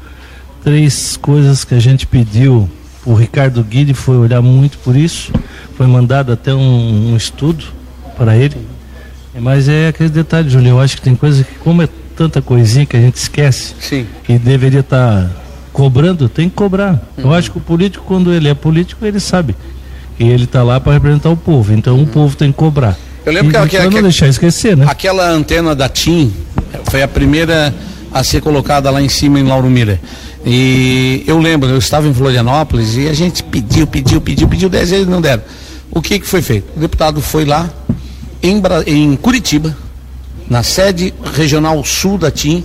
três 0.64 1.18
coisas 1.18 1.64
que 1.64 1.74
a 1.74 1.80
gente 1.80 2.06
pediu, 2.06 2.70
o 3.06 3.14
Ricardo 3.14 3.64
Guide 3.64 3.94
foi 3.94 4.18
olhar 4.18 4.42
muito 4.42 4.78
por 4.80 4.96
isso, 4.96 5.32
foi 5.76 5.88
mandado 5.88 6.32
até 6.32 6.54
um, 6.54 7.12
um 7.12 7.18
estudo 7.18 7.66
para 8.16 8.36
ele 8.38 8.56
mas 9.40 9.68
é 9.68 9.88
aquele 9.88 10.10
detalhe, 10.10 10.50
Júlio, 10.50 10.70
eu 10.70 10.80
acho 10.80 10.98
que 10.98 11.02
tem 11.02 11.16
coisa 11.16 11.44
que, 11.44 11.56
como 11.56 11.82
é 11.82 11.90
tanta 12.16 12.42
coisinha 12.42 12.86
que 12.86 12.98
a 12.98 13.00
gente 13.00 13.16
esquece, 13.16 13.74
Sim. 13.80 14.06
e 14.28 14.38
deveria 14.38 14.82
estar 14.82 15.24
tá 15.24 15.30
cobrando, 15.72 16.28
tem 16.28 16.50
que 16.50 16.56
cobrar. 16.56 17.02
Uhum. 17.18 17.26
Eu 17.26 17.34
acho 17.34 17.52
que 17.52 17.58
o 17.58 17.62
político, 17.62 18.04
quando 18.06 18.34
ele 18.34 18.50
é 18.50 18.54
político, 18.54 19.06
ele 19.06 19.20
sabe. 19.20 19.56
E 20.20 20.28
ele 20.28 20.44
está 20.44 20.64
lá 20.64 20.80
para 20.80 20.94
representar 20.94 21.30
o 21.30 21.38
povo, 21.38 21.74
então 21.74 21.96
uhum. 21.96 22.04
o 22.04 22.08
povo 22.08 22.36
tem 22.36 22.52
que 22.52 22.58
cobrar. 22.58 22.98
Eu 23.26 23.34
lembro 23.34 23.50
e, 23.50 23.70
que, 23.70 23.78
que, 23.78 23.90
não 23.90 24.02
deixar 24.02 24.28
esquecer, 24.28 24.76
né? 24.76 24.86
Aquela 24.88 25.30
antena 25.30 25.76
da 25.76 25.88
TIM 25.88 26.34
foi 26.86 27.02
a 27.02 27.08
primeira 27.08 27.74
a 28.12 28.24
ser 28.24 28.42
colocada 28.42 28.90
lá 28.90 29.02
em 29.02 29.10
cima 29.10 29.40
em 29.40 29.44
Lauro 29.44 29.70
Miller. 29.70 30.00
E 30.46 31.24
eu 31.28 31.38
lembro, 31.38 31.70
eu 31.70 31.78
estava 31.78 32.08
em 32.08 32.14
Florianópolis 32.14 32.96
e 32.96 33.08
a 33.08 33.14
gente 33.14 33.44
pediu, 33.44 33.86
pediu, 33.86 34.22
pediu, 34.22 34.48
pediu, 34.48 34.70
dez 34.70 34.90
vezes 34.90 35.08
não 35.08 35.22
deram. 35.22 35.44
O 35.92 36.02
que 36.02 36.20
que 36.20 36.28
foi 36.28 36.42
feito? 36.42 36.66
O 36.76 36.80
deputado 36.80 37.22
foi 37.22 37.46
lá, 37.46 37.70
em, 38.42 38.62
em 38.86 39.16
Curitiba, 39.16 39.76
na 40.50 40.64
sede 40.64 41.14
regional 41.34 41.84
sul 41.84 42.18
da 42.18 42.32
TIM, 42.32 42.64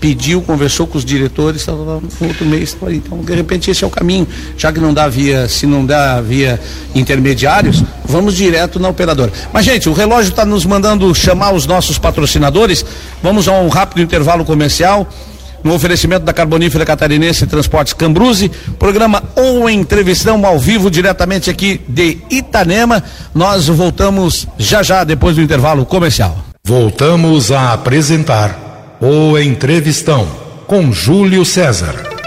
pediu, 0.00 0.40
conversou 0.42 0.86
com 0.86 0.96
os 0.96 1.04
diretores, 1.04 1.66
no 1.66 2.02
outro 2.26 2.46
mês, 2.46 2.76
então 2.90 3.18
de 3.18 3.34
repente 3.34 3.70
esse 3.70 3.82
é 3.82 3.86
o 3.86 3.90
caminho, 3.90 4.26
já 4.56 4.72
que 4.72 4.80
não 4.80 4.94
dá 4.94 5.08
via, 5.08 5.48
se 5.48 5.66
não 5.66 5.84
dá 5.84 6.20
via 6.20 6.60
intermediários, 6.94 7.82
vamos 8.04 8.36
direto 8.36 8.78
na 8.78 8.88
operadora. 8.88 9.32
Mas 9.52 9.64
gente, 9.64 9.88
o 9.88 9.92
relógio 9.92 10.30
está 10.30 10.44
nos 10.44 10.64
mandando 10.64 11.12
chamar 11.14 11.52
os 11.52 11.66
nossos 11.66 11.98
patrocinadores, 11.98 12.84
vamos 13.22 13.48
a 13.48 13.52
um 13.52 13.68
rápido 13.68 14.00
intervalo 14.00 14.44
comercial 14.44 15.08
no 15.62 15.74
oferecimento 15.74 16.24
da 16.24 16.32
Carbonífera 16.32 16.84
Catarinense 16.84 17.46
Transportes 17.46 17.92
Cambruse, 17.92 18.50
programa 18.78 19.22
ou 19.34 19.68
entrevistão 19.68 20.44
ao 20.44 20.58
vivo 20.58 20.90
diretamente 20.90 21.50
aqui 21.50 21.80
de 21.88 22.18
Itanema. 22.30 23.02
Nós 23.34 23.68
voltamos 23.68 24.46
já 24.58 24.82
já 24.82 25.04
depois 25.04 25.36
do 25.36 25.42
intervalo 25.42 25.84
comercial. 25.84 26.36
Voltamos 26.64 27.50
a 27.50 27.72
apresentar 27.72 28.96
o 29.00 29.38
Entrevistão 29.38 30.28
com 30.66 30.92
Júlio 30.92 31.44
César. 31.44 32.17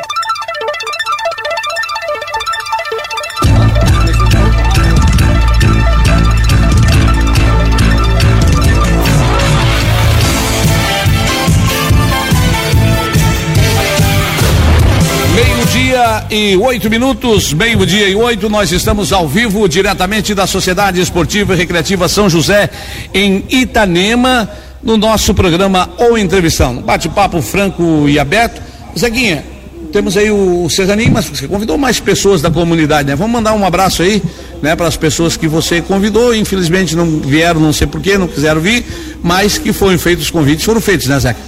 E 16.32 16.56
oito 16.56 16.90
minutos, 16.90 17.52
meio-dia 17.52 18.08
e 18.08 18.16
oito, 18.16 18.48
nós 18.48 18.72
estamos 18.72 19.12
ao 19.12 19.28
vivo 19.28 19.68
diretamente 19.68 20.34
da 20.34 20.48
Sociedade 20.48 21.02
Esportiva 21.02 21.54
e 21.54 21.58
Recreativa 21.58 22.08
São 22.08 22.30
José, 22.30 22.70
em 23.14 23.44
Itanema, 23.50 24.50
no 24.82 24.96
nosso 24.96 25.34
programa 25.34 25.90
ou 25.98 26.18
entrevistão. 26.18 26.78
Bate-papo 26.78 27.42
franco 27.42 28.08
e 28.08 28.18
aberto. 28.18 28.62
Zeguinha, 28.98 29.44
temos 29.92 30.16
aí 30.16 30.32
o 30.32 30.70
Serraninho, 30.70 31.12
mas 31.12 31.26
você 31.26 31.50
convidou 31.50 31.78
mais 31.78 32.00
pessoas 32.00 32.42
da 32.42 32.50
comunidade, 32.50 33.10
né? 33.10 33.16
Vamos 33.16 33.34
mandar 33.34 33.52
um 33.52 33.66
abraço 33.66 34.02
aí, 34.02 34.24
né, 34.62 34.74
para 34.74 34.88
as 34.88 34.96
pessoas 34.96 35.36
que 35.36 35.50
você 35.50 35.82
convidou, 35.82 36.34
infelizmente 36.34 36.96
não 36.96 37.20
vieram, 37.20 37.60
não 37.60 37.74
sei 37.74 37.88
porquê, 37.88 38.18
não 38.18 38.30
quiseram 38.30 38.62
vir, 38.62 38.86
mas 39.22 39.58
que 39.58 39.74
foram 39.74 40.00
feitos 40.00 40.26
os 40.26 40.32
convites, 40.32 40.64
foram 40.64 40.80
feitos, 40.80 41.08
né, 41.08 41.20
Zeca? 41.20 41.40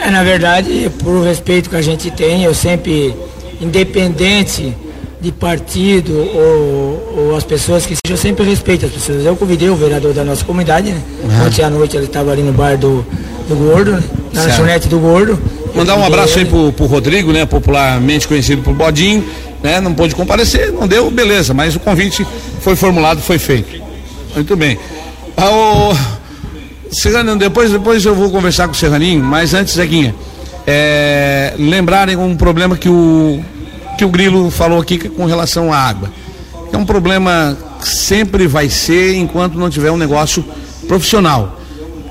É, 0.00 0.10
na 0.10 0.24
verdade, 0.24 0.90
por 1.00 1.22
respeito 1.22 1.68
que 1.68 1.76
a 1.76 1.82
gente 1.82 2.10
tem, 2.10 2.42
eu 2.42 2.54
sempre 2.54 3.14
independente 3.64 4.74
de 5.20 5.32
partido 5.32 6.12
ou, 6.12 7.14
ou, 7.16 7.36
as 7.36 7.44
pessoas 7.44 7.86
que 7.86 7.96
sejam, 7.96 8.16
sempre 8.16 8.44
respeito 8.44 8.84
as 8.84 8.92
pessoas. 8.92 9.24
Eu 9.24 9.34
convidei 9.34 9.70
o 9.70 9.74
vereador 9.76 10.12
da 10.12 10.22
nossa 10.22 10.44
comunidade, 10.44 10.90
né? 10.90 11.00
Uhum. 11.22 11.46
Ontem 11.46 11.64
à 11.64 11.70
noite 11.70 11.96
ele 11.96 12.04
estava 12.06 12.30
ali 12.30 12.42
no 12.42 12.52
bar 12.52 12.76
do, 12.76 13.04
do 13.48 13.56
Gordo, 13.56 13.92
né? 13.92 14.02
na 14.34 14.42
lanchonete 14.42 14.86
do 14.86 14.98
Gordo. 14.98 15.38
Mandar 15.74 15.96
um 15.96 16.04
abraço 16.04 16.38
ele. 16.38 16.44
aí 16.44 16.50
pro, 16.50 16.72
pro 16.72 16.86
Rodrigo, 16.86 17.32
né? 17.32 17.46
Popularmente 17.46 18.28
conhecido 18.28 18.62
por 18.62 18.74
Bodinho, 18.74 19.24
né? 19.62 19.80
Não 19.80 19.94
pôde 19.94 20.14
comparecer, 20.14 20.70
não 20.70 20.86
deu, 20.86 21.10
beleza, 21.10 21.54
mas 21.54 21.74
o 21.74 21.80
convite 21.80 22.26
foi 22.60 22.76
formulado, 22.76 23.22
foi 23.22 23.38
feito. 23.38 23.82
Muito 24.34 24.54
bem. 24.56 24.78
Ah, 25.36 25.50
o... 25.50 25.96
Serraninho, 26.90 27.36
depois, 27.36 27.72
depois 27.72 28.04
eu 28.04 28.14
vou 28.14 28.30
conversar 28.30 28.68
com 28.68 28.74
o 28.74 28.76
Serraninho, 28.76 29.22
mas 29.24 29.52
antes, 29.52 29.74
Zeguinha, 29.74 30.10
é, 30.10 30.14
lembrarem 31.58 32.16
um 32.16 32.36
problema 32.36 32.76
que 32.76 32.88
o, 32.88 33.42
que 33.98 34.04
o 34.04 34.08
Grilo 34.08 34.50
falou 34.50 34.80
aqui 34.80 35.08
com 35.08 35.24
relação 35.24 35.72
à 35.72 35.78
água. 35.78 36.10
É 36.72 36.76
um 36.76 36.84
problema 36.84 37.56
que 37.80 37.88
sempre 37.88 38.46
vai 38.46 38.68
ser 38.68 39.14
enquanto 39.14 39.58
não 39.58 39.70
tiver 39.70 39.90
um 39.90 39.96
negócio 39.96 40.44
profissional. 40.88 41.60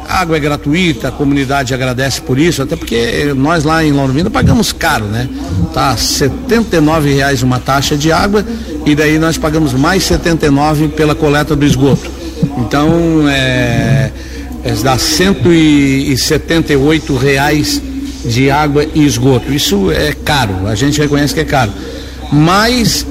a 0.07 0.19
água 0.19 0.37
é 0.37 0.39
gratuita, 0.39 1.07
a 1.07 1.11
comunidade 1.11 1.73
agradece 1.73 2.21
por 2.21 2.37
isso, 2.37 2.61
até 2.61 2.75
porque 2.75 3.33
nós 3.35 3.63
lá 3.63 3.83
em 3.83 3.91
Lauro 3.91 4.13
Miller 4.13 4.31
pagamos 4.31 4.71
caro, 4.71 5.05
né? 5.05 5.27
Tá 5.73 5.97
79 5.97 7.13
reais 7.13 7.41
uma 7.41 7.59
taxa 7.59 7.97
de 7.97 8.11
água 8.11 8.45
e 8.85 8.93
daí 8.95 9.17
nós 9.17 9.37
pagamos 9.37 9.73
mais 9.73 10.03
79 10.03 10.89
pela 10.89 11.15
coleta 11.15 11.55
do 11.55 11.65
esgoto. 11.65 12.11
Então 12.57 13.27
é, 13.29 14.11
é 14.63 14.73
dá 14.83 14.97
178 14.97 17.15
reais 17.15 17.81
de 18.25 18.49
água 18.49 18.85
e 18.93 19.05
esgoto. 19.05 19.51
Isso 19.51 19.91
é 19.91 20.13
caro, 20.13 20.67
a 20.67 20.75
gente 20.75 20.99
reconhece 20.99 21.33
que 21.33 21.39
é 21.39 21.45
caro. 21.45 21.71
Mas 22.31 23.05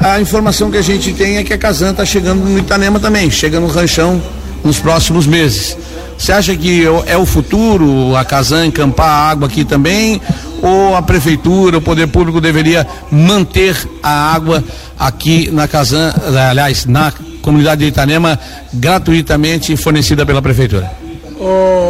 a 0.00 0.20
informação 0.20 0.70
que 0.70 0.76
a 0.76 0.82
gente 0.82 1.12
tem 1.12 1.36
é 1.36 1.44
que 1.44 1.52
a 1.52 1.58
Casan 1.58 1.90
está 1.90 2.04
chegando 2.04 2.44
no 2.44 2.58
Itanema 2.58 2.98
também, 2.98 3.30
chega 3.30 3.60
no 3.60 3.66
ranchão 3.66 4.20
nos 4.64 4.78
próximos 4.78 5.26
meses. 5.26 5.76
Você 6.18 6.32
acha 6.32 6.56
que 6.56 6.84
é 7.06 7.16
o 7.16 7.26
futuro 7.26 8.16
a 8.16 8.24
Casan 8.24 8.66
encampar 8.66 9.06
a 9.06 9.30
água 9.30 9.48
aqui 9.48 9.64
também? 9.64 10.20
Ou 10.62 10.96
a 10.96 11.02
prefeitura, 11.02 11.76
o 11.76 11.82
poder 11.82 12.06
público 12.06 12.40
deveria 12.40 12.86
manter 13.10 13.76
a 14.02 14.34
água 14.34 14.64
aqui 14.98 15.50
na 15.52 15.68
Casan, 15.68 16.12
aliás, 16.48 16.86
na 16.86 17.12
comunidade 17.42 17.82
de 17.82 17.88
Itanema, 17.88 18.38
gratuitamente 18.72 19.76
fornecida 19.76 20.24
pela 20.24 20.40
prefeitura? 20.40 20.90
Ô, 21.38 21.85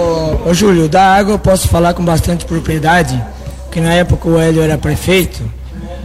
ô 0.46 0.54
Júlio, 0.54 0.88
da 0.88 1.02
água 1.02 1.34
eu 1.34 1.38
posso 1.40 1.66
falar 1.66 1.92
com 1.92 2.04
bastante 2.04 2.44
propriedade, 2.44 3.20
que 3.72 3.80
na 3.80 3.92
época 3.94 4.28
o 4.28 4.38
Hélio 4.38 4.62
era 4.62 4.78
prefeito, 4.78 5.42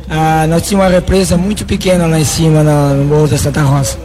ah, 0.09 0.47
nós 0.49 0.63
tínhamos 0.63 0.87
uma 0.87 0.93
represa 0.93 1.37
muito 1.37 1.63
pequena 1.63 2.07
lá 2.07 2.19
em 2.19 2.25
cima, 2.25 2.63
no 2.63 3.05
Morro 3.05 3.27
da 3.27 3.37
Santa 3.37 3.61
Rosa. 3.61 3.97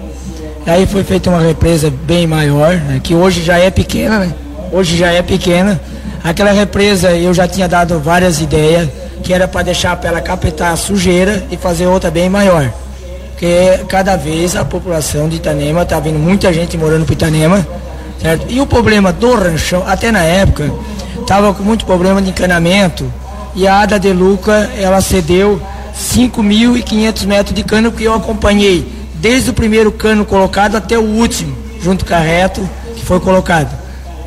Aí 0.66 0.86
foi 0.86 1.02
feita 1.04 1.30
uma 1.30 1.40
represa 1.40 1.90
bem 1.90 2.26
maior, 2.26 2.74
né, 2.74 3.00
que 3.02 3.14
hoje 3.14 3.42
já 3.42 3.56
é 3.56 3.70
pequena, 3.70 4.18
né? 4.18 4.34
Hoje 4.70 4.96
já 4.96 5.10
é 5.10 5.22
pequena. 5.22 5.80
Aquela 6.22 6.52
represa 6.52 7.12
eu 7.12 7.32
já 7.32 7.48
tinha 7.48 7.66
dado 7.66 7.98
várias 7.98 8.38
ideias, 8.38 8.90
que 9.22 9.32
era 9.32 9.48
para 9.48 9.62
deixar 9.62 9.96
para 9.96 10.10
ela 10.10 10.22
a 10.72 10.76
sujeira 10.76 11.44
e 11.50 11.56
fazer 11.56 11.86
outra 11.86 12.10
bem 12.10 12.28
maior. 12.28 12.70
Porque 13.30 13.80
cada 13.88 14.16
vez 14.16 14.54
a 14.54 14.64
população 14.64 15.28
de 15.28 15.36
Itanema, 15.36 15.82
está 15.82 15.98
vindo 15.98 16.18
muita 16.18 16.52
gente 16.52 16.76
morando 16.76 17.06
para 17.06 17.14
Itanema, 17.14 17.66
certo? 18.20 18.46
E 18.48 18.60
o 18.60 18.66
problema 18.66 19.12
do 19.12 19.34
ranchão, 19.34 19.84
até 19.86 20.10
na 20.10 20.22
época, 20.22 20.72
estava 21.20 21.52
com 21.54 21.62
muito 21.62 21.84
problema 21.84 22.20
de 22.20 22.30
encanamento, 22.30 23.12
e 23.54 23.66
a 23.66 23.80
Ada 23.80 23.98
de 23.98 24.12
Luca, 24.12 24.70
ela 24.76 25.00
cedeu 25.00 25.60
5.500 25.96 27.26
metros 27.26 27.54
de 27.54 27.64
cano 27.64 27.90
que 27.90 28.04
eu 28.04 28.12
acompanhei 28.12 28.86
desde 29.14 29.50
o 29.50 29.54
primeiro 29.54 29.90
cano 29.90 30.26
colocado 30.26 30.76
até 30.76 30.98
o 30.98 31.02
último, 31.02 31.56
junto 31.82 32.04
com 32.04 32.14
a 32.14 32.18
reto 32.18 32.68
que 32.94 33.04
foi 33.04 33.18
colocado. 33.18 33.74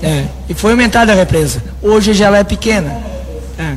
É, 0.02 0.26
e 0.48 0.54
foi 0.54 0.72
aumentada 0.72 1.12
a 1.12 1.16
represa. 1.16 1.62
Hoje 1.82 2.14
já 2.14 2.26
ela 2.26 2.40
é 2.40 2.44
pequena. 2.44 2.98
É. 3.58 3.74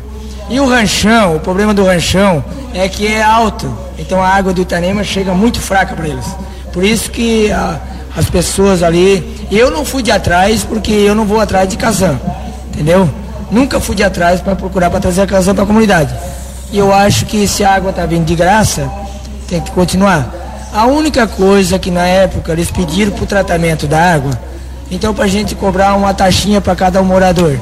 E 0.49 0.61
o 0.61 0.67
ranchão, 0.67 1.37
o 1.37 1.41
problema 1.41 1.75
do 1.75 1.85
ranchão 1.85 2.45
é 2.73 2.89
que 2.89 3.07
é 3.07 3.23
alto. 3.23 3.73
Então 3.99 4.23
a 4.23 4.29
água 4.29 4.53
do 4.53 4.63
Itanema 4.63 5.05
chega 5.05 5.35
muito 5.35 5.61
fraca 5.61 5.95
para 5.95 6.09
eles. 6.09 6.27
Por 6.73 6.85
isso 6.85 7.11
que 7.11 7.51
a, 7.51 7.81
as 8.17 8.31
pessoas 8.31 8.83
ali. 8.83 9.32
Eu 9.55 9.71
não 9.71 9.85
fui 9.85 10.03
de 10.03 10.11
atrás 10.11 10.65
porque 10.65 10.91
eu 10.91 11.15
não 11.15 11.27
vou 11.27 11.39
atrás 11.39 11.69
de 11.69 11.77
casão. 11.77 12.19
Entendeu? 12.69 13.07
Nunca 13.51 13.79
fui 13.79 13.95
de 13.95 14.03
atrás 14.03 14.41
para 14.41 14.57
procurar 14.57 14.89
para 14.89 14.99
trazer 14.99 15.21
a 15.21 15.27
casão 15.27 15.55
para 15.55 15.65
a 15.65 15.67
comunidade. 15.67 16.15
E 16.73 16.79
eu 16.79 16.91
acho 16.91 17.27
que 17.27 17.47
se 17.47 17.63
a 17.63 17.75
água 17.75 17.91
está 17.91 18.07
vindo 18.07 18.25
de 18.25 18.35
graça, 18.35 18.91
tem 19.47 19.61
que 19.61 19.71
continuar. 19.73 20.33
A 20.73 20.87
única 20.87 21.27
coisa 21.27 21.79
que 21.79 21.91
na 21.91 22.07
época 22.07 22.51
eles 22.53 22.71
pediram 22.71 23.13
para 23.13 23.25
o 23.25 23.27
tratamento 23.27 23.87
da 23.87 24.15
água, 24.15 24.31
então 24.91 25.13
para 25.13 25.27
a 25.27 25.29
gente 25.29 25.55
cobrar 25.55 25.95
uma 25.97 26.15
taxinha 26.15 26.59
para 26.59 26.75
cada 26.75 27.03
um 27.03 27.05
morador. 27.05 27.61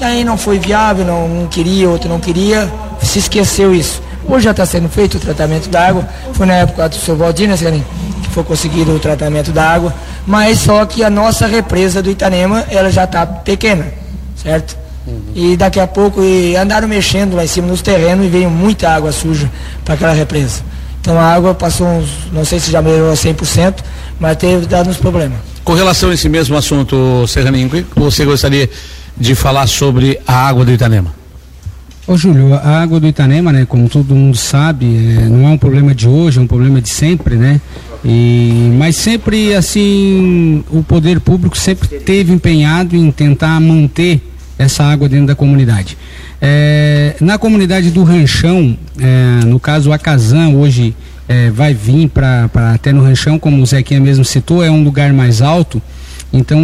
Daí 0.00 0.24
não 0.24 0.38
foi 0.38 0.58
viável, 0.58 1.04
não, 1.04 1.28
não 1.28 1.46
queria, 1.48 1.90
outro 1.90 2.08
não 2.08 2.18
queria, 2.18 2.66
se 3.02 3.18
esqueceu 3.18 3.74
isso. 3.74 4.00
Hoje 4.26 4.44
já 4.44 4.52
está 4.52 4.64
sendo 4.64 4.88
feito 4.88 5.18
o 5.18 5.20
tratamento 5.20 5.68
da 5.68 5.86
água, 5.86 6.08
foi 6.32 6.46
na 6.46 6.54
época 6.54 6.88
do 6.88 6.94
seu 6.94 7.14
Valdir, 7.14 7.46
né, 7.46 7.56
que 8.22 8.30
foi 8.30 8.42
conseguido 8.42 8.96
o 8.96 8.98
tratamento 8.98 9.52
da 9.52 9.68
água, 9.68 9.94
mas 10.26 10.60
só 10.60 10.84
que 10.84 11.02
a 11.02 11.10
nossa 11.10 11.46
represa 11.46 12.02
do 12.02 12.10
Itanema, 12.10 12.64
ela 12.70 12.90
já 12.90 13.04
está 13.04 13.26
pequena, 13.26 13.86
certo? 14.36 14.76
Uhum. 15.06 15.20
E 15.34 15.56
daqui 15.56 15.80
a 15.80 15.86
pouco 15.86 16.22
e 16.22 16.56
andaram 16.56 16.86
mexendo 16.86 17.34
lá 17.34 17.44
em 17.44 17.48
cima 17.48 17.68
nos 17.68 17.82
terrenos 17.82 18.26
e 18.26 18.28
veio 18.28 18.50
muita 18.50 18.88
água 18.90 19.12
suja 19.12 19.50
para 19.84 19.94
aquela 19.94 20.12
represa. 20.12 20.62
Então 21.00 21.18
a 21.18 21.24
água 21.24 21.54
passou 21.54 21.86
uns, 21.86 22.08
não 22.32 22.44
sei 22.44 22.60
se 22.60 22.70
já 22.70 22.82
melhorou 22.82 23.12
a 23.12 23.14
100%, 23.14 23.76
mas 24.18 24.36
teve 24.36 24.66
dado 24.66 24.90
uns 24.90 24.98
problemas. 24.98 25.38
Com 25.64 25.72
relação 25.74 26.10
a 26.10 26.14
esse 26.14 26.28
mesmo 26.28 26.56
assunto, 26.56 27.26
Serraninho, 27.26 27.70
você 27.96 28.24
gostaria 28.24 28.68
de 29.16 29.34
falar 29.34 29.66
sobre 29.66 30.20
a 30.26 30.48
água 30.48 30.64
do 30.64 30.72
Itanema? 30.72 31.14
Ô 32.06 32.16
Júlio, 32.16 32.54
a 32.54 32.82
água 32.82 32.98
do 32.98 33.06
Itanema, 33.06 33.52
né, 33.52 33.64
como 33.68 33.88
todo 33.88 34.14
mundo 34.14 34.36
sabe, 34.36 34.86
é, 34.86 35.28
não 35.28 35.48
é 35.48 35.52
um 35.52 35.58
problema 35.58 35.94
de 35.94 36.08
hoje, 36.08 36.38
é 36.38 36.42
um 36.42 36.46
problema 36.46 36.80
de 36.80 36.88
sempre, 36.88 37.36
né? 37.36 37.60
E, 38.04 38.72
mas 38.78 38.96
sempre 38.96 39.54
assim, 39.54 40.64
o 40.70 40.82
poder 40.82 41.20
público 41.20 41.56
sempre 41.56 42.00
teve 42.00 42.32
empenhado 42.32 42.96
em 42.96 43.10
tentar 43.10 43.60
manter 43.60 44.20
essa 44.58 44.84
água 44.84 45.08
dentro 45.08 45.26
da 45.26 45.34
comunidade. 45.34 45.96
É, 46.40 47.16
na 47.20 47.36
comunidade 47.36 47.90
do 47.90 48.02
Ranchão, 48.02 48.76
é, 48.98 49.44
no 49.44 49.60
caso 49.60 49.92
a 49.92 49.98
Casan 49.98 50.50
hoje 50.50 50.94
é, 51.28 51.50
vai 51.50 51.74
vir 51.74 52.08
para 52.08 52.48
até 52.74 52.92
no 52.92 53.02
Ranchão, 53.02 53.38
como 53.38 53.62
o 53.62 53.66
Zequinha 53.66 54.00
mesmo 54.00 54.24
citou, 54.24 54.64
é 54.64 54.70
um 54.70 54.82
lugar 54.82 55.12
mais 55.12 55.42
alto, 55.42 55.82
então 56.32 56.60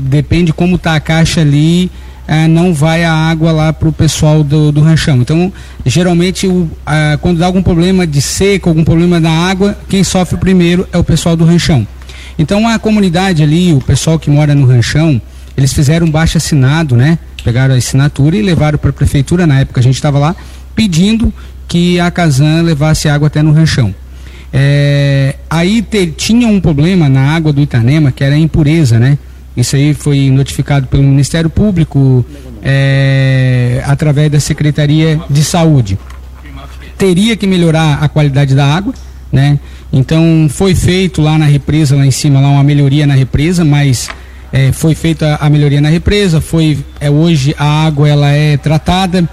depende 0.00 0.52
como 0.52 0.76
está 0.76 0.94
a 0.94 1.00
caixa 1.00 1.40
ali, 1.40 1.90
é, 2.26 2.48
não 2.48 2.74
vai 2.74 3.04
a 3.04 3.12
água 3.12 3.52
lá 3.52 3.72
para 3.72 3.88
o 3.88 3.92
pessoal 3.92 4.42
do, 4.42 4.72
do 4.72 4.80
ranchão. 4.80 5.18
Então, 5.18 5.52
geralmente, 5.84 6.46
o, 6.46 6.68
a, 6.84 7.18
quando 7.20 7.38
dá 7.38 7.46
algum 7.46 7.62
problema 7.62 8.06
de 8.06 8.20
seca, 8.20 8.68
algum 8.68 8.84
problema 8.84 9.20
da 9.20 9.30
água, 9.30 9.76
quem 9.88 10.02
sofre 10.02 10.36
primeiro 10.36 10.88
é 10.92 10.98
o 10.98 11.04
pessoal 11.04 11.36
do 11.36 11.44
ranchão. 11.44 11.86
Então, 12.38 12.68
a 12.68 12.78
comunidade 12.78 13.42
ali, 13.42 13.72
o 13.72 13.80
pessoal 13.80 14.18
que 14.18 14.30
mora 14.30 14.54
no 14.54 14.66
ranchão, 14.66 15.20
eles 15.56 15.72
fizeram 15.72 16.06
um 16.06 16.10
baixo 16.10 16.36
assinado, 16.36 16.96
né? 16.96 17.18
Pegaram 17.42 17.74
a 17.74 17.78
assinatura 17.78 18.36
e 18.36 18.42
levaram 18.42 18.78
para 18.78 18.90
a 18.90 18.92
prefeitura, 18.92 19.46
na 19.46 19.60
época 19.60 19.80
a 19.80 19.82
gente 19.82 19.94
estava 19.94 20.18
lá, 20.18 20.36
pedindo 20.74 21.32
que 21.66 21.98
a 21.98 22.10
Casan 22.10 22.62
levasse 22.62 23.08
água 23.08 23.28
até 23.28 23.42
no 23.42 23.52
ranchão. 23.52 23.94
É, 24.52 25.36
aí 25.48 25.82
te, 25.82 26.06
tinha 26.08 26.48
um 26.48 26.60
problema 26.60 27.08
na 27.08 27.34
água 27.34 27.52
do 27.52 27.60
Itanema, 27.60 28.12
que 28.12 28.22
era 28.22 28.34
a 28.34 28.38
impureza, 28.38 28.98
né? 28.98 29.18
Isso 29.56 29.74
aí 29.74 29.94
foi 29.94 30.30
notificado 30.30 30.86
pelo 30.86 31.02
Ministério 31.02 31.48
Público 31.48 32.24
é, 32.62 33.82
através 33.86 34.30
da 34.30 34.38
Secretaria 34.38 35.18
de 35.30 35.42
Saúde. 35.42 35.98
Teria 36.98 37.36
que 37.36 37.46
melhorar 37.46 38.02
a 38.02 38.08
qualidade 38.08 38.54
da 38.54 38.66
água, 38.66 38.92
né? 39.32 39.58
Então 39.92 40.46
foi 40.50 40.74
feito 40.74 41.22
lá 41.22 41.38
na 41.38 41.46
represa, 41.46 41.96
lá 41.96 42.04
em 42.04 42.10
cima, 42.10 42.40
lá 42.40 42.48
uma 42.48 42.64
melhoria 42.64 43.06
na 43.06 43.14
represa, 43.14 43.64
mas 43.64 44.08
é, 44.52 44.72
foi 44.72 44.94
feita 44.94 45.38
a 45.40 45.48
melhoria 45.48 45.80
na 45.80 45.88
represa, 45.88 46.40
foi 46.40 46.78
é, 47.00 47.10
hoje 47.10 47.54
a 47.58 47.86
água 47.86 48.08
ela 48.08 48.30
é 48.30 48.56
tratada, 48.56 49.28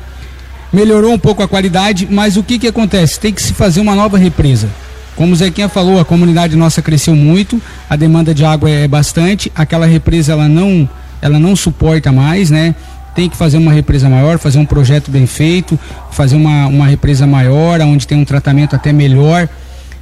melhorou 0.71 1.13
um 1.13 1.19
pouco 1.19 1.43
a 1.43 1.47
qualidade, 1.47 2.07
mas 2.09 2.37
o 2.37 2.43
que 2.43 2.59
que 2.59 2.67
acontece? 2.67 3.19
Tem 3.19 3.33
que 3.33 3.41
se 3.41 3.53
fazer 3.53 3.81
uma 3.81 3.95
nova 3.95 4.17
represa. 4.17 4.69
Como 5.15 5.33
o 5.33 5.35
Zequinha 5.35 5.69
falou, 5.69 5.99
a 5.99 6.05
comunidade 6.05 6.55
nossa 6.55 6.81
cresceu 6.81 7.15
muito, 7.15 7.61
a 7.89 7.95
demanda 7.95 8.33
de 8.33 8.43
água 8.43 8.69
é 8.69 8.87
bastante, 8.87 9.51
aquela 9.55 9.85
represa 9.85 10.33
ela 10.33 10.47
não, 10.47 10.89
ela 11.21 11.39
não 11.39 11.55
suporta 11.55 12.11
mais, 12.11 12.49
né? 12.49 12.75
Tem 13.13 13.29
que 13.29 13.37
fazer 13.37 13.57
uma 13.57 13.71
represa 13.71 14.09
maior, 14.09 14.39
fazer 14.39 14.57
um 14.57 14.65
projeto 14.65 15.11
bem 15.11 15.27
feito, 15.27 15.79
fazer 16.11 16.35
uma, 16.35 16.65
uma 16.65 16.87
represa 16.87 17.27
maior, 17.27 17.79
onde 17.81 18.07
tem 18.07 18.17
um 18.17 18.25
tratamento 18.25 18.75
até 18.75 18.91
melhor 18.91 19.47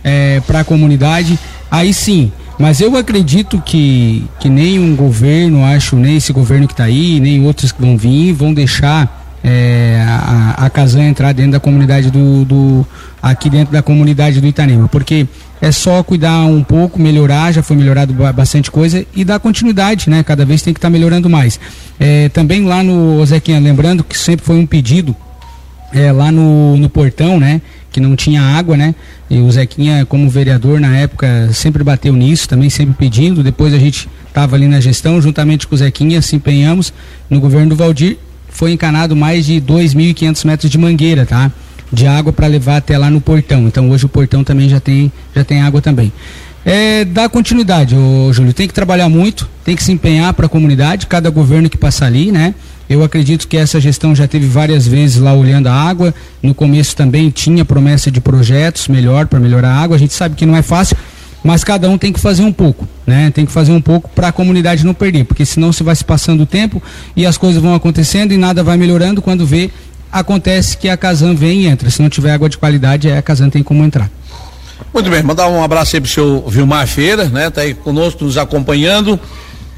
é, 0.01 0.39
para 0.47 0.61
a 0.61 0.63
comunidade. 0.63 1.37
Aí 1.69 1.93
sim, 1.93 2.31
mas 2.57 2.79
eu 2.79 2.95
acredito 2.95 3.61
que, 3.65 4.25
que 4.39 4.47
nem 4.47 4.79
um 4.79 4.95
governo, 4.95 5.65
acho, 5.65 5.97
nem 5.97 6.15
esse 6.15 6.31
governo 6.31 6.67
que 6.67 6.73
está 6.73 6.85
aí, 6.85 7.19
nem 7.19 7.45
outros 7.45 7.71
que 7.71 7.81
vão 7.81 7.97
vir, 7.97 8.31
vão 8.31 8.53
deixar 8.53 9.20
é, 9.43 10.03
a, 10.07 10.69
a 10.73 11.03
entrar 11.03 11.33
dentro 11.33 11.53
da 11.53 11.59
comunidade 11.59 12.11
do, 12.11 12.45
do, 12.45 12.87
aqui 13.21 13.49
dentro 13.49 13.73
da 13.73 13.81
comunidade 13.81 14.39
do 14.39 14.47
Itanema, 14.47 14.87
porque 14.87 15.27
é 15.61 15.71
só 15.71 16.03
cuidar 16.03 16.45
um 16.45 16.63
pouco, 16.63 16.99
melhorar, 16.99 17.51
já 17.51 17.61
foi 17.61 17.75
melhorado 17.75 18.13
bastante 18.33 18.71
coisa 18.71 19.05
e 19.15 19.23
dar 19.23 19.39
continuidade, 19.39 20.09
né? 20.09 20.23
Cada 20.23 20.43
vez 20.43 20.61
tem 20.61 20.73
que 20.73 20.77
estar 20.77 20.87
tá 20.87 20.91
melhorando 20.91 21.29
mais. 21.29 21.59
É, 21.99 22.29
também 22.29 22.65
lá 22.65 22.83
no 22.83 23.23
Zequinha, 23.25 23.59
lembrando 23.59 24.03
que 24.03 24.17
sempre 24.17 24.45
foi 24.45 24.57
um 24.57 24.65
pedido 24.65 25.15
é, 25.93 26.11
lá 26.11 26.31
no, 26.31 26.77
no 26.77 26.89
portão, 26.89 27.39
né? 27.39 27.61
que 27.91 27.99
não 27.99 28.15
tinha 28.15 28.41
água, 28.41 28.77
né? 28.77 28.95
E 29.29 29.39
o 29.39 29.51
Zequinha, 29.51 30.05
como 30.05 30.29
vereador 30.29 30.79
na 30.79 30.95
época, 30.95 31.49
sempre 31.53 31.83
bateu 31.83 32.13
nisso, 32.13 32.47
também 32.47 32.69
sempre 32.69 32.95
pedindo. 32.97 33.43
Depois 33.43 33.73
a 33.73 33.77
gente 33.77 34.07
estava 34.27 34.55
ali 34.55 34.67
na 34.67 34.79
gestão, 34.79 35.21
juntamente 35.21 35.67
com 35.67 35.75
o 35.75 35.77
Zequinha, 35.77 36.21
se 36.21 36.35
empenhamos 36.35 36.93
no 37.29 37.39
governo 37.39 37.69
do 37.69 37.75
Valdir. 37.75 38.17
Foi 38.51 38.71
encanado 38.71 39.15
mais 39.15 39.45
de 39.45 39.59
2.500 39.59 40.45
metros 40.45 40.71
de 40.71 40.77
mangueira, 40.77 41.25
tá? 41.25 41.51
De 41.91 42.05
água 42.05 42.31
para 42.31 42.47
levar 42.47 42.77
até 42.77 42.97
lá 42.97 43.09
no 43.09 43.19
portão. 43.19 43.67
Então 43.67 43.89
hoje 43.89 44.05
o 44.05 44.09
portão 44.09 44.43
também 44.43 44.69
já 44.69 44.79
tem, 44.79 45.11
já 45.35 45.43
tem 45.43 45.61
água 45.61 45.81
também. 45.81 46.11
É 46.63 47.03
dar 47.03 47.27
continuidade, 47.27 47.95
ô 47.95 48.31
Júlio. 48.31 48.53
Tem 48.53 48.67
que 48.67 48.73
trabalhar 48.73 49.09
muito, 49.09 49.49
tem 49.65 49.75
que 49.75 49.83
se 49.83 49.91
empenhar 49.91 50.33
para 50.33 50.45
a 50.45 50.49
comunidade, 50.49 51.07
cada 51.07 51.29
governo 51.29 51.69
que 51.69 51.77
passar 51.77 52.05
ali, 52.05 52.31
né? 52.31 52.53
Eu 52.87 53.03
acredito 53.03 53.47
que 53.47 53.55
essa 53.55 53.79
gestão 53.79 54.13
já 54.13 54.27
teve 54.27 54.45
várias 54.45 54.85
vezes 54.85 55.17
lá 55.17 55.33
olhando 55.33 55.67
a 55.67 55.73
água. 55.73 56.13
No 56.43 56.53
começo 56.53 56.95
também 56.95 57.29
tinha 57.29 57.63
promessa 57.63 58.11
de 58.11 58.19
projetos 58.19 58.89
melhor 58.89 59.27
para 59.27 59.39
melhorar 59.39 59.69
a 59.69 59.79
água. 59.81 59.95
A 59.95 59.99
gente 59.99 60.13
sabe 60.13 60.35
que 60.35 60.45
não 60.45 60.55
é 60.55 60.61
fácil, 60.61 60.97
mas 61.43 61.63
cada 61.63 61.89
um 61.89 61.97
tem 61.97 62.13
que 62.13 62.19
fazer 62.19 62.43
um 62.43 62.53
pouco, 62.53 62.87
né? 63.05 63.31
Tem 63.31 63.45
que 63.45 63.51
fazer 63.51 63.71
um 63.71 63.81
pouco 63.81 64.09
para 64.09 64.27
a 64.27 64.31
comunidade 64.31 64.85
não 64.85 64.93
perder, 64.93 65.25
porque 65.25 65.45
senão 65.45 65.73
você 65.73 65.83
vai 65.83 65.95
se 65.95 66.03
passando 66.03 66.41
o 66.41 66.45
tempo 66.45 66.81
e 67.15 67.25
as 67.25 67.37
coisas 67.37 67.61
vão 67.61 67.73
acontecendo 67.73 68.31
e 68.31 68.37
nada 68.37 68.63
vai 68.63 68.77
melhorando. 68.77 69.21
Quando 69.21 69.45
vê, 69.45 69.71
acontece 70.11 70.77
que 70.77 70.87
a 70.87 70.95
Casan 70.95 71.33
vem 71.33 71.63
e 71.63 71.67
entra. 71.67 71.89
Se 71.89 72.01
não 72.01 72.09
tiver 72.09 72.31
água 72.31 72.47
de 72.47 72.57
qualidade, 72.57 73.11
a 73.11 73.21
Casan 73.21 73.49
tem 73.49 73.63
como 73.63 73.83
entrar. 73.83 74.09
Muito 74.93 75.09
bem, 75.09 75.23
mandar 75.23 75.47
um 75.47 75.63
abraço 75.63 75.95
aí 75.95 76.01
pro 76.01 76.11
seu 76.11 76.43
Vilmar 76.47 76.85
Feira, 76.85 77.25
né? 77.25 77.49
Tá 77.49 77.61
aí 77.61 77.73
conosco, 77.73 78.23
nos 78.23 78.37
acompanhando. 78.37 79.19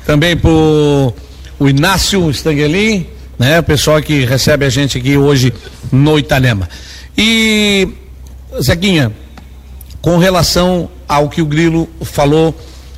Também 0.05 0.35
pro 0.35 1.13
o 1.59 1.69
Inácio 1.69 2.29
Stanguelin, 2.31 3.05
né? 3.39 3.59
O 3.59 3.63
pessoal 3.63 4.01
que 4.01 4.25
recebe 4.25 4.65
a 4.65 4.69
gente 4.69 4.97
aqui 4.97 5.15
hoje 5.15 5.53
no 5.91 6.19
Itanema. 6.19 6.67
E, 7.17 7.87
Zequinha, 8.61 9.11
com 10.03 10.17
relação 10.17 10.89
ao 11.07 11.29
que 11.29 11.41
o 11.41 11.45
Grilo 11.45 11.87
falou, 12.01 12.53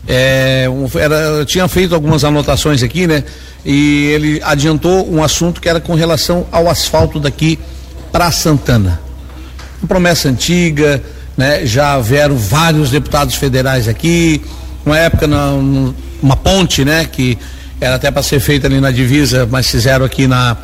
é, 0.07 0.67
era, 0.95 1.45
tinha 1.45 1.67
feito 1.67 1.93
algumas 1.93 2.23
anotações 2.23 2.81
aqui, 2.81 3.05
né? 3.05 3.23
E 3.63 4.05
ele 4.07 4.41
adiantou 4.43 5.07
um 5.07 5.23
assunto 5.23 5.61
que 5.61 5.69
era 5.69 5.79
com 5.79 5.93
relação 5.93 6.47
ao 6.51 6.67
asfalto 6.67 7.19
daqui 7.19 7.59
para 8.11 8.31
Santana. 8.31 8.99
Uma 9.79 9.87
promessa 9.87 10.29
antiga, 10.29 10.99
né? 11.37 11.63
Já 11.63 11.99
vieram 11.99 12.35
vários 12.35 12.89
deputados 12.89 13.35
federais 13.35 13.87
aqui, 13.87 14.41
uma 14.83 14.97
época 14.97 15.27
na, 15.27 15.51
uma 16.23 16.35
ponte, 16.35 16.83
né? 16.83 17.05
Que 17.05 17.37
era 17.79 17.97
até 17.97 18.09
para 18.09 18.23
ser 18.23 18.39
feita 18.39 18.65
ali 18.65 18.81
na 18.81 18.89
divisa, 18.89 19.47
mas 19.51 19.69
fizeram 19.69 20.03
aqui 20.03 20.25
na 20.25 20.57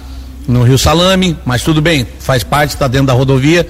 no 0.48 0.64
Rio 0.64 0.78
Salame, 0.80 1.38
mas 1.46 1.62
tudo 1.62 1.84
bem, 1.84 2.08
faz 2.20 2.44
parte, 2.44 2.72
está 2.72 2.88
dentro 2.88 3.08
da 3.08 3.14
rodovia. 3.14 3.68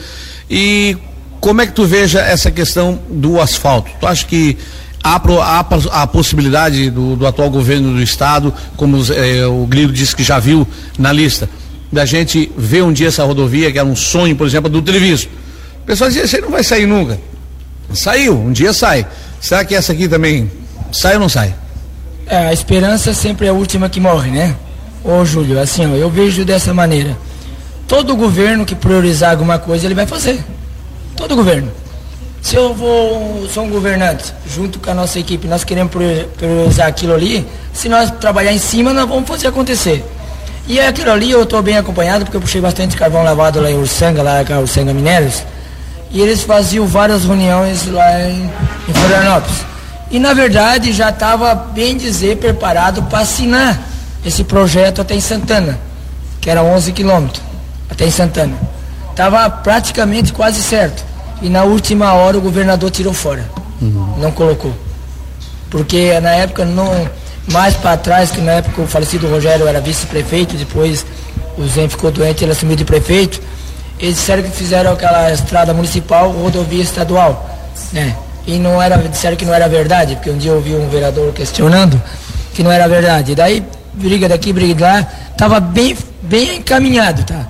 E 0.50 0.98
como 1.42 1.60
é 1.60 1.66
que 1.66 1.74
tu 1.74 1.86
veja 1.86 2.22
essa 2.22 2.52
questão 2.52 3.00
do 3.10 3.42
asfalto? 3.42 3.90
Tu 4.00 4.06
acha 4.06 4.26
que 4.28 4.58
há, 5.04 5.16
há 5.16 6.02
a 6.04 6.08
possibilidade 6.08 6.92
do, 6.92 7.16
do, 7.16 7.26
atual 7.26 7.50
governo 7.50 7.94
do 7.94 8.02
estado, 8.02 8.54
como 8.78 9.04
eh, 9.12 9.46
o 9.48 9.66
Grilo 9.66 9.92
disse 9.92 10.16
que 10.16 10.24
já 10.24 10.38
viu 10.38 10.68
na 11.00 11.12
lista, 11.12 11.50
da 11.92 12.06
gente 12.06 12.52
ver 12.56 12.84
um 12.84 12.94
dia 12.94 13.08
essa 13.08 13.24
rodovia, 13.24 13.72
que 13.72 13.80
era 13.80 13.88
um 13.88 13.96
sonho, 13.96 14.36
por 14.36 14.46
exemplo, 14.46 14.70
do 14.70 14.84
Treviso. 14.84 15.28
O 15.82 15.86
pessoal 15.86 16.12
dizia, 16.12 16.26
isso 16.26 16.36
aí 16.36 16.42
não 16.44 16.52
vai 16.52 16.64
sair 16.64 16.86
nunca. 16.86 17.20
Saiu, 17.92 18.38
um 18.38 18.52
dia 18.52 18.72
sai. 18.72 19.06
Será 19.42 19.66
que 19.66 19.74
essa 19.74 19.94
aqui 19.94 20.08
também 20.08 20.50
sai 20.94 21.16
ou 21.16 21.22
não 21.22 21.28
sai? 21.28 21.56
É, 22.28 22.38
a 22.48 22.54
esperança 22.54 23.16
sempre 23.16 23.48
é 23.48 23.50
a 23.50 23.54
última 23.54 23.90
que 23.90 24.00
morre, 24.00 24.30
né? 24.30 24.56
Ô 25.04 25.26
Júlio, 25.26 25.60
assim, 25.60 25.92
ó, 25.92 25.96
eu 25.96 26.10
vejo 26.10 26.46
dessa 26.46 26.72
maneira. 26.72 27.18
Todo 27.88 28.16
governo 28.16 28.64
que 28.64 28.76
priorizar 28.76 29.32
alguma 29.32 29.58
coisa, 29.58 29.88
ele 29.88 29.96
vai 29.96 30.06
fazer. 30.06 30.40
Todo 31.16 31.36
governo. 31.36 31.72
Se 32.42 32.56
eu 32.56 32.74
vou, 32.74 33.48
sou 33.48 33.66
um 33.66 33.70
governante, 33.70 34.34
junto 34.48 34.80
com 34.80 34.90
a 34.90 34.94
nossa 34.94 35.20
equipe, 35.20 35.48
nós 35.48 35.64
queremos 35.64 35.92
priorizar 36.38 36.88
aquilo 36.88 37.14
ali, 37.14 37.48
se 37.72 37.88
nós 37.88 38.10
trabalhar 38.12 38.52
em 38.52 38.58
cima, 38.58 38.92
nós 38.92 39.08
vamos 39.08 39.28
fazer 39.28 39.48
acontecer. 39.48 40.04
E 40.68 40.80
aquilo 40.80 41.12
ali 41.12 41.30
eu 41.30 41.44
estou 41.44 41.62
bem 41.62 41.78
acompanhado, 41.78 42.26
porque 42.26 42.38
eu 42.38 42.42
puxei 42.42 42.60
bastante 42.60 42.98
carvão 42.98 43.24
lavado 43.24 43.62
lá 43.62 43.70
em 43.70 43.78
Ursanga, 43.78 44.24
lá 44.24 44.44
com 44.44 44.54
a 44.54 44.60
Ursanga 44.60 44.94
Minérios, 44.94 45.44
e 46.12 46.20
eles 46.20 46.42
faziam 46.42 46.88
várias 46.88 47.26
reuniões 47.26 47.88
lá 47.88 48.22
em, 48.22 48.50
em 48.88 48.94
Florianópolis. 48.94 49.58
E 50.10 50.20
na 50.20 50.34
verdade 50.34 50.92
já 50.92 51.10
estava, 51.10 51.54
bem 51.54 51.96
dizer, 51.96 52.38
preparado 52.38 53.04
para 53.04 53.20
assinar 53.20 53.80
esse 54.26 54.44
projeto 54.44 55.02
até 55.02 55.16
em 55.16 55.22
Santana, 55.22 55.80
que 56.42 56.50
era 56.50 56.64
11 56.64 56.92
quilômetros, 56.92 57.42
até 57.90 58.06
em 58.06 58.12
Santana. 58.12 58.56
Estava 59.12 59.50
praticamente 59.50 60.34
quase 60.34 60.62
certo. 60.62 61.04
E 61.42 61.50
na 61.50 61.64
última 61.64 62.14
hora 62.14 62.38
o 62.38 62.42
governador 62.42 62.90
tirou 62.90 63.14
fora. 63.14 63.50
Uhum. 63.82 64.16
Não 64.18 64.32
colocou. 64.32 64.74
Porque 65.70 66.20
na 66.20 66.32
época 66.32 66.66
não. 66.66 67.10
Mais 67.52 67.76
para 67.76 67.98
trás, 67.98 68.32
que 68.32 68.40
na 68.40 68.54
época 68.54 68.82
o 68.82 68.88
falecido 68.88 69.28
Rogério 69.28 69.68
era 69.68 69.82
vice-prefeito, 69.82 70.56
depois 70.56 71.04
o 71.58 71.68
Zen 71.68 71.90
ficou 71.90 72.12
doente, 72.12 72.44
ele 72.44 72.52
assumiu 72.52 72.76
de 72.76 72.86
prefeito. 72.86 73.42
Eles 74.00 74.16
disseram 74.16 74.44
que 74.44 74.52
fizeram 74.52 74.94
aquela 74.94 75.32
estrada 75.32 75.74
municipal, 75.74 76.30
rodovia 76.32 76.84
estadual. 76.84 77.50
Né? 77.92 78.16
e 78.46 78.58
não 78.58 78.82
era, 78.82 78.98
disseram 78.98 79.36
que 79.36 79.46
não 79.46 79.54
era 79.54 79.68
verdade, 79.68 80.16
porque 80.16 80.30
um 80.30 80.38
dia 80.38 80.52
eu 80.52 80.56
ouvi 80.56 80.74
um 80.74 80.90
vereador 80.90 81.32
questionando 81.34 82.02
que 82.54 82.64
não 82.64 82.72
era 82.72 82.88
verdade. 82.88 83.36
Daí, 83.36 83.64
briga 83.94 84.28
daqui, 84.28 84.52
briga 84.52 84.74
de 84.74 84.82
lá, 84.82 85.08
estava 85.32 85.60
bem, 85.60 85.96
bem 86.22 86.58
encaminhado, 86.58 87.24
tá? 87.24 87.46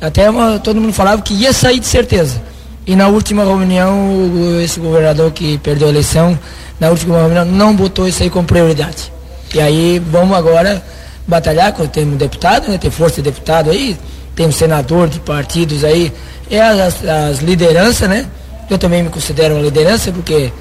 Até 0.00 0.28
uma, 0.28 0.58
todo 0.58 0.80
mundo 0.80 0.92
falava 0.92 1.22
que 1.22 1.34
ia 1.34 1.52
sair 1.52 1.80
de 1.80 1.86
certeza. 1.86 2.42
E 2.86 2.94
na 2.94 3.08
última 3.08 3.44
reunião, 3.44 4.60
esse 4.62 4.78
governador 4.78 5.30
que 5.30 5.56
perdeu 5.58 5.88
a 5.88 5.90
eleição, 5.90 6.38
na 6.78 6.90
última 6.90 7.16
reunião, 7.18 7.44
não 7.44 7.74
botou 7.74 8.06
isso 8.06 8.22
aí 8.22 8.28
como 8.28 8.46
prioridade. 8.46 9.10
E 9.54 9.60
aí 9.60 10.02
vamos 10.10 10.36
agora 10.36 10.82
batalhar, 11.26 11.72
temos 11.72 12.18
deputado, 12.18 12.68
né? 12.68 12.76
Tem 12.76 12.90
força 12.90 13.16
de 13.16 13.22
deputado 13.22 13.70
aí, 13.70 13.96
temos 14.34 14.56
senador 14.56 15.08
de 15.08 15.20
partidos 15.20 15.84
aí, 15.84 16.12
é 16.50 16.60
as, 16.60 17.02
as 17.04 17.38
lideranças, 17.38 18.08
né? 18.08 18.26
Eu 18.68 18.76
também 18.78 19.02
me 19.02 19.08
considero 19.08 19.54
uma 19.54 19.62
liderança, 19.62 20.12
porque 20.12 20.52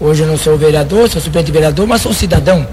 hoje 0.00 0.22
eu 0.22 0.26
não 0.26 0.36
sou 0.36 0.56
vereador, 0.56 1.08
sou 1.08 1.20
suplente 1.20 1.50
vereador, 1.50 1.86
mas 1.86 2.02
sou 2.02 2.12
cidadão. 2.12 2.66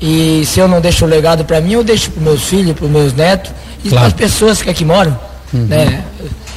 E 0.00 0.42
se 0.46 0.58
eu 0.58 0.66
não 0.66 0.80
deixo 0.80 1.04
o 1.04 1.08
legado 1.08 1.44
para 1.44 1.60
mim, 1.60 1.74
eu 1.74 1.84
deixo 1.84 2.10
para 2.10 2.22
meus 2.22 2.42
filhos, 2.42 2.72
para 2.72 2.88
meus 2.88 3.12
netos 3.12 3.52
e 3.84 3.88
claro. 3.88 3.98
para 3.98 4.06
as 4.08 4.12
pessoas 4.12 4.60
que 4.60 4.68
aqui 4.68 4.84
moram. 4.84 5.16
Uhum. 5.52 5.66
Né? 5.66 6.02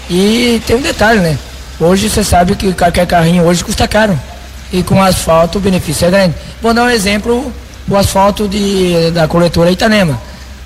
E 0.09 0.61
tem 0.65 0.75
um 0.75 0.81
detalhe, 0.81 1.19
né? 1.19 1.37
Hoje 1.79 2.09
você 2.09 2.23
sabe 2.23 2.55
que 2.55 2.71
qualquer 2.73 3.05
carrinho 3.05 3.43
hoje 3.43 3.63
custa 3.63 3.87
caro. 3.87 4.17
E 4.71 4.81
com 4.83 5.01
asfalto 5.01 5.57
o 5.57 5.61
benefício 5.61 6.07
é 6.07 6.11
grande. 6.11 6.35
Vou 6.61 6.73
dar 6.73 6.83
um 6.83 6.89
exemplo, 6.89 7.51
o 7.87 7.95
asfalto 7.95 8.47
de, 8.47 9.11
da 9.11 9.27
coletora 9.27 9.71
Itanema. 9.71 10.19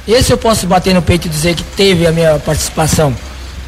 Esse 0.08 0.32
eu 0.32 0.38
posso 0.38 0.66
bater 0.66 0.94
no 0.94 1.02
peito 1.02 1.28
e 1.28 1.30
dizer 1.30 1.56
que 1.56 1.64
teve 1.64 2.08
a 2.08 2.12
minha 2.12 2.40
participação. 2.40 3.14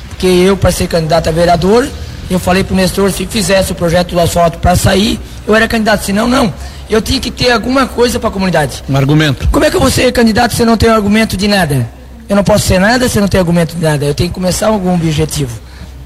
Porque 0.10 0.28
eu, 0.28 0.56
para 0.56 0.72
ser 0.72 0.88
candidato 0.88 1.30
a 1.30 1.32
vereador, 1.32 1.88
eu 2.30 2.40
falei 2.40 2.64
para 2.64 2.74
o 2.74 2.78
Nestor, 2.78 3.12
se 3.12 3.26
fizesse 3.26 3.72
o 3.72 3.76
projeto 3.76 4.12
do 4.12 4.20
asfalto 4.20 4.58
para 4.60 4.76
sair, 4.76 5.20
eu 5.48 5.56
era 5.56 5.68
candidato. 5.68 6.06
Se 6.06 6.14
não, 6.14 6.28
não. 6.28 6.54
Eu 6.90 7.02
tinha 7.02 7.20
que 7.20 7.32
ter 7.32 7.52
alguma 7.52 7.88
coisa 7.88 8.20
para 8.20 8.30
a 8.30 8.32
comunidade. 8.32 8.84
Um 8.90 8.96
argumento. 8.96 9.48
Como 9.50 9.66
é 9.66 9.70
que 9.70 9.76
eu 9.76 9.82
vou 9.82 9.90
ser 9.90 10.12
candidato 10.12 10.56
se 10.56 10.62
eu 10.62 10.66
não 10.66 10.78
tenho 10.78 10.94
argumento 10.94 11.38
de 11.38 11.48
nada? 11.48 11.90
Eu 12.32 12.36
não 12.38 12.46
posso 12.46 12.66
ser 12.66 12.80
nada 12.80 13.10
se 13.10 13.20
não 13.20 13.28
tenho 13.28 13.42
argumento 13.42 13.76
de 13.76 13.84
nada. 13.84 14.06
Eu 14.06 14.16
tenho 14.16 14.30
que 14.30 14.34
começar 14.34 14.68
algum 14.68 14.94
objetivo. 14.94 15.52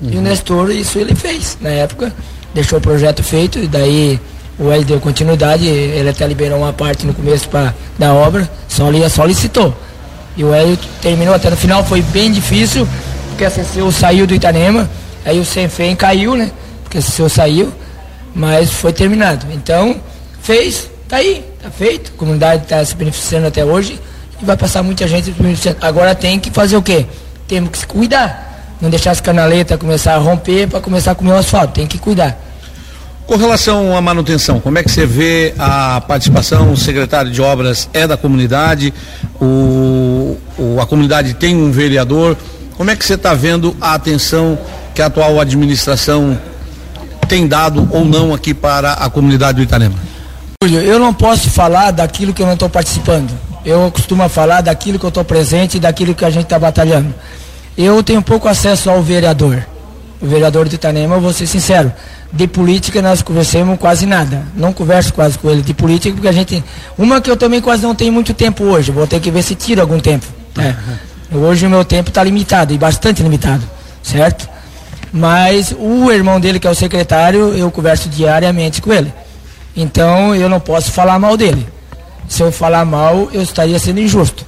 Uhum. 0.02 0.10
E 0.10 0.18
o 0.18 0.22
Nestor, 0.22 0.72
isso 0.72 0.98
ele 0.98 1.14
fez. 1.14 1.56
Na 1.62 1.70
época, 1.70 2.12
deixou 2.52 2.80
o 2.80 2.82
projeto 2.82 3.22
feito 3.22 3.60
e 3.60 3.68
daí 3.68 4.20
o 4.58 4.72
L 4.72 4.84
deu 4.84 5.00
continuidade. 5.00 5.68
Ele 5.68 6.10
até 6.10 6.26
liberou 6.26 6.58
uma 6.58 6.74
parte 6.74 7.06
no 7.06 7.14
começo 7.14 7.48
pra, 7.48 7.76
da 8.00 8.12
obra, 8.12 8.50
só, 8.68 8.86
só 9.08 9.24
licitou. 9.24 9.72
E 10.36 10.44
o 10.44 10.52
Hélio 10.52 10.76
terminou 11.00 11.36
até 11.36 11.48
no 11.48 11.56
final, 11.56 11.86
foi 11.86 12.02
bem 12.02 12.32
difícil, 12.32 12.88
porque 13.30 13.46
a 13.46 13.52
CCU 13.52 13.92
saiu 13.92 14.26
do 14.26 14.34
Itanema 14.34 14.90
Aí 15.24 15.40
o 15.40 15.46
Senfem 15.46 15.96
caiu, 15.96 16.36
né? 16.36 16.50
Porque 16.82 16.98
o 16.98 17.04
senhor 17.04 17.30
saiu, 17.30 17.72
mas 18.34 18.72
foi 18.72 18.92
terminado. 18.92 19.46
Então, 19.52 19.96
fez, 20.42 20.90
tá 21.08 21.18
aí, 21.18 21.46
tá 21.62 21.70
feito. 21.70 22.14
A 22.16 22.18
comunidade 22.18 22.64
está 22.64 22.84
se 22.84 22.96
beneficiando 22.96 23.46
até 23.46 23.64
hoje 23.64 24.00
e 24.42 24.46
vai 24.46 24.58
passar 24.58 24.84
muita 24.84 25.08
gente. 25.08 25.34
Agora 25.82 26.14
tem 26.16 26.40
que 26.40 26.52
fazer 26.52 26.78
o 26.78 26.82
quê? 26.82 27.06
Temos 27.48 27.70
que 27.70 27.78
se 27.78 27.88
cuidar. 27.88 28.76
Não 28.82 28.90
deixar 28.90 29.12
as 29.12 29.22
canaletas 29.22 29.78
começar 29.78 30.16
a 30.16 30.18
romper 30.18 30.68
para 30.68 30.82
começar 30.82 31.12
a 31.12 31.16
comer 31.16 31.32
o 31.32 31.38
asfalto. 31.38 31.74
Tem 31.74 31.88
que 31.88 31.98
cuidar. 31.98 32.38
Com 33.26 33.38
relação 33.38 33.98
à 33.98 34.02
manutenção, 34.02 34.60
como 34.60 34.78
é 34.78 34.84
que 34.84 34.92
você 34.92 35.06
vê 35.06 35.54
a 35.58 36.00
participação? 36.02 36.72
O 36.72 36.78
secretário 36.78 37.32
de 37.32 37.42
obras 37.42 37.90
é 37.92 38.06
da 38.06 38.16
comunidade, 38.16 38.94
o, 39.42 40.38
o 40.60 40.80
a 40.80 40.86
comunidade 40.86 41.34
tem 41.34 41.56
um 41.56 41.72
vereador. 41.72 42.38
Como 42.78 42.92
é 42.92 42.96
que 42.96 43.04
você 43.04 43.16
está 43.16 43.34
vendo 43.34 43.76
a 43.82 43.96
atenção 43.96 44.60
que 44.94 45.02
a 45.02 45.08
atual 45.08 45.40
administração 45.40 46.40
tem 47.28 47.48
dado 47.48 47.88
ou 47.92 48.06
não 48.06 48.32
aqui 48.32 48.54
para 48.54 48.94
a 48.94 49.10
comunidade 49.10 49.58
do 49.58 49.64
Itanema? 49.64 49.96
Eu 50.62 51.00
não 51.00 51.14
posso 51.14 51.50
falar 51.50 51.92
daquilo 51.92 52.32
que 52.32 52.44
eu 52.44 52.46
não 52.46 52.54
estou 52.54 52.70
participando. 52.70 53.32
Eu 53.66 53.90
costumo 53.90 54.28
falar 54.30 54.62
daquilo 54.62 55.00
que 55.00 55.06
eu 55.06 55.10
estou 55.10 55.26
presente 55.26 55.78
e 55.78 55.80
daquilo 55.80 56.14
que 56.14 56.24
a 56.24 56.30
gente 56.30 56.44
está 56.44 56.60
batalhando. 56.60 57.14
Eu 57.76 58.04
tenho 58.04 58.22
pouco 58.22 58.48
acesso 58.48 58.90
ao 58.90 59.02
vereador. 59.02 59.66
O 60.22 60.28
vereador 60.28 60.70
de 60.70 60.76
Itanema, 60.76 61.16
eu 61.16 61.22
vou 61.22 61.34
ser 61.34 61.48
sincero, 61.48 61.92
de 62.32 62.48
política 62.48 63.02
nós 63.02 63.22
conversamos 63.22 63.80
quase 63.80 64.06
nada. 64.06 64.44
Não 64.56 64.72
converso 64.72 65.14
quase 65.14 65.38
com 65.38 65.50
ele 65.50 65.62
de 65.62 65.74
política, 65.74 66.14
porque 66.14 66.28
a 66.28 66.32
gente. 66.32 66.64
Uma 66.98 67.20
que 67.20 67.30
eu 67.30 67.36
também 67.36 67.60
quase 67.60 67.84
não 67.84 67.96
tenho 67.96 68.14
muito 68.14 68.34
tempo 68.34 68.64
hoje, 68.64 68.92
vou 68.92 69.08
ter 69.08 69.20
que 69.20 69.32
ver 69.32 69.42
se 69.42 69.56
tiro 69.56 69.82
algum 69.82 70.00
tempo. 70.00 70.26
É. 70.58 70.76
Hoje 71.36 71.66
o 71.66 71.70
meu 71.70 71.84
tempo 71.84 72.10
está 72.10 72.24
limitado, 72.24 72.74
e 72.74 72.78
bastante 72.78 73.24
limitado, 73.24 73.64
certo? 74.04 74.48
Mas 75.12 75.76
o 75.78 76.12
irmão 76.12 76.40
dele, 76.40 76.60
que 76.60 76.68
é 76.68 76.70
o 76.70 76.76
secretário, 76.76 77.54
eu 77.56 77.72
converso 77.72 78.10
diariamente 78.10 78.82
com 78.82 78.94
ele. 78.94 79.12
Então 79.76 80.36
eu 80.36 80.48
não 80.48 80.60
posso 80.60 80.92
falar 80.92 81.18
mal 81.20 81.36
dele. 81.36 81.75
Se 82.28 82.42
eu 82.42 82.52
falar 82.52 82.86
mal, 82.86 83.30
eu 83.32 83.42
estaria 83.42 83.78
sendo 83.80 84.00
injusto. 84.00 84.46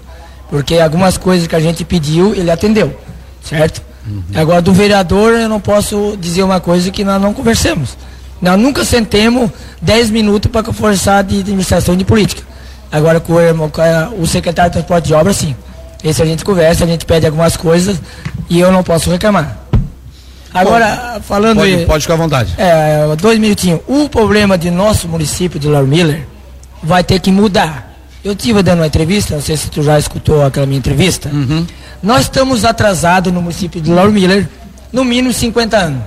Porque 0.50 0.80
algumas 0.80 1.18
coisas 1.18 1.48
que 1.48 1.56
a 1.56 1.60
gente 1.60 1.84
pediu, 1.84 2.34
ele 2.34 2.50
atendeu. 2.50 2.98
Certo? 3.44 3.82
Uhum. 4.06 4.24
Agora, 4.36 4.62
do 4.62 4.74
vereador, 4.74 5.34
eu 5.34 5.50
não 5.50 5.60
posso 5.60 6.18
dizer 6.20 6.44
uma 6.44 6.60
coisa 6.60 6.90
que 6.92 7.04
nós 7.04 7.22
não 7.22 7.34
conversamos. 7.34 7.98
Nós 8.42 8.58
nunca 8.60 8.86
sentemos 8.86 9.50
10 9.82 10.10
minutos 10.10 10.52
para 10.52 10.64
conversar 10.64 11.24
de, 11.24 11.36
de 11.36 11.42
administração 11.42 11.96
de 11.96 12.06
política. 12.06 12.44
Agora, 12.92 13.20
com 13.20 13.34
o, 13.34 13.70
com 13.70 14.22
o 14.22 14.28
secretário 14.28 14.72
de 14.72 14.78
transporte 14.78 15.08
de 15.08 15.14
obra, 15.14 15.34
sim. 15.34 15.56
Esse 16.04 16.22
a 16.22 16.26
gente 16.26 16.46
conversa, 16.46 16.84
a 16.84 16.88
gente 16.88 17.06
pede 17.06 17.26
algumas 17.26 17.58
coisas 17.58 18.00
e 18.50 18.60
eu 18.60 18.72
não 18.72 18.84
posso 18.84 19.10
reclamar. 19.10 19.58
Agora, 20.54 21.12
pode, 21.14 21.26
falando. 21.26 21.58
Pode, 21.58 21.86
pode 21.86 22.02
ficar 22.04 22.14
à 22.14 22.18
vontade. 22.18 22.54
É, 22.58 23.16
dois 23.18 23.38
minutinhos. 23.40 23.82
O 23.88 24.08
problema 24.08 24.58
de 24.58 24.72
nosso 24.72 25.08
município 25.08 25.60
de 25.60 25.68
Lauro 25.68 25.88
Miller 25.88 26.26
vai 26.82 27.04
ter 27.04 27.20
que 27.20 27.32
mudar. 27.32 27.96
Eu 28.24 28.36
tive 28.36 28.62
dando 28.62 28.80
uma 28.80 28.88
entrevista, 28.88 29.36
não 29.36 29.42
sei 29.42 29.56
se 29.56 29.70
tu 29.70 29.82
já 29.84 29.98
escutou 29.98 30.44
aquela 30.44 30.66
minha 30.66 30.80
entrevista. 30.80 31.30
Uhum. 31.30 31.66
Nós 32.02 32.24
estamos 32.24 32.66
atrasados 32.66 33.32
no 33.32 33.42
município 33.42 33.80
de 33.80 33.92
Lauro 33.92 34.12
Miller, 34.12 34.48
no 34.92 35.04
mínimo 35.04 35.34
50 35.34 35.78
anos. 35.78 36.04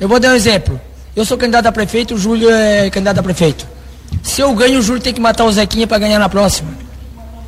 Eu 0.00 0.08
vou 0.08 0.20
dar 0.20 0.30
um 0.30 0.34
exemplo. 0.34 0.80
Eu 1.14 1.24
sou 1.24 1.38
candidato 1.38 1.66
a 1.66 1.72
prefeito, 1.72 2.14
o 2.14 2.18
Júlio 2.18 2.50
é 2.50 2.90
candidato 2.90 3.18
a 3.18 3.22
prefeito. 3.22 3.66
Se 4.22 4.40
eu 4.40 4.54
ganho, 4.54 4.78
o 4.78 4.82
Júlio 4.82 5.00
tem 5.00 5.14
que 5.14 5.20
matar 5.20 5.44
o 5.44 5.52
Zequinha 5.52 5.86
para 5.86 5.98
ganhar 5.98 6.18
na 6.18 6.28
próxima. 6.28 6.70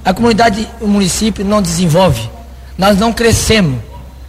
A 0.04 0.14
comunidade, 0.14 0.66
o 0.80 0.86
município 0.86 1.44
não 1.44 1.60
desenvolve. 1.60 2.30
Nós 2.78 2.98
não 2.98 3.12
crescemos. 3.12 3.78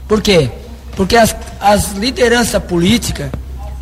Por 0.07 0.21
quê? 0.21 0.49
Porque 0.95 1.15
as, 1.15 1.35
as 1.59 1.93
lideranças 1.93 2.61
políticas 2.63 3.29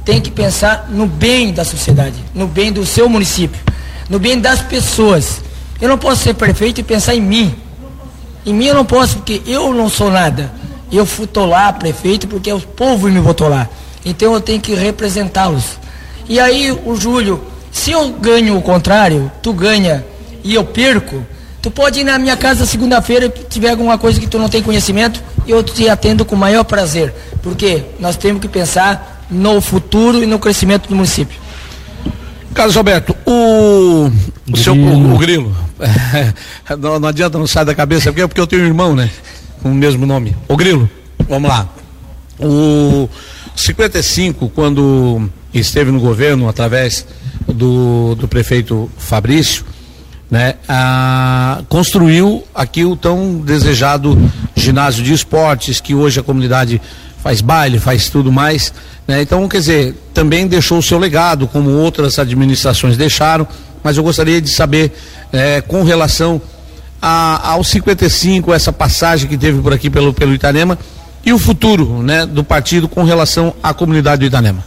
têm 0.05 0.21
que 0.21 0.29
pensar 0.29 0.87
no 0.89 1.07
bem 1.07 1.51
da 1.51 1.65
sociedade, 1.65 2.15
no 2.35 2.47
bem 2.47 2.71
do 2.71 2.85
seu 2.85 3.09
município, 3.09 3.59
no 4.09 4.19
bem 4.19 4.39
das 4.39 4.61
pessoas. 4.61 5.41
Eu 5.79 5.89
não 5.89 5.97
posso 5.97 6.23
ser 6.23 6.33
prefeito 6.33 6.79
e 6.79 6.83
pensar 6.83 7.15
em 7.15 7.21
mim. 7.21 7.55
Em 8.45 8.53
mim 8.53 8.65
eu 8.65 8.75
não 8.75 8.85
posso, 8.85 9.17
porque 9.17 9.41
eu 9.45 9.73
não 9.73 9.89
sou 9.89 10.09
nada. 10.09 10.51
Eu 10.91 11.05
fui 11.05 11.27
lá 11.35 11.71
prefeito 11.73 12.27
porque 12.27 12.51
o 12.51 12.59
povo 12.59 13.09
me 13.09 13.19
votou 13.19 13.49
lá. 13.49 13.67
Então 14.05 14.33
eu 14.33 14.41
tenho 14.41 14.61
que 14.61 14.73
representá-los. 14.73 15.77
E 16.29 16.39
aí 16.39 16.71
o 16.71 16.95
Júlio, 16.95 17.41
se 17.71 17.91
eu 17.91 18.09
ganho 18.09 18.57
o 18.57 18.61
contrário, 18.61 19.31
tu 19.41 19.53
ganha 19.53 20.05
e 20.43 20.53
eu 20.53 20.63
perco, 20.63 21.25
tu 21.61 21.69
pode 21.69 21.99
ir 21.99 22.03
na 22.03 22.17
minha 22.17 22.37
casa 22.37 22.65
segunda-feira 22.65 23.25
e 23.25 23.43
tiver 23.43 23.69
alguma 23.69 23.97
coisa 23.97 24.19
que 24.19 24.27
tu 24.27 24.39
não 24.39 24.47
tem 24.47 24.63
conhecimento, 24.63 25.21
eu 25.45 25.61
te 25.61 25.89
atendo 25.89 26.23
com 26.23 26.35
o 26.35 26.37
maior 26.37 26.63
prazer, 26.63 27.13
porque 27.41 27.83
nós 27.99 28.15
temos 28.15 28.41
que 28.41 28.47
pensar 28.47 29.25
no 29.29 29.59
futuro 29.59 30.23
e 30.23 30.25
no 30.25 30.39
crescimento 30.39 30.87
do 30.87 30.95
município. 30.95 31.46
Carlos 32.57 32.75
Alberto, 32.75 33.15
o, 33.23 34.11
o 34.51 34.57
seu 34.57 34.73
o, 34.73 35.13
o 35.13 35.17
grilo, 35.19 35.55
não, 36.79 36.99
não, 36.99 37.07
adianta 37.07 37.37
não 37.37 37.45
sair 37.45 37.65
da 37.65 37.75
cabeça, 37.75 38.11
porque, 38.11 38.27
porque 38.27 38.41
eu 38.41 38.47
tenho 38.47 38.63
um 38.63 38.65
irmão, 38.65 38.95
né? 38.95 39.11
Com 39.61 39.69
o 39.69 39.75
mesmo 39.75 40.07
nome. 40.07 40.35
O 40.47 40.57
grilo, 40.57 40.89
vamos 41.29 41.51
lá. 41.51 41.69
O 42.39 43.07
55, 43.55 44.49
quando 44.49 45.29
esteve 45.53 45.91
no 45.91 45.99
governo 45.99 46.49
através 46.49 47.05
do, 47.47 48.15
do 48.15 48.27
prefeito 48.27 48.89
Fabrício, 48.97 49.63
né, 50.29 50.55
a, 50.67 51.61
construiu 51.69 52.43
aqui 52.55 52.83
o 52.83 52.95
tão 52.95 53.37
desejado 53.37 54.17
ginásio 54.55 55.03
de 55.03 55.13
esportes, 55.13 55.79
que 55.79 55.93
hoje 55.93 56.19
a 56.19 56.23
comunidade 56.23 56.81
faz 57.27 57.41
baile, 57.41 57.77
faz 57.77 58.09
tudo 58.09 58.31
mais. 58.31 58.73
Né? 59.05 59.21
Então, 59.21 59.45
quer 59.49 59.57
dizer, 59.57 59.95
também 60.13 60.47
deixou 60.47 60.77
o 60.77 60.81
seu 60.81 60.97
legado, 60.97 61.45
como 61.45 61.69
outras 61.71 62.17
administrações 62.17 62.95
deixaram, 62.95 63.45
mas 63.83 63.97
eu 63.97 64.03
gostaria 64.03 64.39
de 64.39 64.49
saber, 64.49 64.93
é, 65.33 65.59
com 65.59 65.83
relação 65.83 66.41
a, 67.01 67.51
ao 67.51 67.65
55, 67.65 68.53
essa 68.53 68.71
passagem 68.71 69.27
que 69.27 69.37
teve 69.37 69.61
por 69.61 69.73
aqui 69.73 69.89
pelo, 69.89 70.13
pelo 70.13 70.33
Itanema, 70.33 70.79
e 71.25 71.33
o 71.33 71.37
futuro 71.37 72.01
né, 72.01 72.25
do 72.25 72.45
partido 72.45 72.87
com 72.87 73.03
relação 73.03 73.53
à 73.61 73.73
comunidade 73.73 74.21
do 74.21 74.25
Itanema. 74.27 74.63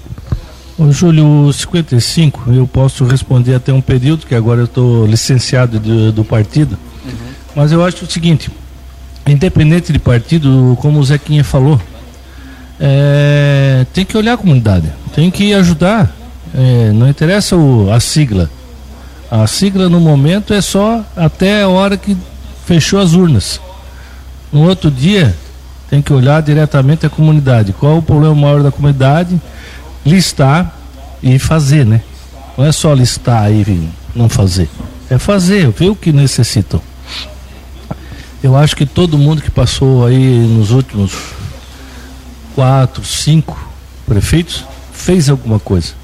Ô, 0.77 0.93
Júlio, 0.93 1.51
55, 1.51 2.53
eu 2.53 2.67
posso 2.67 3.07
responder 3.07 3.55
até 3.55 3.73
um 3.73 3.81
período, 3.81 4.27
que 4.27 4.35
agora 4.35 4.61
eu 4.61 4.67
estou 4.67 5.07
licenciado 5.07 5.81
do, 5.81 6.13
do 6.13 6.25
partido, 6.27 6.77
uhum. 7.07 7.13
mas 7.57 7.73
eu 7.73 7.83
acho 7.83 8.05
o 8.05 8.11
seguinte, 8.11 8.51
independente 9.27 9.95
de 9.95 9.99
partido, 9.99 10.77
como 10.83 10.99
o 10.99 11.05
Zequinha 11.05 11.43
falou, 11.43 11.81
é, 12.81 13.87
tem 13.93 14.05
que 14.05 14.17
olhar 14.17 14.33
a 14.33 14.39
comunidade, 14.39 14.91
tem 15.15 15.31
que 15.31 15.53
ajudar, 15.53 16.11
é, 16.55 16.91
não 16.93 17.09
interessa 17.09 17.57
o, 17.57 17.93
a 17.93 18.01
sigla. 18.01 18.51
A 19.31 19.47
sigla 19.47 19.89
no 19.89 20.01
momento 20.01 20.53
é 20.53 20.61
só 20.61 21.05
até 21.17 21.63
a 21.63 21.69
hora 21.69 21.97
que 21.97 22.17
fechou 22.67 22.99
as 22.99 23.13
urnas. 23.13 23.61
No 24.53 24.67
outro 24.69 24.91
dia, 24.91 25.37
tem 25.89 26.03
que 26.03 26.13
olhar 26.13 26.43
diretamente 26.43 27.07
a 27.07 27.11
comunidade. 27.11 27.73
Qual 27.73 27.99
o 27.99 28.03
problema 28.03 28.35
maior 28.35 28.63
da 28.63 28.73
comunidade? 28.73 29.41
listar 30.05 30.75
e 31.23 31.39
fazer, 31.39 31.85
né? 31.85 32.03
Não 32.57 32.65
é 32.65 32.73
só 32.73 32.93
listar 32.93 33.51
e 33.51 33.89
não 34.15 34.29
fazer. 34.29 34.69
É 35.09 35.19
fazer, 35.19 35.71
ver 35.71 35.91
o 35.91 35.97
que 35.97 36.13
necessitam. 36.13 36.81
Eu 38.43 38.57
acho 38.57 38.75
que 38.75 38.87
todo 38.87 39.19
mundo 39.19 39.43
que 39.43 39.51
passou 39.51 40.07
aí 40.07 40.39
nos 40.39 40.71
últimos 40.71 41.13
quatro, 42.61 43.03
cinco 43.03 43.59
prefeitos 44.07 44.67
fez 44.93 45.31
alguma 45.31 45.59
coisa. 45.59 45.95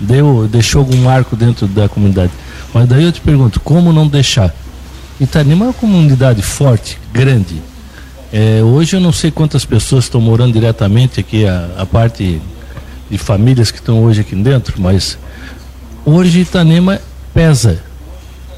Deu, 0.00 0.48
deixou 0.50 0.78
algum 0.78 0.96
marco 0.96 1.36
dentro 1.36 1.66
da 1.68 1.90
comunidade. 1.90 2.32
Mas 2.72 2.88
daí 2.88 3.04
eu 3.04 3.12
te 3.12 3.20
pergunto, 3.20 3.60
como 3.60 3.92
não 3.92 4.08
deixar? 4.08 4.54
Itanima 5.20 5.66
é 5.66 5.68
uma 5.68 5.74
comunidade 5.74 6.40
forte, 6.40 6.98
grande. 7.12 7.60
É, 8.32 8.62
hoje 8.62 8.96
eu 8.96 9.00
não 9.00 9.12
sei 9.12 9.30
quantas 9.30 9.66
pessoas 9.66 10.04
estão 10.04 10.22
morando 10.22 10.54
diretamente 10.54 11.20
aqui, 11.20 11.46
a, 11.46 11.68
a 11.76 11.84
parte 11.84 12.40
de 13.10 13.18
famílias 13.18 13.70
que 13.70 13.76
estão 13.76 14.02
hoje 14.02 14.22
aqui 14.22 14.34
dentro, 14.34 14.80
mas 14.80 15.18
hoje 16.02 16.40
Itanema 16.40 16.98
pesa. 17.34 17.78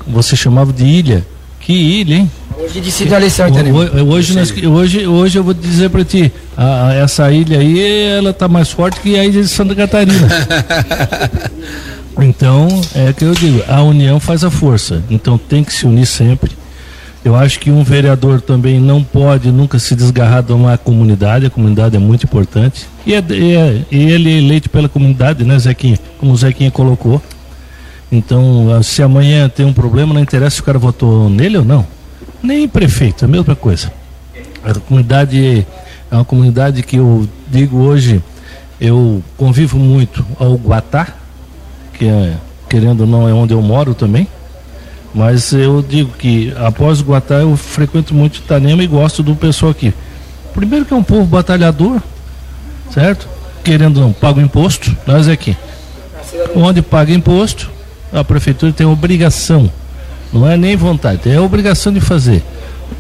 Você 0.07 0.37
chamava 0.37 0.73
de 0.73 0.85
ilha. 0.85 1.27
Que 1.63 1.73
ilha, 1.73 2.17
hein? 2.17 2.31
Hoje 2.59 2.81
decide 2.81 3.15
a 3.15 3.19
lição, 3.19 3.49
Itanema. 3.49 3.91
Hoje, 4.03 4.35
nós, 4.37 4.53
hoje, 4.53 5.07
hoje 5.07 5.39
eu 5.39 5.43
vou 5.43 5.55
dizer 5.55 5.89
para 5.89 6.05
ti, 6.05 6.31
a, 6.57 6.89
a, 6.89 6.95
essa 6.95 7.33
ilha 7.33 7.59
aí, 7.59 7.81
ela 8.19 8.31
está 8.31 8.47
mais 8.47 8.71
forte 8.71 9.01
que 9.01 9.19
a 9.19 9.25
ilha 9.25 9.41
de 9.41 9.49
Santa 9.49 9.75
Catarina. 9.75 10.29
então, 12.21 12.69
é 12.95 13.13
que 13.13 13.25
eu 13.25 13.33
digo, 13.33 13.63
a 13.67 13.83
união 13.83 14.21
faz 14.21 14.45
a 14.45 14.51
força. 14.51 15.03
Então 15.09 15.39
tem 15.39 15.65
que 15.65 15.73
se 15.73 15.87
unir 15.87 16.07
sempre 16.07 16.51
eu 17.25 17.37
acho 17.37 17.61
que 17.61 17.71
um 17.71 17.85
vereador 17.85 18.41
também 18.41 18.81
não 18.81 19.03
pode 19.03 19.51
nunca 19.53 19.79
se 19.79 19.95
desgarrar 19.95 20.43
de 20.43 20.53
uma 20.53 20.77
comunidade, 20.77 21.47
a 21.47 21.51
comunidade 21.51 21.95
é 21.95 21.99
muito 21.99 22.25
importante. 22.25 22.87
E, 23.07 23.15
é, 23.15 23.19
é, 23.19 23.83
ele 23.93 24.31
é 24.31 24.39
eleito 24.39 24.69
pela 24.69 24.89
comunidade, 24.89 25.45
né, 25.45 25.57
Zequinha? 25.59 25.99
Como 26.19 26.33
o 26.33 26.37
Zequinha 26.37 26.71
colocou. 26.71 27.23
Então, 28.13 28.73
ah, 28.73 28.83
se 28.83 29.03
amanhã 29.03 29.49
tem 29.49 29.67
um 29.67 29.73
problema, 29.73 30.13
não 30.13 30.21
interessa 30.21 30.57
se 30.57 30.61
o 30.61 30.65
cara 30.65 30.79
votou 30.79 31.29
nele 31.29 31.59
ou 31.59 31.65
não. 31.65 31.85
Nem 32.43 32.69
prefeito, 32.69 33.25
é 33.25 33.27
a 33.27 33.29
mesma 33.29 33.57
coisa. 33.57 33.91
A 34.63 34.75
comunidade 34.75 35.67
é 36.11 36.15
uma 36.15 36.25
comunidade 36.25 36.83
que 36.83 36.97
eu 36.97 37.27
digo 37.49 37.79
hoje, 37.79 38.23
eu 38.79 39.23
convivo 39.37 39.79
muito 39.79 40.25
ao 40.39 40.57
Guatá, 40.57 41.09
que 41.95 42.05
é, 42.05 42.35
querendo 42.69 43.01
ou 43.01 43.07
não 43.07 43.27
é 43.27 43.33
onde 43.33 43.55
eu 43.55 43.63
moro 43.63 43.95
também 43.95 44.29
mas 45.15 45.53
eu 45.53 45.83
digo 45.83 46.13
que 46.13 46.55
após 46.59 47.01
o 47.01 47.05
Guatá 47.05 47.35
eu 47.37 47.57
frequento 47.57 48.15
muito 48.15 48.37
Itanema 48.37 48.83
e 48.83 48.87
gosto 48.87 49.23
do 49.23 49.37
pessoal 49.37 49.73
aqui. 49.73 49.93
Primeiro 50.55 50.85
que 50.85 50.95
é 50.95 50.97
um 50.97 51.03
povo 51.03 51.27
batalhador, 51.27 52.01
certo? 52.91 53.29
Querendo 53.63 54.01
não, 54.01 54.13
paga 54.13 54.39
o 54.39 54.43
imposto, 54.43 54.95
nós 55.07 55.29
aqui. 55.29 55.57
Onde 56.55 56.81
paga 56.81 57.13
imposto, 57.13 57.71
a 58.13 58.23
prefeitura 58.23 58.73
tem 58.73 58.87
obrigação, 58.87 59.71
não 60.33 60.49
é 60.49 60.57
nem 60.57 60.77
vontade, 60.77 61.31
é 61.31 61.41
obrigação 61.41 61.93
de 61.93 62.01
fazer. 62.01 62.43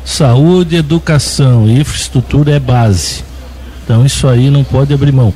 Saúde, 0.04 0.76
educação 0.76 1.68
e 1.68 1.80
infraestrutura 1.80 2.52
é 2.52 2.58
base. 2.58 3.22
Então 3.84 4.04
isso 4.06 4.26
aí 4.26 4.50
não 4.50 4.64
pode 4.64 4.92
abrir 4.92 5.12
mão. 5.12 5.32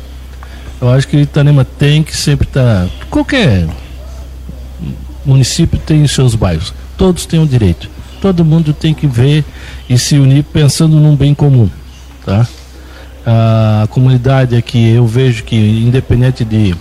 Eu 0.81 0.91
acho 0.91 1.09
que 1.09 1.17
Itanema 1.17 1.65
tem 1.65 2.03
que 2.03 2.17
sempre 2.17 2.47
estar. 2.47 2.87
Tá, 2.87 2.91
qualquer 3.11 3.67
município 5.25 5.79
tem 5.79 6.03
os 6.03 6.13
seus 6.13 6.35
bairros, 6.35 6.73
todos 6.97 7.27
têm 7.27 7.43
o 7.43 7.47
direito. 7.47 7.89
Todo 8.21 8.45
mundo 8.45 8.73
tem 8.73 8.95
que 8.95 9.07
ver 9.07 9.45
e 9.89 9.99
se 9.99 10.17
unir 10.17 10.43
pensando 10.45 10.97
num 10.97 11.15
bem 11.15 11.35
comum, 11.35 11.69
tá? 12.25 12.47
A 13.27 13.87
comunidade 13.91 14.57
aqui, 14.57 14.89
eu 14.91 15.07
vejo 15.07 15.45
que 15.45 15.57
independente 15.57 16.45
de, 16.45 16.75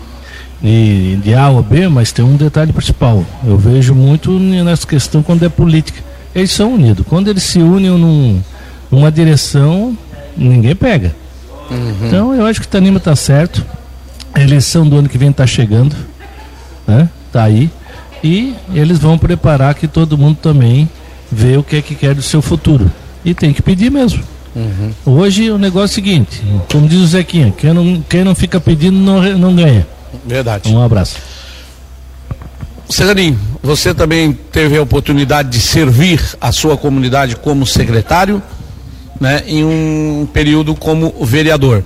de, 0.62 1.18
de 1.18 1.34
A 1.34 1.50
ou 1.50 1.62
B, 1.62 1.88
mas 1.88 2.12
tem 2.12 2.24
um 2.24 2.36
detalhe 2.36 2.74
principal. 2.74 3.26
Eu 3.46 3.58
vejo 3.58 3.94
muito 3.94 4.32
nessa 4.40 4.88
questão 4.88 5.22
quando 5.22 5.44
é 5.44 5.50
política. 5.50 6.02
Eles 6.34 6.52
são 6.52 6.74
unidos. 6.74 7.06
Quando 7.08 7.30
eles 7.30 7.44
se 7.44 7.60
unem 7.60 7.92
num, 7.92 8.42
numa 8.92 9.12
direção, 9.12 9.98
ninguém 10.36 10.76
pega. 10.76 11.16
Uhum. 11.70 12.08
Então 12.08 12.34
eu 12.34 12.46
acho 12.46 12.60
que 12.60 12.68
o 12.68 12.70
Tanima 12.70 12.98
está 12.98 13.16
certo. 13.16 13.66
A 14.34 14.42
eleição 14.42 14.88
do 14.88 14.98
ano 14.98 15.08
que 15.08 15.18
vem 15.18 15.30
está 15.30 15.48
chegando. 15.48 15.96
Né? 16.88 17.10
está 17.36 17.44
aí 17.44 17.70
e 18.24 18.56
eles 18.74 18.98
vão 18.98 19.18
preparar 19.18 19.76
que 19.76 19.88
todo 19.88 20.18
mundo 20.18 20.38
também 20.42 20.90
vê 21.30 21.58
o 21.58 21.64
que 21.64 21.76
é 21.76 21.82
que 21.82 21.94
quer 21.94 22.16
do 22.16 22.22
seu 22.22 22.42
futuro. 22.42 22.90
E 23.24 23.34
tem 23.34 23.54
que 23.54 23.62
pedir 23.62 23.92
mesmo. 23.92 24.24
Uhum. 24.56 24.92
Hoje 25.06 25.52
o 25.52 25.58
negócio 25.58 25.86
é 25.86 25.92
o 25.92 25.96
seguinte, 25.96 26.42
como 26.72 26.88
diz 26.88 27.02
o 27.02 27.08
Zequinha, 27.08 27.54
quem 27.58 27.74
não, 27.74 28.02
quem 28.08 28.24
não 28.24 28.34
fica 28.34 28.60
pedindo 28.60 28.98
não, 28.98 29.22
não 29.38 29.54
ganha. 29.54 29.86
Verdade. 30.26 30.74
Um 30.74 30.82
abraço. 30.82 31.18
Cesarinho, 32.90 33.40
você 33.64 33.94
também 33.94 34.32
teve 34.52 34.78
a 34.78 34.82
oportunidade 34.82 35.50
de 35.50 35.60
servir 35.60 36.22
a 36.40 36.52
sua 36.52 36.78
comunidade 36.78 37.36
como 37.36 37.66
secretário, 37.66 38.42
né, 39.20 39.44
em 39.48 39.64
um 39.64 40.28
período 40.32 40.76
como 40.76 41.14
vereador. 41.26 41.84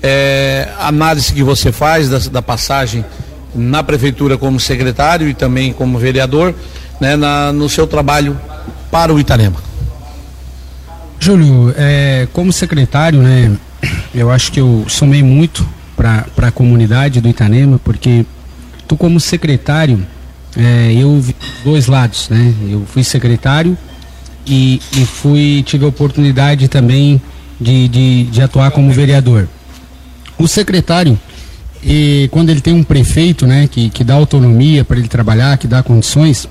É, 0.00 0.68
a 0.78 0.88
análise 0.88 1.32
que 1.32 1.42
você 1.42 1.72
faz 1.72 2.08
da, 2.08 2.18
da, 2.30 2.42
passagem 2.42 3.04
na 3.52 3.82
prefeitura 3.82 4.38
como 4.38 4.60
secretário 4.60 5.28
e 5.28 5.34
também 5.34 5.72
como 5.72 5.98
vereador, 5.98 6.54
né, 7.00 7.16
na, 7.16 7.52
no 7.52 7.68
seu 7.68 7.86
trabalho 7.86 8.38
para 8.92 9.12
o 9.12 9.18
Itanema. 9.18 9.60
Júlio, 11.18 11.74
é, 11.76 12.28
como 12.32 12.52
secretário, 12.52 13.20
né, 13.20 13.56
eu 14.14 14.30
acho 14.30 14.52
que 14.52 14.60
eu 14.60 14.84
somei 14.88 15.22
muito 15.22 15.66
para 15.98 16.46
a 16.48 16.52
comunidade 16.52 17.20
do 17.20 17.28
Itanema, 17.28 17.80
porque 17.82 18.24
tu 18.86 18.96
como 18.96 19.18
secretário 19.18 20.06
é, 20.56 20.92
eu 20.92 21.20
vi 21.20 21.34
dois 21.64 21.88
lados, 21.88 22.28
né? 22.28 22.54
Eu 22.70 22.84
fui 22.86 23.02
secretário 23.02 23.76
e, 24.46 24.80
e 24.96 25.04
fui 25.04 25.62
tive 25.66 25.84
a 25.84 25.88
oportunidade 25.88 26.68
também 26.68 27.20
de, 27.60 27.88
de, 27.88 28.24
de 28.24 28.42
atuar 28.42 28.70
como 28.70 28.92
vereador. 28.92 29.48
O 30.38 30.46
secretário, 30.46 31.18
e 31.82 32.28
quando 32.30 32.50
ele 32.50 32.60
tem 32.60 32.72
um 32.72 32.84
prefeito, 32.84 33.44
né, 33.44 33.68
que, 33.68 33.90
que 33.90 34.04
dá 34.04 34.14
autonomia 34.14 34.84
para 34.84 34.98
ele 34.98 35.08
trabalhar, 35.08 35.58
que 35.58 35.66
dá 35.66 35.82
condições, 35.82 36.48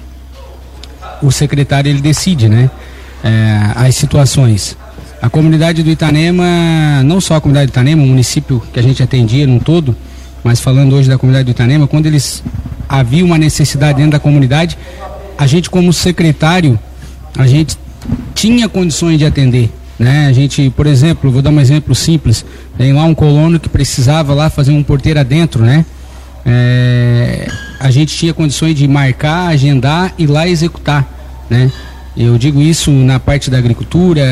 o 1.21 1.31
secretário 1.31 1.89
ele 1.89 2.01
decide, 2.01 2.49
né, 2.49 2.69
é, 3.23 3.71
as 3.75 3.95
situações. 3.95 4.77
A 5.21 5.29
comunidade 5.29 5.81
do 5.81 5.89
Itanema, 5.89 7.01
não 7.03 7.19
só 7.19 7.35
a 7.35 7.41
comunidade 7.41 7.67
do 7.67 7.73
Itanema, 7.73 8.03
o 8.03 8.07
município 8.07 8.61
que 8.71 8.79
a 8.79 8.83
gente 8.83 9.01
atendia 9.01 9.47
num 9.47 9.59
todo, 9.59 9.95
mas 10.43 10.59
falando 10.59 10.95
hoje 10.95 11.09
da 11.09 11.17
comunidade 11.17 11.45
do 11.45 11.51
Itanema, 11.51 11.87
quando 11.87 12.05
eles 12.05 12.43
havia 12.87 13.25
uma 13.25 13.37
necessidade 13.37 13.97
dentro 13.97 14.11
da 14.11 14.19
comunidade, 14.19 14.77
a 15.37 15.47
gente 15.47 15.69
como 15.69 15.91
secretário, 15.91 16.79
a 17.37 17.47
gente 17.47 17.77
tinha 18.33 18.69
condições 18.69 19.17
de 19.17 19.25
atender. 19.25 19.71
Né? 19.99 20.27
A 20.27 20.31
gente, 20.31 20.69
por 20.69 20.85
exemplo, 20.85 21.31
vou 21.31 21.41
dar 21.41 21.49
um 21.49 21.59
exemplo 21.59 21.95
simples, 21.95 22.45
tem 22.77 22.93
lá 22.93 23.03
um 23.03 23.15
colono 23.15 23.59
que 23.59 23.67
precisava 23.67 24.33
lá 24.33 24.49
fazer 24.49 24.71
um 24.71 24.83
porteiro 24.83 25.19
adentro, 25.19 25.63
né? 25.63 25.85
É, 26.45 27.47
a 27.79 27.89
gente 27.91 28.15
tinha 28.15 28.33
condições 28.33 28.75
de 28.75 28.87
marcar, 28.87 29.47
agendar 29.47 30.13
e 30.17 30.27
lá 30.27 30.47
executar, 30.47 31.05
né? 31.49 31.71
Eu 32.19 32.35
digo 32.35 32.59
isso 32.59 32.89
na 32.89 33.19
parte 33.19 33.47
da 33.47 33.59
agricultura, 33.59 34.23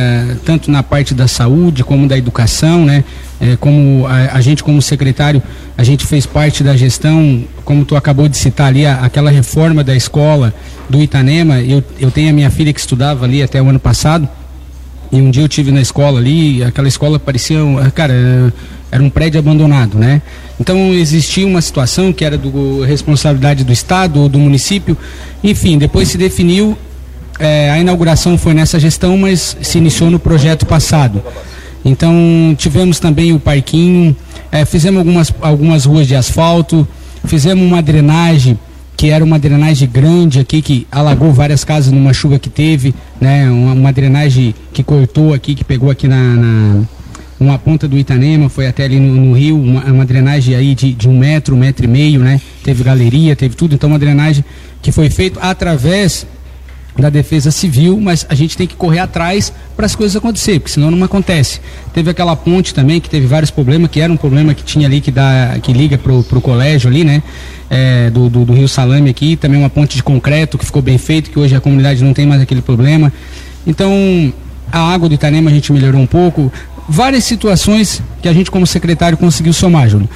tanto 0.43 0.71
na 0.71 0.81
parte 0.81 1.13
da 1.13 1.27
saúde 1.27 1.83
como 1.83 2.07
da 2.07 2.17
educação, 2.17 2.83
né? 2.83 3.03
É, 3.39 3.55
como 3.57 4.07
a, 4.07 4.37
a, 4.37 4.41
gente 4.41 4.63
como 4.63 4.81
secretário, 4.81 5.43
a 5.77 5.83
gente 5.83 6.03
fez 6.03 6.25
parte 6.25 6.63
da 6.63 6.75
gestão, 6.75 7.43
como 7.63 7.85
tu 7.85 7.95
acabou 7.95 8.27
de 8.27 8.37
citar 8.37 8.67
ali, 8.67 8.87
a, 8.87 9.01
aquela 9.01 9.29
reforma 9.29 9.83
da 9.83 9.95
escola 9.95 10.51
do 10.89 10.99
Itanema. 10.99 11.61
Eu, 11.61 11.83
eu 11.99 12.09
tenho 12.09 12.31
a 12.31 12.33
minha 12.33 12.49
filha 12.49 12.73
que 12.73 12.79
estudava 12.79 13.23
ali 13.23 13.43
até 13.43 13.61
o 13.61 13.69
ano 13.69 13.79
passado. 13.79 14.27
E 15.11 15.21
um 15.21 15.29
dia 15.29 15.43
eu 15.43 15.47
tive 15.47 15.71
na 15.71 15.81
escola 15.81 16.19
ali, 16.19 16.63
aquela 16.63 16.87
escola 16.87 17.19
parecia, 17.19 17.59
cara, 17.93 18.51
era 18.91 19.03
um 19.03 19.11
prédio 19.11 19.39
abandonado, 19.39 19.99
né? 19.99 20.23
Então 20.59 20.91
existia 20.91 21.45
uma 21.45 21.61
situação 21.61 22.11
que 22.11 22.25
era 22.25 22.35
do 22.35 22.81
responsabilidade 22.81 23.63
do 23.63 23.71
estado 23.71 24.21
ou 24.21 24.27
do 24.27 24.39
município. 24.39 24.97
Enfim, 25.43 25.77
depois 25.77 26.07
se 26.07 26.17
definiu 26.17 26.75
é, 27.39 27.69
a 27.69 27.79
inauguração 27.79 28.37
foi 28.37 28.53
nessa 28.53 28.79
gestão, 28.79 29.17
mas 29.17 29.57
se 29.61 29.77
iniciou 29.77 30.09
no 30.09 30.19
projeto 30.19 30.65
passado. 30.65 31.21
Então 31.83 32.13
tivemos 32.57 32.99
também 32.99 33.33
o 33.33 33.39
parquinho, 33.39 34.15
é, 34.51 34.65
fizemos 34.65 34.99
algumas, 34.99 35.33
algumas 35.41 35.85
ruas 35.85 36.07
de 36.07 36.15
asfalto, 36.15 36.87
fizemos 37.25 37.63
uma 37.63 37.81
drenagem 37.81 38.57
que 38.97 39.09
era 39.09 39.23
uma 39.23 39.37
drenagem 39.37 39.89
grande 39.89 40.39
aqui 40.39 40.61
que 40.61 40.87
alagou 40.89 41.33
várias 41.33 41.63
casas 41.63 41.91
numa 41.91 42.13
chuva 42.13 42.39
que 42.39 42.49
teve, 42.49 42.95
né? 43.19 43.49
Uma, 43.49 43.73
uma 43.73 43.93
drenagem 43.93 44.55
que 44.73 44.83
cortou 44.83 45.33
aqui, 45.33 45.53
que 45.53 45.65
pegou 45.65 45.91
aqui 45.91 46.07
na, 46.07 46.35
na 46.35 46.81
uma 47.37 47.59
ponta 47.59 47.87
do 47.87 47.97
Itanema, 47.97 48.47
foi 48.47 48.65
até 48.65 48.85
ali 48.85 48.97
no, 48.97 49.13
no 49.13 49.33
rio, 49.33 49.61
uma, 49.61 49.83
uma, 49.83 50.05
drenagem 50.05 50.55
aí 50.55 50.73
de, 50.73 50.93
de 50.93 51.09
um 51.09 51.17
metro, 51.17 51.53
um 51.53 51.59
metro 51.59 51.83
e 51.83 51.87
meio, 51.87 52.21
né? 52.21 52.39
Teve 52.63 52.83
galeria, 52.83 53.35
teve 53.35 53.55
tudo, 53.55 53.75
então 53.75 53.89
uma 53.89 53.99
drenagem 53.99 54.43
que 54.81 54.91
foi 54.91 55.09
feita 55.09 55.41
através 55.41 56.25
da 56.97 57.09
Defesa 57.09 57.51
Civil, 57.51 57.99
mas 57.99 58.25
a 58.29 58.35
gente 58.35 58.55
tem 58.55 58.65
que 58.65 58.75
correr 58.75 58.99
atrás 58.99 59.51
para 59.75 59.85
as 59.85 59.95
coisas 59.95 60.15
acontecer, 60.15 60.59
porque 60.59 60.71
senão 60.71 60.89
não 60.89 61.03
acontece. 61.03 61.59
Teve 61.93 62.09
aquela 62.09 62.35
ponte 62.35 62.73
também 62.73 63.01
que 63.01 63.09
teve 63.09 63.27
vários 63.27 63.51
problemas, 63.51 63.91
que 63.91 63.99
era 63.99 64.11
um 64.11 64.17
problema 64.17 64.53
que 64.53 64.63
tinha 64.63 64.87
ali 64.87 65.01
que 65.01 65.11
dá, 65.11 65.57
que 65.61 65.73
liga 65.73 65.97
pro, 65.97 66.23
pro 66.23 66.39
colégio 66.39 66.89
ali, 66.89 67.03
né? 67.03 67.21
É, 67.69 68.09
do, 68.09 68.29
do, 68.29 68.45
do, 68.45 68.53
Rio 68.53 68.67
Salame 68.67 69.09
aqui, 69.09 69.35
também 69.35 69.59
uma 69.59 69.69
ponte 69.69 69.95
de 69.95 70.03
concreto 70.03 70.57
que 70.57 70.65
ficou 70.65 70.81
bem 70.81 70.97
feito, 70.97 71.29
que 71.29 71.39
hoje 71.39 71.55
a 71.55 71.59
comunidade 71.59 72.03
não 72.03 72.13
tem 72.13 72.25
mais 72.25 72.41
aquele 72.41 72.61
problema. 72.61 73.11
Então, 73.67 74.33
a 74.71 74.93
água 74.93 75.09
do 75.09 75.15
Itanema 75.15 75.49
a 75.49 75.53
gente 75.53 75.73
melhorou 75.73 75.99
um 75.99 76.07
pouco. 76.07 76.51
Várias 76.87 77.23
situações 77.23 78.01
que 78.21 78.29
a 78.29 78.33
gente 78.33 78.49
como 78.51 78.65
secretário 78.65 79.17
conseguiu 79.17 79.51
somar, 79.51 79.89
Júlio. 79.89 80.07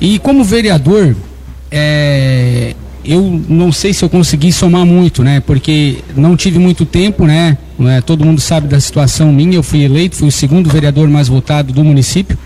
E 0.00 0.18
como 0.18 0.42
vereador, 0.42 1.14
é, 1.70 2.74
eu 3.04 3.42
não 3.48 3.70
sei 3.70 3.92
se 3.92 4.04
eu 4.04 4.08
consegui 4.08 4.52
somar 4.52 4.84
muito, 4.86 5.22
né? 5.22 5.40
Porque 5.40 5.98
não 6.16 6.36
tive 6.36 6.58
muito 6.58 6.84
tempo, 6.86 7.26
né? 7.26 7.58
É, 7.80 8.00
todo 8.00 8.24
mundo 8.24 8.40
sabe 8.40 8.68
da 8.68 8.80
situação 8.80 9.32
minha. 9.32 9.54
Eu 9.54 9.62
fui 9.62 9.82
eleito, 9.82 10.16
fui 10.16 10.28
o 10.28 10.32
segundo 10.32 10.70
vereador 10.70 11.08
mais 11.08 11.28
votado 11.28 11.72
do 11.72 11.84
município, 11.84 12.38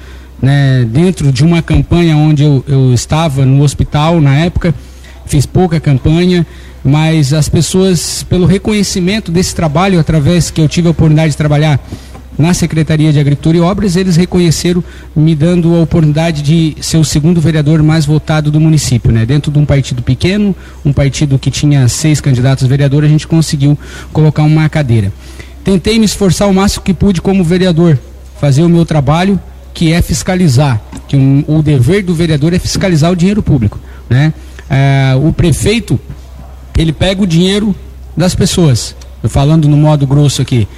né? 0.42 0.86
Dentro 0.90 1.30
de 1.32 1.44
uma 1.44 1.62
campanha 1.62 2.16
onde 2.16 2.42
eu, 2.42 2.64
eu 2.66 2.92
estava 2.92 3.44
no 3.44 3.62
hospital 3.62 4.20
na 4.20 4.36
época, 4.36 4.74
fiz 5.26 5.46
pouca 5.46 5.78
campanha, 5.78 6.46
mas 6.84 7.32
as 7.32 7.48
pessoas, 7.48 8.24
pelo 8.28 8.46
reconhecimento 8.46 9.30
desse 9.30 9.54
trabalho, 9.54 10.00
através 10.00 10.50
que 10.50 10.60
eu 10.60 10.68
tive 10.68 10.88
a 10.88 10.90
oportunidade 10.90 11.32
de 11.32 11.36
trabalhar 11.36 11.80
na 12.38 12.54
Secretaria 12.54 13.12
de 13.12 13.18
Agricultura 13.18 13.56
e 13.56 13.60
Obras, 13.60 13.96
eles 13.96 14.14
reconheceram, 14.16 14.82
me 15.14 15.34
dando 15.34 15.74
a 15.74 15.82
oportunidade 15.82 16.40
de 16.40 16.76
ser 16.80 16.96
o 16.96 17.04
segundo 17.04 17.40
vereador 17.40 17.82
mais 17.82 18.06
votado 18.06 18.50
do 18.50 18.60
município. 18.60 19.10
Né? 19.10 19.26
Dentro 19.26 19.50
de 19.50 19.58
um 19.58 19.66
partido 19.66 20.02
pequeno, 20.02 20.54
um 20.84 20.92
partido 20.92 21.38
que 21.38 21.50
tinha 21.50 21.88
seis 21.88 22.20
candidatos 22.20 22.64
a 22.64 22.68
vereador, 22.68 23.04
a 23.04 23.08
gente 23.08 23.26
conseguiu 23.26 23.76
colocar 24.12 24.44
uma 24.44 24.68
cadeira. 24.68 25.12
Tentei 25.64 25.98
me 25.98 26.04
esforçar 26.04 26.48
o 26.48 26.54
máximo 26.54 26.84
que 26.84 26.94
pude 26.94 27.20
como 27.20 27.42
vereador, 27.42 27.98
fazer 28.40 28.62
o 28.62 28.68
meu 28.68 28.86
trabalho, 28.86 29.38
que 29.74 29.92
é 29.92 30.00
fiscalizar, 30.00 30.80
que 31.08 31.16
um, 31.16 31.44
o 31.46 31.60
dever 31.60 32.04
do 32.04 32.14
vereador 32.14 32.54
é 32.54 32.58
fiscalizar 32.58 33.10
o 33.10 33.16
dinheiro 33.16 33.42
público. 33.42 33.80
Né? 34.08 34.32
É, 34.70 35.14
o 35.20 35.32
prefeito, 35.32 35.98
ele 36.76 36.92
pega 36.92 37.20
o 37.20 37.26
dinheiro 37.26 37.74
das 38.16 38.34
pessoas, 38.34 38.94
falando 39.24 39.68
no 39.68 39.76
modo 39.76 40.06
grosso 40.06 40.40
aqui, 40.40 40.68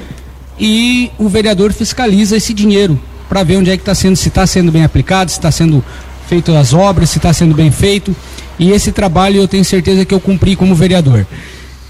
e 0.61 1.11
o 1.19 1.29
vereador 1.29 1.73
fiscaliza 1.73 2.37
esse 2.37 2.53
dinheiro 2.53 3.01
para 3.29 3.43
ver 3.43 3.57
onde 3.57 3.71
é 3.71 3.77
que 3.77 3.83
está 3.83 3.95
sendo, 3.95 4.17
se 4.17 4.29
está 4.29 4.47
sendo 4.47 4.71
bem 4.71 4.85
aplicado, 4.85 5.31
se 5.31 5.39
está 5.39 5.51
sendo 5.51 5.83
feito 6.29 6.55
as 6.55 6.75
obras, 6.75 7.09
se 7.09 7.17
está 7.17 7.33
sendo 7.33 7.55
bem 7.55 7.71
feito. 7.71 8.15
E 8.59 8.71
esse 8.71 8.93
trabalho 8.93 9.37
eu 9.39 9.49
tenho 9.49 9.65
certeza 9.65 10.05
que 10.05 10.13
eu 10.13 10.21
cumpri 10.21 10.55
como 10.55 10.75
vereador. 10.75 11.27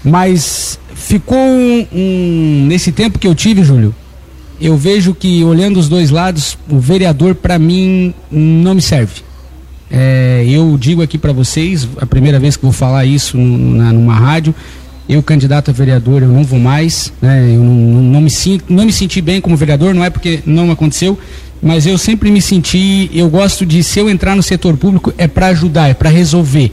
Mas 0.03 0.79
ficou 0.95 1.37
um, 1.37 1.87
um 1.91 2.65
nesse 2.67 2.91
tempo 2.91 3.19
que 3.19 3.27
eu 3.27 3.35
tive, 3.35 3.63
Júlio, 3.63 3.93
eu 4.59 4.77
vejo 4.77 5.13
que 5.13 5.43
olhando 5.43 5.77
os 5.77 5.89
dois 5.89 6.09
lados, 6.09 6.57
o 6.69 6.79
vereador 6.79 7.35
para 7.35 7.59
mim 7.59 8.13
não 8.31 8.75
me 8.75 8.81
serve. 8.81 9.21
É, 9.89 10.45
eu 10.47 10.77
digo 10.77 11.01
aqui 11.01 11.17
para 11.17 11.33
vocês, 11.33 11.87
a 11.97 12.05
primeira 12.05 12.39
vez 12.39 12.55
que 12.55 12.63
vou 12.63 12.71
falar 12.71 13.03
isso 13.03 13.37
na, 13.37 13.91
numa 13.91 14.15
rádio, 14.15 14.55
eu 15.07 15.21
candidato 15.21 15.71
a 15.71 15.73
vereador 15.73 16.21
eu 16.21 16.27
não 16.27 16.43
vou 16.43 16.59
mais, 16.59 17.11
né? 17.21 17.43
Eu 17.49 17.59
não, 17.59 17.73
não, 17.73 18.21
me 18.21 18.29
sinto, 18.29 18.65
não 18.69 18.85
me 18.85 18.93
senti 18.93 19.21
bem 19.21 19.41
como 19.41 19.55
vereador, 19.55 19.93
não 19.93 20.03
é 20.03 20.09
porque 20.09 20.39
não 20.45 20.71
aconteceu, 20.71 21.17
mas 21.61 21.85
eu 21.85 21.97
sempre 21.97 22.31
me 22.31 22.41
senti, 22.41 23.09
eu 23.13 23.29
gosto 23.29 23.65
de 23.65 23.83
se 23.83 23.99
eu 23.99 24.09
entrar 24.09 24.35
no 24.35 24.43
setor 24.43 24.77
público 24.77 25.13
é 25.17 25.27
para 25.27 25.47
ajudar, 25.47 25.89
é 25.89 25.93
para 25.93 26.09
resolver. 26.09 26.71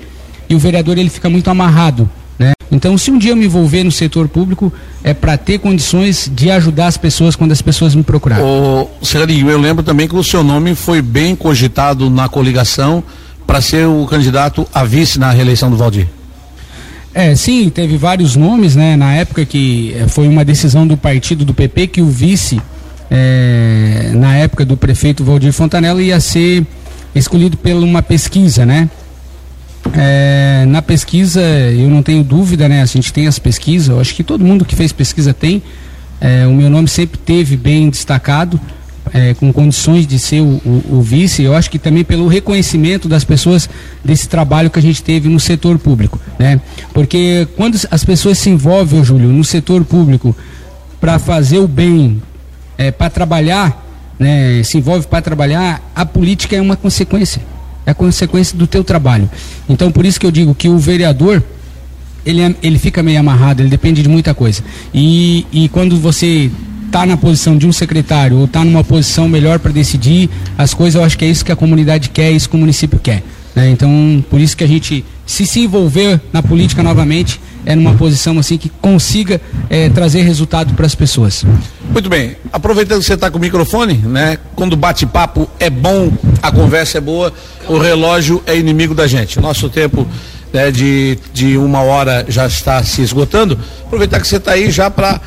E 0.49 0.55
o 0.55 0.59
vereador 0.59 0.97
ele 0.97 1.11
fica 1.11 1.29
muito 1.29 1.51
amarrado, 1.51 2.09
né? 2.39 2.53
Então, 2.71 2.97
se 2.97 3.11
um 3.11 3.19
dia 3.19 3.33
eu 3.33 3.37
me 3.37 3.47
envolver 3.47 3.83
no 3.83 3.93
setor 3.93 4.29
público, 4.29 4.73
é 5.03 5.13
para 5.13 5.37
ter 5.37 5.59
condições 5.59 6.31
de 6.35 6.51
ajudar 6.51 6.87
as 6.87 6.97
pessoas 6.97 7.35
quando 7.35 7.53
as 7.53 7.61
pessoas 7.61 7.95
me 7.95 8.03
procurarem. 8.03 8.45
Ô, 8.45 8.89
Celinho, 9.03 9.51
eu 9.51 9.59
lembro 9.59 9.83
também 9.83 10.07
que 10.07 10.17
o 10.17 10.25
seu 10.25 10.43
nome 10.43 10.75
foi 10.75 11.03
bem 11.03 11.35
cogitado 11.35 12.09
na 12.09 12.29
coligação 12.29 13.03
para 13.47 13.61
ser 13.61 13.87
o 13.87 14.07
candidato 14.07 14.67
a 14.73 14.85
vice 14.85 15.19
na 15.19 15.31
reeleição 15.31 15.71
do 15.71 15.77
Valdir. 15.77 16.07
É, 17.15 17.35
sim, 17.35 17.69
teve 17.71 17.97
vários 17.97 18.37
nomes, 18.37 18.77
né? 18.77 18.97
Na 18.97 19.15
época 19.15 19.45
que 19.45 19.95
eh, 19.95 20.07
foi 20.09 20.29
uma 20.29 20.45
decisão 20.45 20.87
do 20.87 20.97
partido 20.97 21.45
do 21.45 21.55
PP 21.55 21.87
que 21.89 22.03
o 22.03 22.07
vice, 22.07 22.61
é, 23.11 24.13
na 24.15 24.37
época 24.37 24.65
do 24.65 24.77
prefeito 24.77 25.25
Valdir 25.25 25.53
Fontanella, 25.53 26.03
ia 26.03 26.21
ser 26.21 26.67
escolhido 27.15 27.57
por 27.57 27.73
uma 27.73 28.03
pesquisa, 28.03 28.67
né? 28.67 28.89
É, 29.95 30.65
na 30.69 30.83
pesquisa, 30.83 31.41
eu 31.41 31.89
não 31.89 32.03
tenho 32.03 32.23
dúvida, 32.23 32.69
né? 32.69 32.83
A 32.83 32.87
gente 32.87 33.13
tem 33.13 33.27
as 33.27 33.39
pesquisas, 33.39 33.89
eu 33.89 34.01
acho 34.01 34.15
que 34.15 34.23
todo 34.23 34.45
mundo 34.45 34.65
que 34.65 34.77
fez 34.77 34.93
pesquisa 34.93 35.33
tem. 35.33 35.63
É, 36.21 36.47
o 36.47 36.53
meu 36.53 36.69
nome 36.69 36.89
sempre 36.89 37.19
teve 37.19 37.57
bem 37.57 37.89
destacado, 37.89 38.61
é, 39.13 39.35
com 39.35 39.53
condições 39.53 40.07
de 40.07 40.19
ser 40.19 40.41
o, 40.41 40.61
o, 40.65 40.85
o, 40.99 41.03
vice. 41.03 41.43
Eu 41.43 41.55
acho 41.55 41.71
que 41.71 41.79
também 41.79 42.05
pelo 42.05 42.29
reconhecimento 42.29 43.09
das 43.09 43.25
pessoas 43.25 43.69
desse 44.05 44.29
trabalho 44.29 44.71
que 44.71 44.79
a 44.79 44.83
gente 44.83 45.03
teve 45.03 45.29
no 45.29 45.41
setor 45.41 45.79
público, 45.79 46.21
né? 46.39 46.61
Porque 46.93 47.47
quando 47.57 47.79
as 47.91 48.05
pessoas 48.05 48.39
se 48.39 48.51
envolvem, 48.51 49.03
Júlio, 49.05 49.29
no 49.29 49.45
setor 49.45 49.85
público 49.85 50.37
para 51.01 51.19
fazer 51.19 51.59
o 51.59 51.69
bem, 51.69 52.23
é, 52.77 52.91
para 52.91 53.11
trabalhar, 53.11 53.87
né? 54.19 54.63
Se 54.63 54.79
envolve 54.79 55.07
para 55.07 55.23
trabalhar, 55.23 55.83
a 55.95 56.05
política 56.05 56.57
é 56.57 56.61
uma 56.61 56.77
consequência 56.77 57.41
é 57.89 57.95
consequência 57.95 58.57
do 58.57 58.67
teu 58.67 58.85
trabalho. 58.85 59.31
Então, 59.67 59.91
por 59.91 60.05
isso 60.05 60.21
que 60.21 60.27
eu 60.27 60.31
digo 60.31 60.55
que 60.55 60.69
o 60.69 60.77
vereador, 60.77 61.43
ele, 62.25 62.43
é, 62.43 62.55
ele 62.63 62.79
fica 62.79 63.03
meio 63.03 63.19
amarrado, 63.19 63.63
ele 63.63 63.71
depende 63.71 64.03
de 64.03 64.09
muita 64.11 64.35
coisa. 64.35 64.63
E, 64.93 65.47
e 65.51 65.71
quando 65.71 65.97
você 65.97 66.51
está 66.89 67.07
na 67.07 67.17
posição 67.17 67.57
de 67.57 67.67
um 67.67 67.73
secretário 67.73 68.39
ou 68.39 68.45
está 68.47 68.65
numa 68.65 68.83
posição 68.83 69.29
melhor 69.29 69.59
para 69.59 69.71
decidir 69.71 70.29
as 70.57 70.75
coisas, 70.75 70.95
eu 70.99 71.05
acho 71.05 71.17
que 71.17 71.25
é 71.25 71.29
isso 71.29 71.45
que 71.45 71.53
a 71.53 71.57
comunidade 71.57 72.09
quer, 72.09 72.25
é 72.25 72.31
isso 72.33 72.49
que 72.49 72.57
o 72.57 72.59
município 72.59 72.99
quer. 72.99 73.23
Né? 73.55 73.71
Então, 73.71 74.25
por 74.31 74.41
isso 74.41 74.57
que 74.57 74.65
a 74.65 74.67
gente, 74.67 75.05
se 75.27 75.47
se 75.47 75.61
envolver 75.61 76.21
na 76.33 76.43
política 76.43 76.83
novamente, 76.83 77.41
é 77.67 77.75
numa 77.75 77.95
posição 77.95 78.39
assim 78.39 78.57
que 78.57 78.69
consiga 78.69 79.41
é, 79.69 79.89
trazer 79.91 80.23
resultado 80.23 80.73
para 80.75 80.87
as 80.87 80.95
pessoas. 80.95 81.45
Muito 81.91 82.09
bem. 82.09 82.37
Aproveitando 82.53 83.01
que 83.01 83.07
você 83.07 83.15
está 83.15 83.31
com 83.31 83.37
o 83.37 83.41
microfone, 83.41 83.95
né? 83.95 84.39
Quando 84.55 84.77
bate-papo 84.77 85.49
é 85.59 85.69
bom, 85.69 86.11
a 86.43 86.51
conversa 86.51 86.99
é 86.99 87.01
boa, 87.01 87.33
o 87.69 87.77
relógio 87.79 88.43
é 88.47 88.57
inimigo 88.57 88.95
da 88.95 89.07
gente. 89.07 89.39
O 89.39 89.43
nosso 89.43 89.69
tempo 89.69 90.07
né, 90.53 90.71
de, 90.71 91.19
de 91.35 91.59
uma 91.59 91.83
hora 91.83 92.25
já 92.29 92.47
está 92.47 92.83
se 92.83 93.03
esgotando. 93.03 93.59
Aproveitar 93.85 94.21
que 94.21 94.29
você 94.29 94.37
está 94.37 94.53
aí 94.53 94.71
já 94.71 94.91
para 94.91 95.21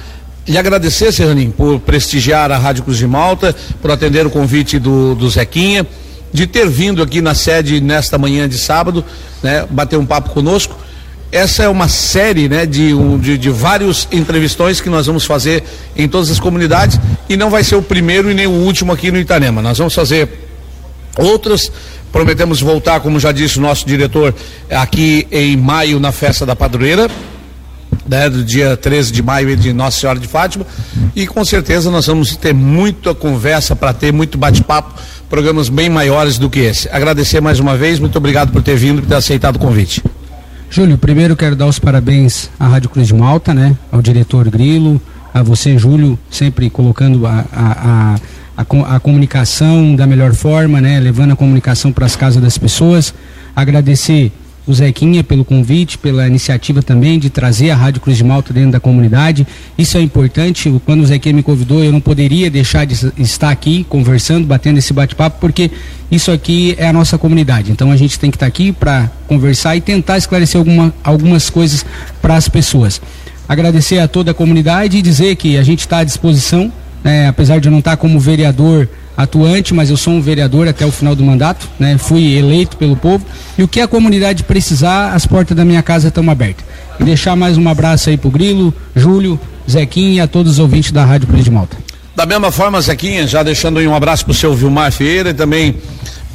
lhe 0.48 0.58
agradecer, 0.58 1.12
Serranim, 1.12 1.52
por 1.52 1.80
prestigiar 1.80 2.52
a 2.52 2.58
Rádio 2.58 2.84
Cruz 2.84 2.98
de 2.98 3.08
Malta, 3.08 3.56
por 3.82 3.92
atender 3.92 4.26
o 4.26 4.30
convite 4.30 4.80
do, 4.80 5.16
do 5.16 5.30
Zequinha, 5.30 5.86
de 6.34 6.48
ter 6.48 6.68
vindo 6.68 7.04
aqui 7.04 7.22
na 7.22 7.36
sede 7.36 7.82
nesta 7.82 8.18
manhã 8.18 8.48
de 8.48 8.58
sábado, 8.58 9.04
né, 9.44 9.66
bater 9.70 9.98
um 9.98 10.06
papo 10.06 10.32
conosco 10.32 10.76
essa 11.32 11.64
é 11.64 11.70
uma 11.70 11.88
série 11.88 12.50
né, 12.50 12.66
de, 12.66 12.94
um, 12.94 13.18
de, 13.18 13.38
de 13.38 13.50
vários 13.50 14.08
entrevistões 14.12 14.82
que 14.82 14.89
nós 14.89 15.08
vamos 15.08 15.24
fazer 15.24 15.64
em 15.96 16.08
todas 16.08 16.30
as 16.30 16.39
comunidades 16.39 17.00
e 17.30 17.38
não 17.38 17.50
vai 17.50 17.64
ser 17.64 17.76
o 17.76 17.82
primeiro 17.82 18.30
e 18.30 18.34
nem 18.34 18.48
o 18.48 18.52
último 18.52 18.92
aqui 18.92 19.10
no 19.12 19.18
Itanema. 19.18 19.62
Nós 19.62 19.78
vamos 19.78 19.96
fazer 19.96 20.28
outras. 21.18 21.72
Prometemos 22.12 22.60
voltar, 22.60 23.00
como 23.00 23.18
já 23.18 23.32
disse 23.32 23.58
o 23.58 23.62
nosso 23.62 23.86
diretor, 23.88 24.36
aqui 24.70 25.26
em 25.32 25.56
maio 25.56 26.02
na 26.02 26.12
festa 26.12 26.46
da 26.46 26.54
padroeira. 26.54 27.10
Né, 28.12 28.30
do 28.30 28.43
dia 28.43 28.76
13 28.76 29.09
de 29.09 29.24
maio 29.24 29.55
de 29.55 29.72
Nossa 29.72 30.01
Senhora 30.01 30.20
de 30.20 30.28
Fátima 30.28 30.66
e 31.16 31.26
com 31.26 31.45
certeza 31.45 31.89
nós 31.89 32.07
vamos 32.07 32.36
ter 32.36 32.53
muita 32.53 33.16
conversa 33.16 33.74
para 33.74 33.93
ter 33.93 34.12
muito 34.12 34.38
bate-papo, 34.38 35.01
programas 35.30 35.70
bem 35.70 35.89
maiores 35.89 36.38
do 36.38 36.49
que 36.49 36.59
esse. 36.59 36.89
Agradecer 36.89 37.39
mais 37.39 37.57
uma 37.57 37.78
vez, 37.78 37.99
muito 37.99 38.18
obrigado 38.18 38.51
por 38.51 38.62
ter 38.62 38.76
vindo 38.76 38.97
e 38.97 39.01
por 39.03 39.07
ter 39.07 39.16
aceitado 39.16 39.55
o 39.55 39.59
convite. 39.59 40.03
Júlio, 40.70 40.97
primeiro 40.97 41.38
quero 41.38 41.55
dar 41.55 41.68
os 41.68 41.80
parabéns 41.80 42.49
à 42.59 42.68
Rádio 42.68 42.89
Cruz 42.89 43.07
de 43.07 43.14
Malta, 43.14 43.53
né? 43.53 43.78
Ao 43.89 44.01
diretor 44.01 44.49
Grilo, 44.49 45.01
a 45.34 45.41
você, 45.41 45.78
Júlio, 45.78 46.20
sempre 46.30 46.70
colocando 46.70 47.26
a, 47.26 47.45
a, 47.53 48.16
a, 48.57 48.95
a, 48.95 48.99
comunicação 48.99 49.95
da 49.95 50.05
melhor 50.05 50.34
forma, 50.34 50.82
né? 50.82 50.99
Levando 50.99 51.32
a 51.32 51.36
comunicação 51.38 51.93
para 51.93 52.05
as 52.05 52.18
casas 52.18 52.43
das 52.43 52.57
pessoas. 52.57 53.14
Agradecer 53.55 54.34
o 54.66 54.74
Zequinha 54.74 55.24
pelo 55.24 55.43
convite, 55.43 55.97
pela 55.97 56.28
iniciativa 56.28 56.82
também 56.84 57.18
de 57.18 57.30
trazer 57.30 57.72
a 57.72 57.76
Rádio 57.76 58.01
Cruz 58.01 58.18
de 58.18 58.24
Malta 58.24 58.53
dentro 58.53 58.72
da 58.72 58.80
comunidade. 58.80 59.45
Isso 59.78 59.97
é 59.97 60.01
importante. 60.01 60.72
Quando 60.86 61.01
o 61.01 61.05
Zequinha 61.05 61.34
me 61.34 61.43
convidou, 61.43 61.84
eu 61.84 61.91
não 61.91 61.99
poderia 61.99 62.49
deixar 62.49 62.86
de 62.86 63.12
estar 63.18 63.49
aqui 63.49 63.84
conversando, 63.89 64.45
batendo 64.45 64.78
esse 64.78 64.93
bate-papo, 64.93 65.39
porque 65.39 65.72
isso 66.12 66.32
aqui 66.32 66.76
é 66.78 66.88
a 66.88 66.93
nossa 66.93 67.18
comunidade. 67.18 67.72
Então 67.72 67.91
a 67.91 67.97
gente 67.97 68.20
tem 68.20 68.30
que 68.30 68.38
estar 68.38 68.45
aqui 68.45 68.72
para 68.72 69.09
conversar 69.28 69.76
e 69.76 69.82
tentar 69.82 70.18
esclarecer 70.18 70.59
alguma, 70.59 70.93
algumas 71.03 71.49
coisas 71.49 71.86
para 72.22 72.36
as 72.36 72.47
pessoas. 72.47 73.01
Agradecer 73.49 73.99
a 73.99 74.07
toda 74.07 74.32
a 74.32 74.34
comunidade 74.34 74.97
e 74.97 75.01
dizer 75.01 75.36
que 75.36 75.57
a 75.57 75.64
gente 75.64 75.80
está 75.80 75.99
à 75.99 76.03
disposição, 76.03 76.72
né, 77.03 77.28
apesar 77.28 77.59
de 77.59 77.70
não 77.70 77.80
estar 77.80 77.97
como 77.97 78.20
vereador 78.20 78.88
atuante, 79.22 79.74
mas 79.74 79.90
eu 79.90 79.98
sou 79.98 80.14
um 80.14 80.22
vereador 80.22 80.68
até 80.68 80.86
o 80.86 80.92
final 80.92 81.16
do 81.16 81.24
mandato, 81.24 81.68
né? 81.80 81.98
Fui 81.98 82.36
eleito 82.36 82.78
pelo 82.78 82.96
povo 82.96 83.26
e 83.58 83.64
o 83.64 83.68
que 83.68 83.80
a 83.80 83.88
comunidade 83.88 84.44
precisar, 84.44 85.14
as 85.14 85.26
portas 85.26 85.56
da 85.56 85.66
minha 85.66 85.82
casa 85.82 86.08
estão 86.08 86.30
abertas. 86.30 86.66
E 87.00 87.04
deixar 87.04 87.36
mais 87.36 87.58
um 87.58 87.68
abraço 87.68 88.10
aí 88.10 88.18
pro 88.18 88.30
Grilo, 88.30 88.74
Júlio, 88.96 89.40
Zequinha 89.70 90.14
e 90.16 90.20
a 90.20 90.28
todos 90.28 90.54
os 90.54 90.60
ouvintes 90.60 90.92
da 90.92 91.06
Rádio 91.06 91.28
Cruz 91.28 91.44
de 91.44 91.52
Malta. 91.52 91.78
Da 92.16 92.26
mesma 92.26 92.52
forma, 92.52 92.82
Zequinha, 92.82 93.26
já 93.26 93.42
deixando 93.42 93.80
um 93.80 93.96
abraço 93.96 94.26
pro 94.26 94.34
seu 94.34 94.54
Vilmar 94.54 94.92
Ferreira 94.92 95.30
e 95.30 95.34
também 95.34 95.76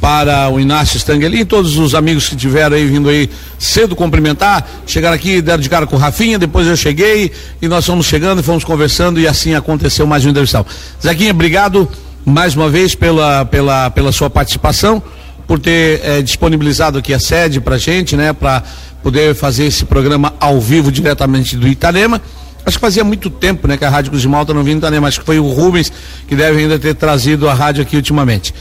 para 0.01 0.49
o 0.49 0.59
Inácio 0.59 0.97
Stangelin 0.97 1.39
e 1.39 1.45
todos 1.45 1.77
os 1.77 1.95
amigos 1.95 2.29
que 2.29 2.35
tiveram 2.35 2.75
aí 2.75 2.85
vindo 2.85 3.09
aí 3.09 3.29
cedo 3.57 3.95
cumprimentar, 3.95 4.67
chegaram 4.85 5.15
aqui, 5.15 5.41
deram 5.41 5.61
de 5.61 5.69
cara 5.69 5.87
com 5.87 5.95
o 5.95 5.99
Rafinha, 5.99 6.37
depois 6.37 6.67
eu 6.67 6.77
cheguei 6.77 7.31
e 7.61 7.67
nós 7.67 7.85
fomos 7.85 8.05
chegando 8.05 8.39
e 8.39 8.43
fomos 8.43 8.63
conversando 8.63 9.19
e 9.19 9.27
assim 9.27 9.55
aconteceu 9.55 10.05
mais 10.05 10.23
uma 10.23 10.31
entrevista. 10.31 10.65
Zequinha, 11.01 11.31
obrigado 11.31 11.89
mais 12.27 12.57
uma 12.57 12.69
vez 12.69 12.93
pela, 12.93 13.45
pela, 13.45 13.89
pela 13.89 14.11
sua 14.11 14.29
participação, 14.29 15.01
por 15.47 15.59
ter 15.59 16.01
eh, 16.03 16.21
disponibilizado 16.21 16.97
aqui 16.97 17.13
a 17.13 17.19
sede 17.19 17.61
para 17.61 17.77
gente, 17.77 18.17
né, 18.17 18.33
para 18.33 18.61
poder 19.01 19.33
fazer 19.33 19.63
esse 19.63 19.85
programa 19.85 20.33
ao 20.37 20.59
vivo 20.59 20.91
diretamente 20.91 21.55
do 21.55 21.65
Itarema. 21.65 22.21
Acho 22.65 22.77
que 22.77 22.81
fazia 22.81 23.01
muito 23.05 23.29
tempo, 23.29 23.65
né, 23.65 23.77
que 23.77 23.85
a 23.85 23.89
Rádio 23.89 24.11
Cruz 24.11 24.21
de 24.21 24.27
Malta 24.27 24.53
não 24.53 24.61
vinha 24.61 24.75
no 24.75 24.81
Itanema. 24.81 25.07
Acho 25.07 25.21
que 25.21 25.25
foi 25.25 25.39
o 25.39 25.49
Rubens 25.49 25.89
que 26.27 26.35
deve 26.35 26.59
ainda 26.59 26.77
ter 26.77 26.95
trazido 26.95 27.47
a 27.47 27.53
rádio 27.53 27.81
aqui 27.81 27.95
ultimamente. 27.95 28.53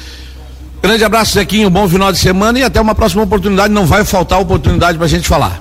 Grande 0.80 1.02
abraço, 1.02 1.32
Zequinho, 1.32 1.68
bom 1.68 1.88
final 1.88 2.12
de 2.12 2.18
semana 2.18 2.60
e 2.60 2.62
até 2.62 2.80
uma 2.80 2.94
próxima 2.94 3.24
oportunidade. 3.24 3.74
Não 3.74 3.84
vai 3.84 4.04
faltar 4.04 4.40
oportunidade 4.40 4.96
para 4.96 5.06
a 5.06 5.10
gente 5.10 5.26
falar. 5.26 5.60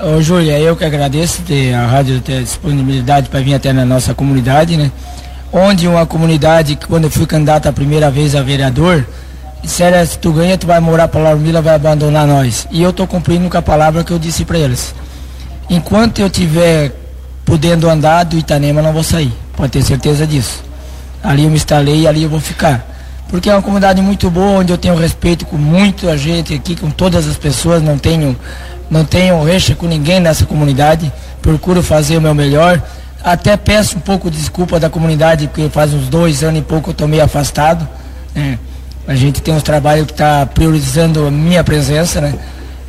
Ô, 0.00 0.22
Júlia, 0.22 0.58
eu 0.58 0.74
que 0.74 0.84
agradeço 0.84 1.42
de 1.42 1.74
a 1.74 1.86
rádio 1.86 2.22
ter 2.22 2.42
disponibilidade 2.42 3.28
para 3.28 3.40
vir 3.40 3.52
até 3.52 3.70
na 3.70 3.84
nossa 3.84 4.14
comunidade, 4.14 4.78
né? 4.78 4.90
Onde 5.52 5.88
uma 5.88 6.04
comunidade, 6.06 6.78
quando 6.88 7.04
eu 7.04 7.10
fui 7.10 7.26
candidato 7.26 7.68
a 7.68 7.72
primeira 7.72 8.10
vez 8.10 8.34
a 8.34 8.42
vereador, 8.42 9.06
disseram, 9.62 10.04
se 10.04 10.18
tu 10.18 10.32
ganha, 10.32 10.58
tu 10.58 10.66
vai 10.66 10.80
morar 10.80 11.08
para 11.08 11.20
Laurmila, 11.20 11.62
vai 11.62 11.74
abandonar 11.74 12.26
nós. 12.26 12.66
E 12.70 12.82
eu 12.82 12.90
estou 12.90 13.06
cumprindo 13.06 13.48
com 13.48 13.56
a 13.56 13.62
palavra 13.62 14.04
que 14.04 14.12
eu 14.12 14.18
disse 14.18 14.44
para 14.44 14.58
eles. 14.58 14.94
Enquanto 15.68 16.20
eu 16.20 16.30
tiver 16.30 16.92
podendo 17.44 17.88
andar 17.88 18.24
do 18.24 18.36
Itanema, 18.36 18.82
não 18.82 18.92
vou 18.92 19.02
sair. 19.02 19.32
Pode 19.56 19.72
ter 19.72 19.82
certeza 19.82 20.26
disso. 20.26 20.62
Ali 21.22 21.44
eu 21.44 21.50
me 21.50 21.56
instalei 21.56 22.02
e 22.02 22.06
ali 22.06 22.22
eu 22.22 22.28
vou 22.28 22.40
ficar. 22.40 22.86
Porque 23.28 23.50
é 23.50 23.54
uma 23.54 23.62
comunidade 23.62 24.00
muito 24.00 24.30
boa, 24.30 24.60
onde 24.60 24.72
eu 24.72 24.78
tenho 24.78 24.94
respeito 24.94 25.44
com 25.44 25.56
muita 25.56 26.16
gente 26.16 26.54
aqui, 26.54 26.76
com 26.76 26.90
todas 26.90 27.26
as 27.28 27.36
pessoas, 27.36 27.82
não 27.82 27.98
tenho, 27.98 28.36
não 28.90 29.04
tenho 29.04 29.42
recha 29.42 29.74
com 29.74 29.86
ninguém 29.86 30.20
nessa 30.20 30.46
comunidade. 30.46 31.12
Procuro 31.42 31.82
fazer 31.82 32.16
o 32.16 32.20
meu 32.20 32.34
melhor 32.34 32.82
até 33.22 33.56
peço 33.56 33.96
um 33.96 34.00
pouco 34.00 34.30
de 34.30 34.38
desculpa 34.38 34.78
da 34.78 34.88
comunidade, 34.88 35.48
porque 35.48 35.68
faz 35.68 35.92
uns 35.92 36.08
dois 36.08 36.42
anos 36.42 36.60
e 36.60 36.62
pouco 36.62 36.90
eu 36.90 36.92
estou 36.92 37.08
meio 37.08 37.24
afastado. 37.24 37.86
Né? 38.34 38.58
A 39.06 39.14
gente 39.14 39.42
tem 39.42 39.54
uns 39.54 39.62
trabalhos 39.62 40.06
que 40.06 40.12
está 40.12 40.46
priorizando 40.46 41.26
a 41.26 41.30
minha 41.30 41.64
presença, 41.64 42.20
né? 42.20 42.34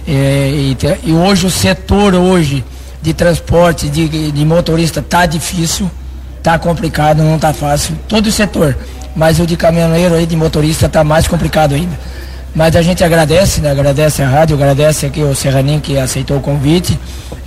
É, 0.08 0.50
e, 0.50 0.78
e, 1.04 1.14
hoje 1.14 1.46
o 1.46 1.52
setor 1.52 2.16
hoje 2.16 2.64
de 3.02 3.14
transporte, 3.14 3.88
de, 3.88 4.32
de 4.32 4.46
motorista 4.46 5.02
está 5.02 5.26
difícil, 5.26 5.90
está 6.38 6.58
complicado, 6.58 7.22
não 7.24 7.36
está 7.36 7.54
fácil. 7.54 7.96
Todo 8.08 8.28
o 8.28 8.32
setor. 8.32 8.76
Mas 9.16 9.40
o 9.40 9.46
de 9.46 9.56
caminhoneiro 9.56 10.16
aí, 10.16 10.26
de 10.26 10.36
motorista, 10.36 10.88
está 10.88 11.04
mais 11.04 11.28
complicado 11.28 11.76
ainda. 11.76 11.98
Mas 12.56 12.76
a 12.76 12.82
gente 12.82 13.04
agradece, 13.04 13.62
né? 13.62 13.72
Agradece 13.72 14.24
a 14.24 14.28
rádio, 14.28 14.56
agradece 14.56 15.06
aqui 15.06 15.22
o 15.22 15.36
Serraninho 15.36 15.80
que 15.80 15.98
aceitou 15.98 16.38
o 16.38 16.42
convite. 16.42 17.00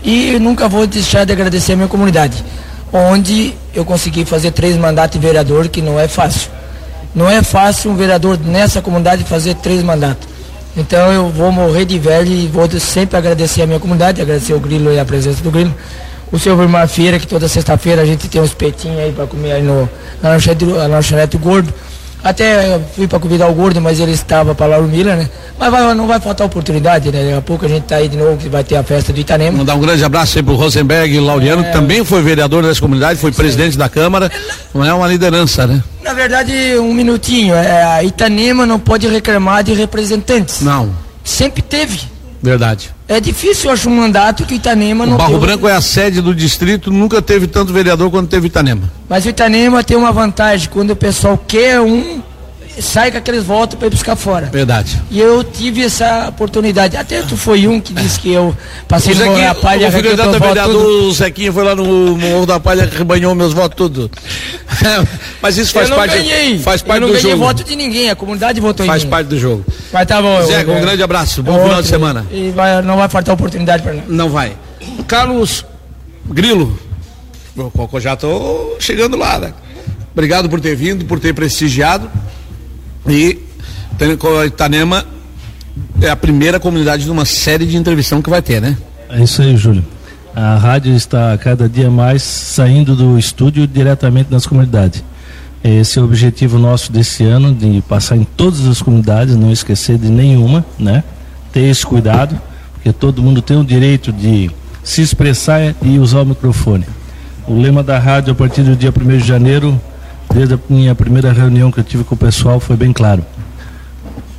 E 0.02 0.38
nunca 0.38 0.68
vou 0.68 0.86
deixar 0.86 1.24
de 1.24 1.32
agradecer 1.32 1.72
a 1.72 1.76
minha 1.76 1.88
comunidade 1.88 2.42
onde 2.92 3.54
eu 3.74 3.84
consegui 3.84 4.24
fazer 4.24 4.50
três 4.50 4.76
mandatos 4.76 5.18
de 5.18 5.26
vereador, 5.26 5.68
que 5.68 5.80
não 5.80 5.98
é 5.98 6.06
fácil. 6.06 6.50
Não 7.14 7.28
é 7.28 7.42
fácil 7.42 7.90
um 7.90 7.96
vereador 7.96 8.38
nessa 8.38 8.82
comunidade 8.82 9.24
fazer 9.24 9.54
três 9.54 9.82
mandatos. 9.82 10.28
Então 10.76 11.12
eu 11.12 11.28
vou 11.28 11.52
morrer 11.52 11.84
de 11.84 11.98
velho 11.98 12.28
e 12.28 12.46
vou 12.46 12.68
sempre 12.80 13.16
agradecer 13.16 13.62
a 13.62 13.66
minha 13.66 13.78
comunidade, 13.78 14.22
agradecer 14.22 14.54
o 14.54 14.60
Grilo 14.60 14.92
e 14.92 14.98
a 14.98 15.04
presença 15.04 15.42
do 15.42 15.50
Grilo. 15.50 15.74
O 16.30 16.38
seu 16.38 16.56
Vilmar 16.56 16.88
Feira, 16.88 17.18
que 17.18 17.26
toda 17.26 17.46
sexta-feira 17.46 18.00
a 18.00 18.06
gente 18.06 18.26
tem 18.26 18.40
um 18.40 18.44
espetinho 18.44 18.98
aí 18.98 19.12
para 19.12 19.26
comer 19.26 19.52
aí 19.52 19.62
no, 19.62 19.86
na 20.22 20.30
lanchonete 20.86 21.36
gordo. 21.36 21.72
Até 22.24 22.78
fui 22.94 23.08
para 23.08 23.18
convidar 23.18 23.48
o 23.48 23.54
Gordo, 23.54 23.80
mas 23.80 23.98
ele 23.98 24.12
estava 24.12 24.54
para 24.54 24.66
Lauro 24.66 24.86
Miller, 24.86 25.16
né? 25.16 25.28
Mas 25.58 25.70
vai, 25.70 25.94
não 25.94 26.06
vai 26.06 26.20
faltar 26.20 26.46
oportunidade, 26.46 27.10
né? 27.10 27.24
Daqui 27.24 27.36
a 27.36 27.42
pouco 27.42 27.66
a 27.66 27.68
gente 27.68 27.82
está 27.82 27.96
aí 27.96 28.08
de 28.08 28.16
novo, 28.16 28.36
que 28.36 28.48
vai 28.48 28.62
ter 28.62 28.76
a 28.76 28.82
festa 28.84 29.12
do 29.12 29.18
Itanema. 29.18 29.58
Mandar 29.58 29.74
um 29.74 29.80
grande 29.80 30.04
abraço 30.04 30.38
aí 30.38 30.42
pro 30.42 30.54
Rosenberg 30.54 31.18
Laureano, 31.18 31.62
é... 31.62 31.66
que 31.66 31.72
também 31.72 32.04
foi 32.04 32.22
vereador 32.22 32.62
dessa 32.62 32.80
comunidade, 32.80 33.18
foi 33.18 33.32
presidente 33.32 33.76
da 33.76 33.88
Câmara. 33.88 34.30
Não 34.72 34.84
é 34.84 34.94
uma 34.94 35.08
liderança, 35.08 35.66
né? 35.66 35.82
Na 36.02 36.12
verdade, 36.12 36.52
um 36.78 36.94
minutinho. 36.94 37.54
É, 37.54 37.82
a 37.84 38.04
Itanema 38.04 38.66
não 38.66 38.78
pode 38.78 39.08
reclamar 39.08 39.64
de 39.64 39.72
representantes. 39.72 40.60
Não. 40.60 40.90
Sempre 41.24 41.60
teve. 41.60 42.11
Verdade. 42.42 42.90
É 43.06 43.20
difícil, 43.20 43.70
eu 43.70 43.74
acho, 43.74 43.88
um 43.88 43.94
mandato 43.94 44.44
que 44.44 44.56
Itanema 44.56 45.04
o 45.04 45.06
não 45.06 45.16
Barro 45.16 45.38
Branco 45.38 45.68
é 45.68 45.74
a 45.74 45.80
sede 45.80 46.20
do 46.20 46.34
distrito, 46.34 46.90
nunca 46.90 47.22
teve 47.22 47.46
tanto 47.46 47.72
vereador 47.72 48.10
quanto 48.10 48.28
teve 48.28 48.48
Itanema. 48.48 48.90
Mas 49.08 49.24
o 49.24 49.28
Itanema 49.28 49.84
tem 49.84 49.96
uma 49.96 50.10
vantagem, 50.10 50.68
quando 50.68 50.90
o 50.90 50.96
pessoal 50.96 51.38
quer 51.38 51.80
um, 51.80 52.20
sai 52.80 53.10
com 53.10 53.18
aqueles 53.18 53.44
votos 53.44 53.76
para 53.78 53.86
ir 53.86 53.90
buscar 53.90 54.16
fora. 54.16 54.46
Verdade. 54.46 55.00
E 55.10 55.20
eu 55.20 55.42
tive 55.44 55.82
essa 55.84 56.28
oportunidade. 56.28 56.96
Até 56.96 57.22
tu 57.22 57.36
foi 57.36 57.66
um 57.66 57.80
que 57.80 57.92
disse 57.92 58.18
que 58.20 58.32
eu 58.32 58.56
passei 58.88 59.14
no 59.14 59.20
da 59.36 59.54
Palha, 59.54 59.88
o 59.88 59.92
filho 59.92 60.10
arranquei 60.12 60.16
da 60.32 60.38
vereador, 60.46 60.86
o 61.04 61.12
Zequinha 61.12 61.52
foi 61.52 61.64
lá 61.64 61.74
no 61.74 62.16
Morro 62.16 62.46
da 62.46 62.58
Palha, 62.58 62.88
rebanhou 62.90 63.34
meus 63.34 63.52
votos 63.52 63.76
tudo. 63.76 64.10
Mas 65.42 65.58
isso 65.58 65.72
faz 65.72 65.90
eu 65.90 65.96
parte, 65.96 66.16
ganhei. 66.16 66.58
faz 66.58 66.82
parte 66.82 66.96
eu 67.02 67.08
não 67.08 67.08
do 67.08 67.14
ganhei 67.20 67.30
jogo. 67.32 67.44
voto 67.44 67.64
de 67.64 67.76
ninguém, 67.76 68.10
a 68.10 68.16
comunidade 68.16 68.60
votou 68.60 68.86
Faz 68.86 69.02
em 69.02 69.06
mim. 69.06 69.10
parte 69.10 69.26
do 69.26 69.38
jogo. 69.38 69.64
Mas 69.92 70.06
tá 70.06 70.22
bom. 70.22 70.40
Eu- 70.40 70.76
um 70.76 70.80
grande 70.80 71.02
abraço, 71.02 71.42
bom 71.42 71.52
outro, 71.52 71.66
final 71.68 71.82
de 71.82 71.88
semana. 71.88 72.26
E 72.30 72.50
vai- 72.50 72.80
não 72.82 72.96
vai 72.96 73.08
faltar 73.08 73.34
oportunidade 73.34 73.82
para 73.82 73.92
nós. 73.94 74.04
Não 74.08 74.28
vai. 74.30 74.56
Carlos 75.06 75.64
Grilo, 76.26 76.78
eu 77.56 78.00
já 78.00 78.16
tô 78.16 78.76
chegando 78.78 79.16
lá, 79.16 79.38
né? 79.38 79.52
Obrigado 80.12 80.48
por 80.48 80.60
ter 80.60 80.74
vindo, 80.76 81.04
por 81.04 81.18
ter 81.20 81.32
prestigiado. 81.34 82.10
E 83.08 83.38
Itanema 84.46 85.04
é 86.00 86.10
a 86.10 86.16
primeira 86.16 86.60
comunidade 86.60 87.04
de 87.04 87.10
uma 87.10 87.24
série 87.24 87.66
de 87.66 87.76
entrevistão 87.76 88.20
que 88.22 88.30
vai 88.30 88.42
ter, 88.42 88.60
né? 88.60 88.76
É 89.08 89.22
isso 89.22 89.42
aí, 89.42 89.56
Júlio. 89.56 89.84
A 90.34 90.56
rádio 90.56 90.94
está 90.94 91.36
cada 91.36 91.68
dia 91.68 91.90
mais 91.90 92.22
saindo 92.22 92.96
do 92.96 93.18
estúdio 93.18 93.66
diretamente 93.66 94.30
nas 94.30 94.46
comunidades. 94.46 95.04
Esse 95.62 95.98
é 95.98 96.02
o 96.02 96.04
objetivo 96.04 96.58
nosso 96.58 96.90
desse 96.90 97.22
ano, 97.22 97.54
de 97.54 97.82
passar 97.82 98.16
em 98.16 98.24
todas 98.24 98.66
as 98.66 98.82
comunidades, 98.82 99.36
não 99.36 99.52
esquecer 99.52 99.98
de 99.98 100.08
nenhuma, 100.08 100.64
né? 100.78 101.04
Ter 101.52 101.68
esse 101.68 101.86
cuidado, 101.86 102.40
porque 102.72 102.92
todo 102.92 103.22
mundo 103.22 103.40
tem 103.40 103.56
o 103.56 103.64
direito 103.64 104.10
de 104.12 104.50
se 104.82 105.02
expressar 105.02 105.74
e 105.82 105.98
usar 105.98 106.22
o 106.22 106.26
microfone. 106.26 106.84
O 107.46 107.60
lema 107.60 107.82
da 107.82 107.98
rádio 107.98 108.32
a 108.32 108.34
partir 108.34 108.62
do 108.62 108.74
dia 108.74 108.90
1 108.90 109.18
de 109.18 109.26
janeiro, 109.26 109.80
desde 110.32 110.54
a 110.54 110.58
minha 110.68 110.94
primeira 110.94 111.32
reunião 111.32 111.70
que 111.70 111.80
eu 111.80 111.84
tive 111.84 112.04
com 112.04 112.14
o 112.14 112.18
pessoal, 112.18 112.58
foi 112.58 112.76
bem 112.76 112.92
claro. 112.92 113.24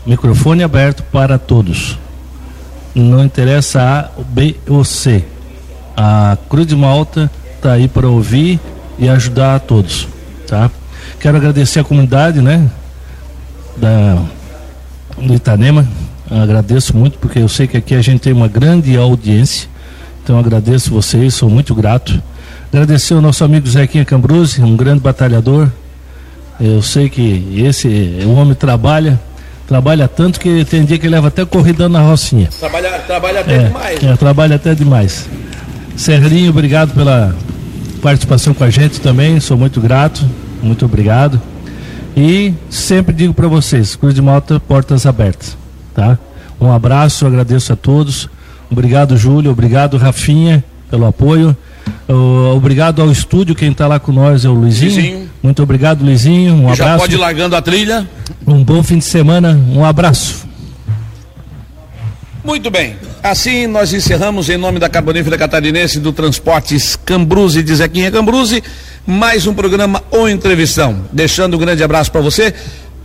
Microfone 0.05 0.63
aberto 0.63 1.03
para 1.03 1.37
todos 1.37 1.97
não 2.95 3.23
interessa 3.23 3.81
A, 3.81 4.21
B 4.23 4.55
ou 4.67 4.83
C. 4.83 5.23
A 5.97 6.37
Cruz 6.49 6.67
de 6.67 6.75
Malta 6.75 7.29
está 7.55 7.73
aí 7.73 7.87
para 7.87 8.07
ouvir 8.07 8.59
e 8.99 9.09
ajudar 9.09 9.55
a 9.55 9.59
todos, 9.59 10.07
tá? 10.47 10.69
Quero 11.19 11.37
agradecer 11.37 11.79
a 11.79 11.83
comunidade, 11.83 12.41
né? 12.41 12.69
Da 13.77 14.21
do 15.17 15.33
Itanema. 15.33 15.87
Agradeço 16.29 16.95
muito 16.95 17.19
porque 17.19 17.39
eu 17.39 17.47
sei 17.47 17.67
que 17.67 17.77
aqui 17.77 17.93
a 17.93 18.01
gente 18.01 18.21
tem 18.21 18.33
uma 18.33 18.47
grande 18.47 18.97
audiência. 18.97 19.69
Então 20.23 20.39
agradeço 20.39 20.91
vocês, 20.91 21.33
sou 21.33 21.49
muito 21.49 21.75
grato. 21.75 22.21
Agradecer 22.71 23.13
ao 23.13 23.21
nosso 23.21 23.43
amigo 23.43 23.67
Zequinha 23.67 24.03
Cambruzzi, 24.03 24.61
um 24.61 24.75
grande 24.75 25.01
batalhador. 25.01 25.69
Eu 26.65 26.81
sei 26.81 27.09
que 27.09 27.45
esse 27.57 27.87
o 28.25 28.31
homem 28.35 28.53
trabalha, 28.55 29.19
trabalha 29.67 30.07
tanto 30.07 30.39
que 30.39 30.63
tem 30.63 30.85
dia 30.85 30.97
que 30.97 31.09
leva 31.09 31.27
até 31.27 31.43
corrida 31.45 31.89
na 31.89 31.99
rocinha. 31.99 32.47
Trabalha, 32.57 32.89
trabalha 32.99 33.39
até 33.41 33.53
É, 33.55 33.63
demais. 33.67 34.03
é, 34.03 34.15
trabalha 34.15 34.55
até 34.55 34.73
demais. 34.73 35.29
Serrinho, 35.97 36.51
obrigado 36.51 36.93
pela 36.93 37.35
participação 38.01 38.53
com 38.53 38.63
a 38.63 38.69
gente 38.69 39.01
também, 39.01 39.39
sou 39.41 39.57
muito 39.57 39.81
grato, 39.81 40.25
muito 40.61 40.85
obrigado. 40.85 41.39
E 42.15 42.53
sempre 42.69 43.13
digo 43.13 43.33
para 43.33 43.47
vocês, 43.47 43.95
Cruz 43.97 44.13
de 44.15 44.21
Malta, 44.21 44.59
portas 44.59 45.05
abertas, 45.05 45.57
tá? 45.93 46.17
Um 46.61 46.71
abraço, 46.71 47.25
agradeço 47.27 47.73
a 47.73 47.75
todos. 47.75 48.29
Obrigado, 48.71 49.17
Júlio, 49.17 49.51
obrigado, 49.51 49.97
Rafinha, 49.97 50.63
pelo 50.89 51.05
apoio. 51.05 51.55
Obrigado 52.55 53.01
ao 53.01 53.11
estúdio, 53.11 53.55
quem 53.55 53.71
está 53.71 53.87
lá 53.87 53.99
com 53.99 54.11
nós 54.11 54.45
é 54.45 54.49
o 54.49 54.53
Luizinho. 54.53 54.93
Luizinho. 54.93 55.29
Muito 55.41 55.63
obrigado, 55.63 56.03
Luizinho. 56.03 56.53
Um 56.53 56.75
Já 56.75 56.83
abraço. 56.85 56.99
pode 56.99 57.15
ir 57.15 57.17
largando 57.17 57.55
a 57.55 57.61
trilha. 57.61 58.07
Um 58.45 58.63
bom 58.63 58.81
fim 58.83 58.97
de 58.97 59.05
semana. 59.05 59.59
Um 59.73 59.83
abraço. 59.83 60.45
Muito 62.43 62.69
bem. 62.69 62.95
Assim 63.21 63.67
nós 63.67 63.93
encerramos 63.93 64.49
em 64.49 64.57
nome 64.57 64.79
da 64.79 64.89
Carbonífera 64.89 65.37
Catarinense 65.37 65.99
do 65.99 66.11
Transportes 66.11 66.95
Cambruze 66.95 67.63
de 67.63 67.73
Zequinha 67.73 68.11
Cambruze, 68.11 68.61
mais 69.07 69.47
um 69.47 69.53
programa 69.53 70.03
ou 70.11 70.29
entrevistão. 70.29 71.05
Deixando 71.11 71.55
um 71.55 71.59
grande 71.59 71.83
abraço 71.83 72.11
para 72.11 72.21
você. 72.21 72.53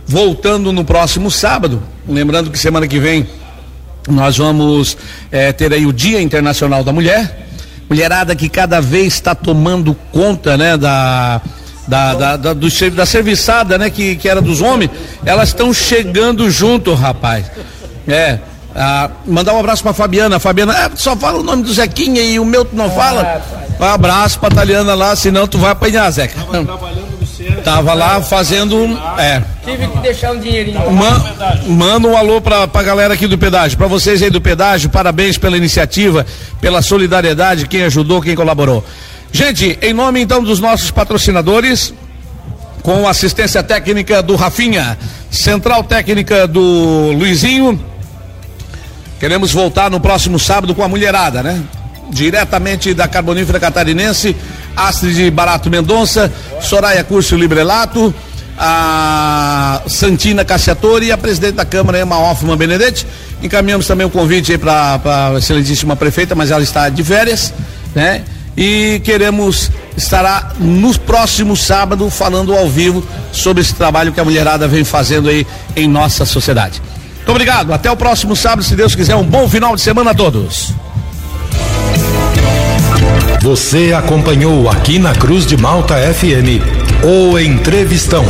Voltando 0.05 0.71
no 0.71 0.83
próximo 0.83 1.31
sábado. 1.31 1.81
Lembrando 2.07 2.51
que 2.51 2.59
semana 2.59 2.87
que 2.87 2.99
vem 2.99 3.27
nós 4.07 4.37
vamos 4.37 4.97
eh, 5.31 5.51
ter 5.53 5.71
aí 5.73 5.85
o 5.85 5.93
Dia 5.93 6.21
Internacional 6.21 6.83
da 6.83 6.91
Mulher. 6.91 7.48
Mulherada 7.89 8.35
que 8.35 8.47
cada 8.47 8.79
vez 8.79 9.13
está 9.13 9.33
tomando 9.33 9.95
conta, 10.11 10.57
né, 10.57 10.77
da. 10.77 11.41
Da, 11.87 12.13
da, 12.13 12.37
da, 12.37 12.53
do 12.53 12.67
da 12.91 13.03
serviçada, 13.03 13.75
né, 13.75 13.89
que, 13.89 14.15
que 14.15 14.29
era 14.29 14.39
dos 14.39 14.61
homens, 14.61 14.91
elas 15.25 15.49
estão 15.49 15.73
chegando 15.73 16.47
junto, 16.51 16.93
rapaz. 16.93 17.47
É. 18.07 18.37
ah, 18.75 19.09
mandar 19.25 19.55
um 19.55 19.59
abraço 19.59 19.81
pra 19.81 19.91
Fabiana. 19.91 20.37
Fabiana, 20.37 20.77
é, 20.85 20.91
só 20.93 21.15
fala 21.15 21.39
o 21.39 21.43
nome 21.43 21.63
do 21.63 21.73
Zequinha 21.73 22.21
e 22.21 22.37
o 22.37 22.45
meu 22.45 22.63
tu 22.63 22.75
não 22.75 22.91
fala. 22.91 23.41
Um 23.79 23.85
abraço 23.85 24.39
pra 24.39 24.51
Taliana 24.51 24.93
lá, 24.93 25.15
senão 25.15 25.47
tu 25.47 25.57
vai 25.57 25.71
apanhar, 25.71 26.11
Zeca. 26.11 26.39
Tava 26.39 27.08
lá 27.65 28.21
fazendo. 28.21 28.75
um- 28.75 28.97
É. 29.17 29.41
Tive 29.63 29.87
que 29.87 29.97
deixar 29.99 30.31
um 30.31 30.39
dinheirinho. 30.39 30.91
Man- 30.91 31.23
manda 31.67 32.07
um 32.07 32.17
alô 32.17 32.41
pra, 32.41 32.67
pra 32.67 32.81
galera 32.83 33.13
aqui 33.13 33.27
do 33.27 33.37
pedágio, 33.37 33.77
pra 33.77 33.87
vocês 33.87 34.21
aí 34.21 34.29
do 34.29 34.41
pedágio, 34.41 34.89
parabéns 34.89 35.37
pela 35.37 35.55
iniciativa, 35.57 36.25
pela 36.61 36.81
solidariedade, 36.81 37.67
quem 37.67 37.83
ajudou, 37.83 38.21
quem 38.21 38.35
colaborou. 38.35 38.83
Gente, 39.31 39.77
em 39.81 39.93
nome 39.93 40.19
então 40.21 40.43
dos 40.43 40.59
nossos 40.59 40.89
patrocinadores, 40.91 41.93
com 42.81 43.07
assistência 43.07 43.61
técnica 43.61 44.23
do 44.23 44.35
Rafinha, 44.35 44.97
central 45.29 45.83
técnica 45.83 46.47
do 46.47 47.11
Luizinho, 47.15 47.79
queremos 49.19 49.51
voltar 49.51 49.89
no 49.91 49.99
próximo 49.99 50.39
sábado 50.39 50.73
com 50.73 50.83
a 50.83 50.87
mulherada, 50.87 51.43
né? 51.43 51.61
Diretamente 52.09 52.93
da 52.93 53.07
Carbonífera 53.07 53.59
Catarinense, 53.59 54.35
Astrid 54.75 55.29
Barato 55.31 55.69
Mendonça, 55.69 56.31
Soraya 56.61 57.03
Curso 57.03 57.35
Librelato, 57.35 58.13
a 58.57 59.81
Santina 59.87 60.43
Cassiatori 60.43 61.07
e 61.07 61.11
a 61.11 61.17
presidente 61.17 61.55
da 61.55 61.65
Câmara, 61.65 61.99
Emma 61.99 62.17
Hoffman 62.17 62.57
Benedetti. 62.57 63.05
Encaminhamos 63.41 63.87
também 63.87 64.05
o 64.05 64.09
convite 64.09 64.51
aí 64.51 64.57
para 64.57 64.99
a 65.05 65.37
excelentíssima 65.37 65.95
prefeita, 65.95 66.35
mas 66.35 66.51
ela 66.51 66.61
está 66.61 66.89
de 66.89 67.03
férias, 67.03 67.53
né? 67.95 68.23
E 68.57 69.01
queremos 69.05 69.71
estará 69.95 70.51
no 70.59 70.97
próximo 70.99 71.55
sábado 71.55 72.09
falando 72.09 72.53
ao 72.53 72.69
vivo 72.69 73.05
sobre 73.31 73.61
esse 73.61 73.73
trabalho 73.73 74.11
que 74.11 74.19
a 74.19 74.25
mulherada 74.25 74.67
vem 74.67 74.83
fazendo 74.83 75.29
aí 75.29 75.45
em 75.75 75.87
nossa 75.87 76.25
sociedade. 76.25 76.81
Muito 77.15 77.29
obrigado, 77.29 77.71
até 77.71 77.91
o 77.91 77.95
próximo 77.95 78.35
sábado, 78.35 78.63
se 78.63 78.75
Deus 78.75 78.95
quiser, 78.95 79.15
um 79.15 79.23
bom 79.23 79.47
final 79.47 79.75
de 79.75 79.81
semana 79.81 80.11
a 80.11 80.13
todos. 80.13 80.73
Você 83.41 83.93
acompanhou 83.93 84.69
aqui 84.69 84.99
na 84.99 85.13
Cruz 85.13 85.45
de 85.45 85.55
Malta 85.55 85.95
FM 85.95 86.61
o 87.01 87.39
Entrevistão, 87.39 88.25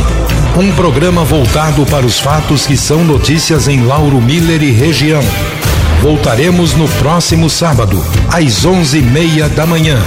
um 0.56 0.72
programa 0.72 1.24
voltado 1.24 1.84
para 1.86 2.06
os 2.06 2.20
fatos 2.20 2.64
que 2.64 2.76
são 2.76 3.04
notícias 3.04 3.66
em 3.66 3.82
Lauro 3.82 4.20
Miller 4.20 4.62
e 4.62 4.70
região. 4.70 5.22
Voltaremos 6.00 6.74
no 6.74 6.88
próximo 6.88 7.50
sábado, 7.50 8.00
às 8.32 8.64
onze 8.64 8.98
e 8.98 9.02
meia 9.02 9.48
da 9.48 9.66
manhã, 9.66 9.98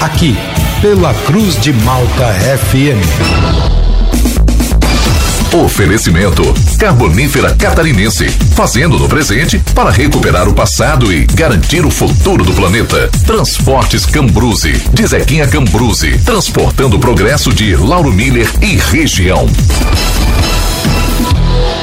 aqui 0.00 0.36
pela 0.82 1.14
Cruz 1.14 1.58
de 1.60 1.72
Malta 1.72 2.26
FM. 2.58 3.87
Oferecimento 5.52 6.42
Carbonífera 6.78 7.54
Catarinense, 7.54 8.28
fazendo 8.54 8.98
no 8.98 9.08
presente 9.08 9.58
para 9.74 9.90
recuperar 9.90 10.46
o 10.46 10.52
passado 10.52 11.10
e 11.10 11.24
garantir 11.24 11.86
o 11.86 11.90
futuro 11.90 12.44
do 12.44 12.52
planeta. 12.52 13.08
Transportes 13.26 14.04
Cambruze, 14.04 14.72
de 14.92 15.06
Zequinha 15.06 15.48
Cambruze, 15.48 16.18
transportando 16.18 16.96
o 16.96 17.00
progresso 17.00 17.50
de 17.52 17.74
Lauro 17.74 18.12
Miller 18.12 18.48
e 18.60 18.76
região. 18.76 19.48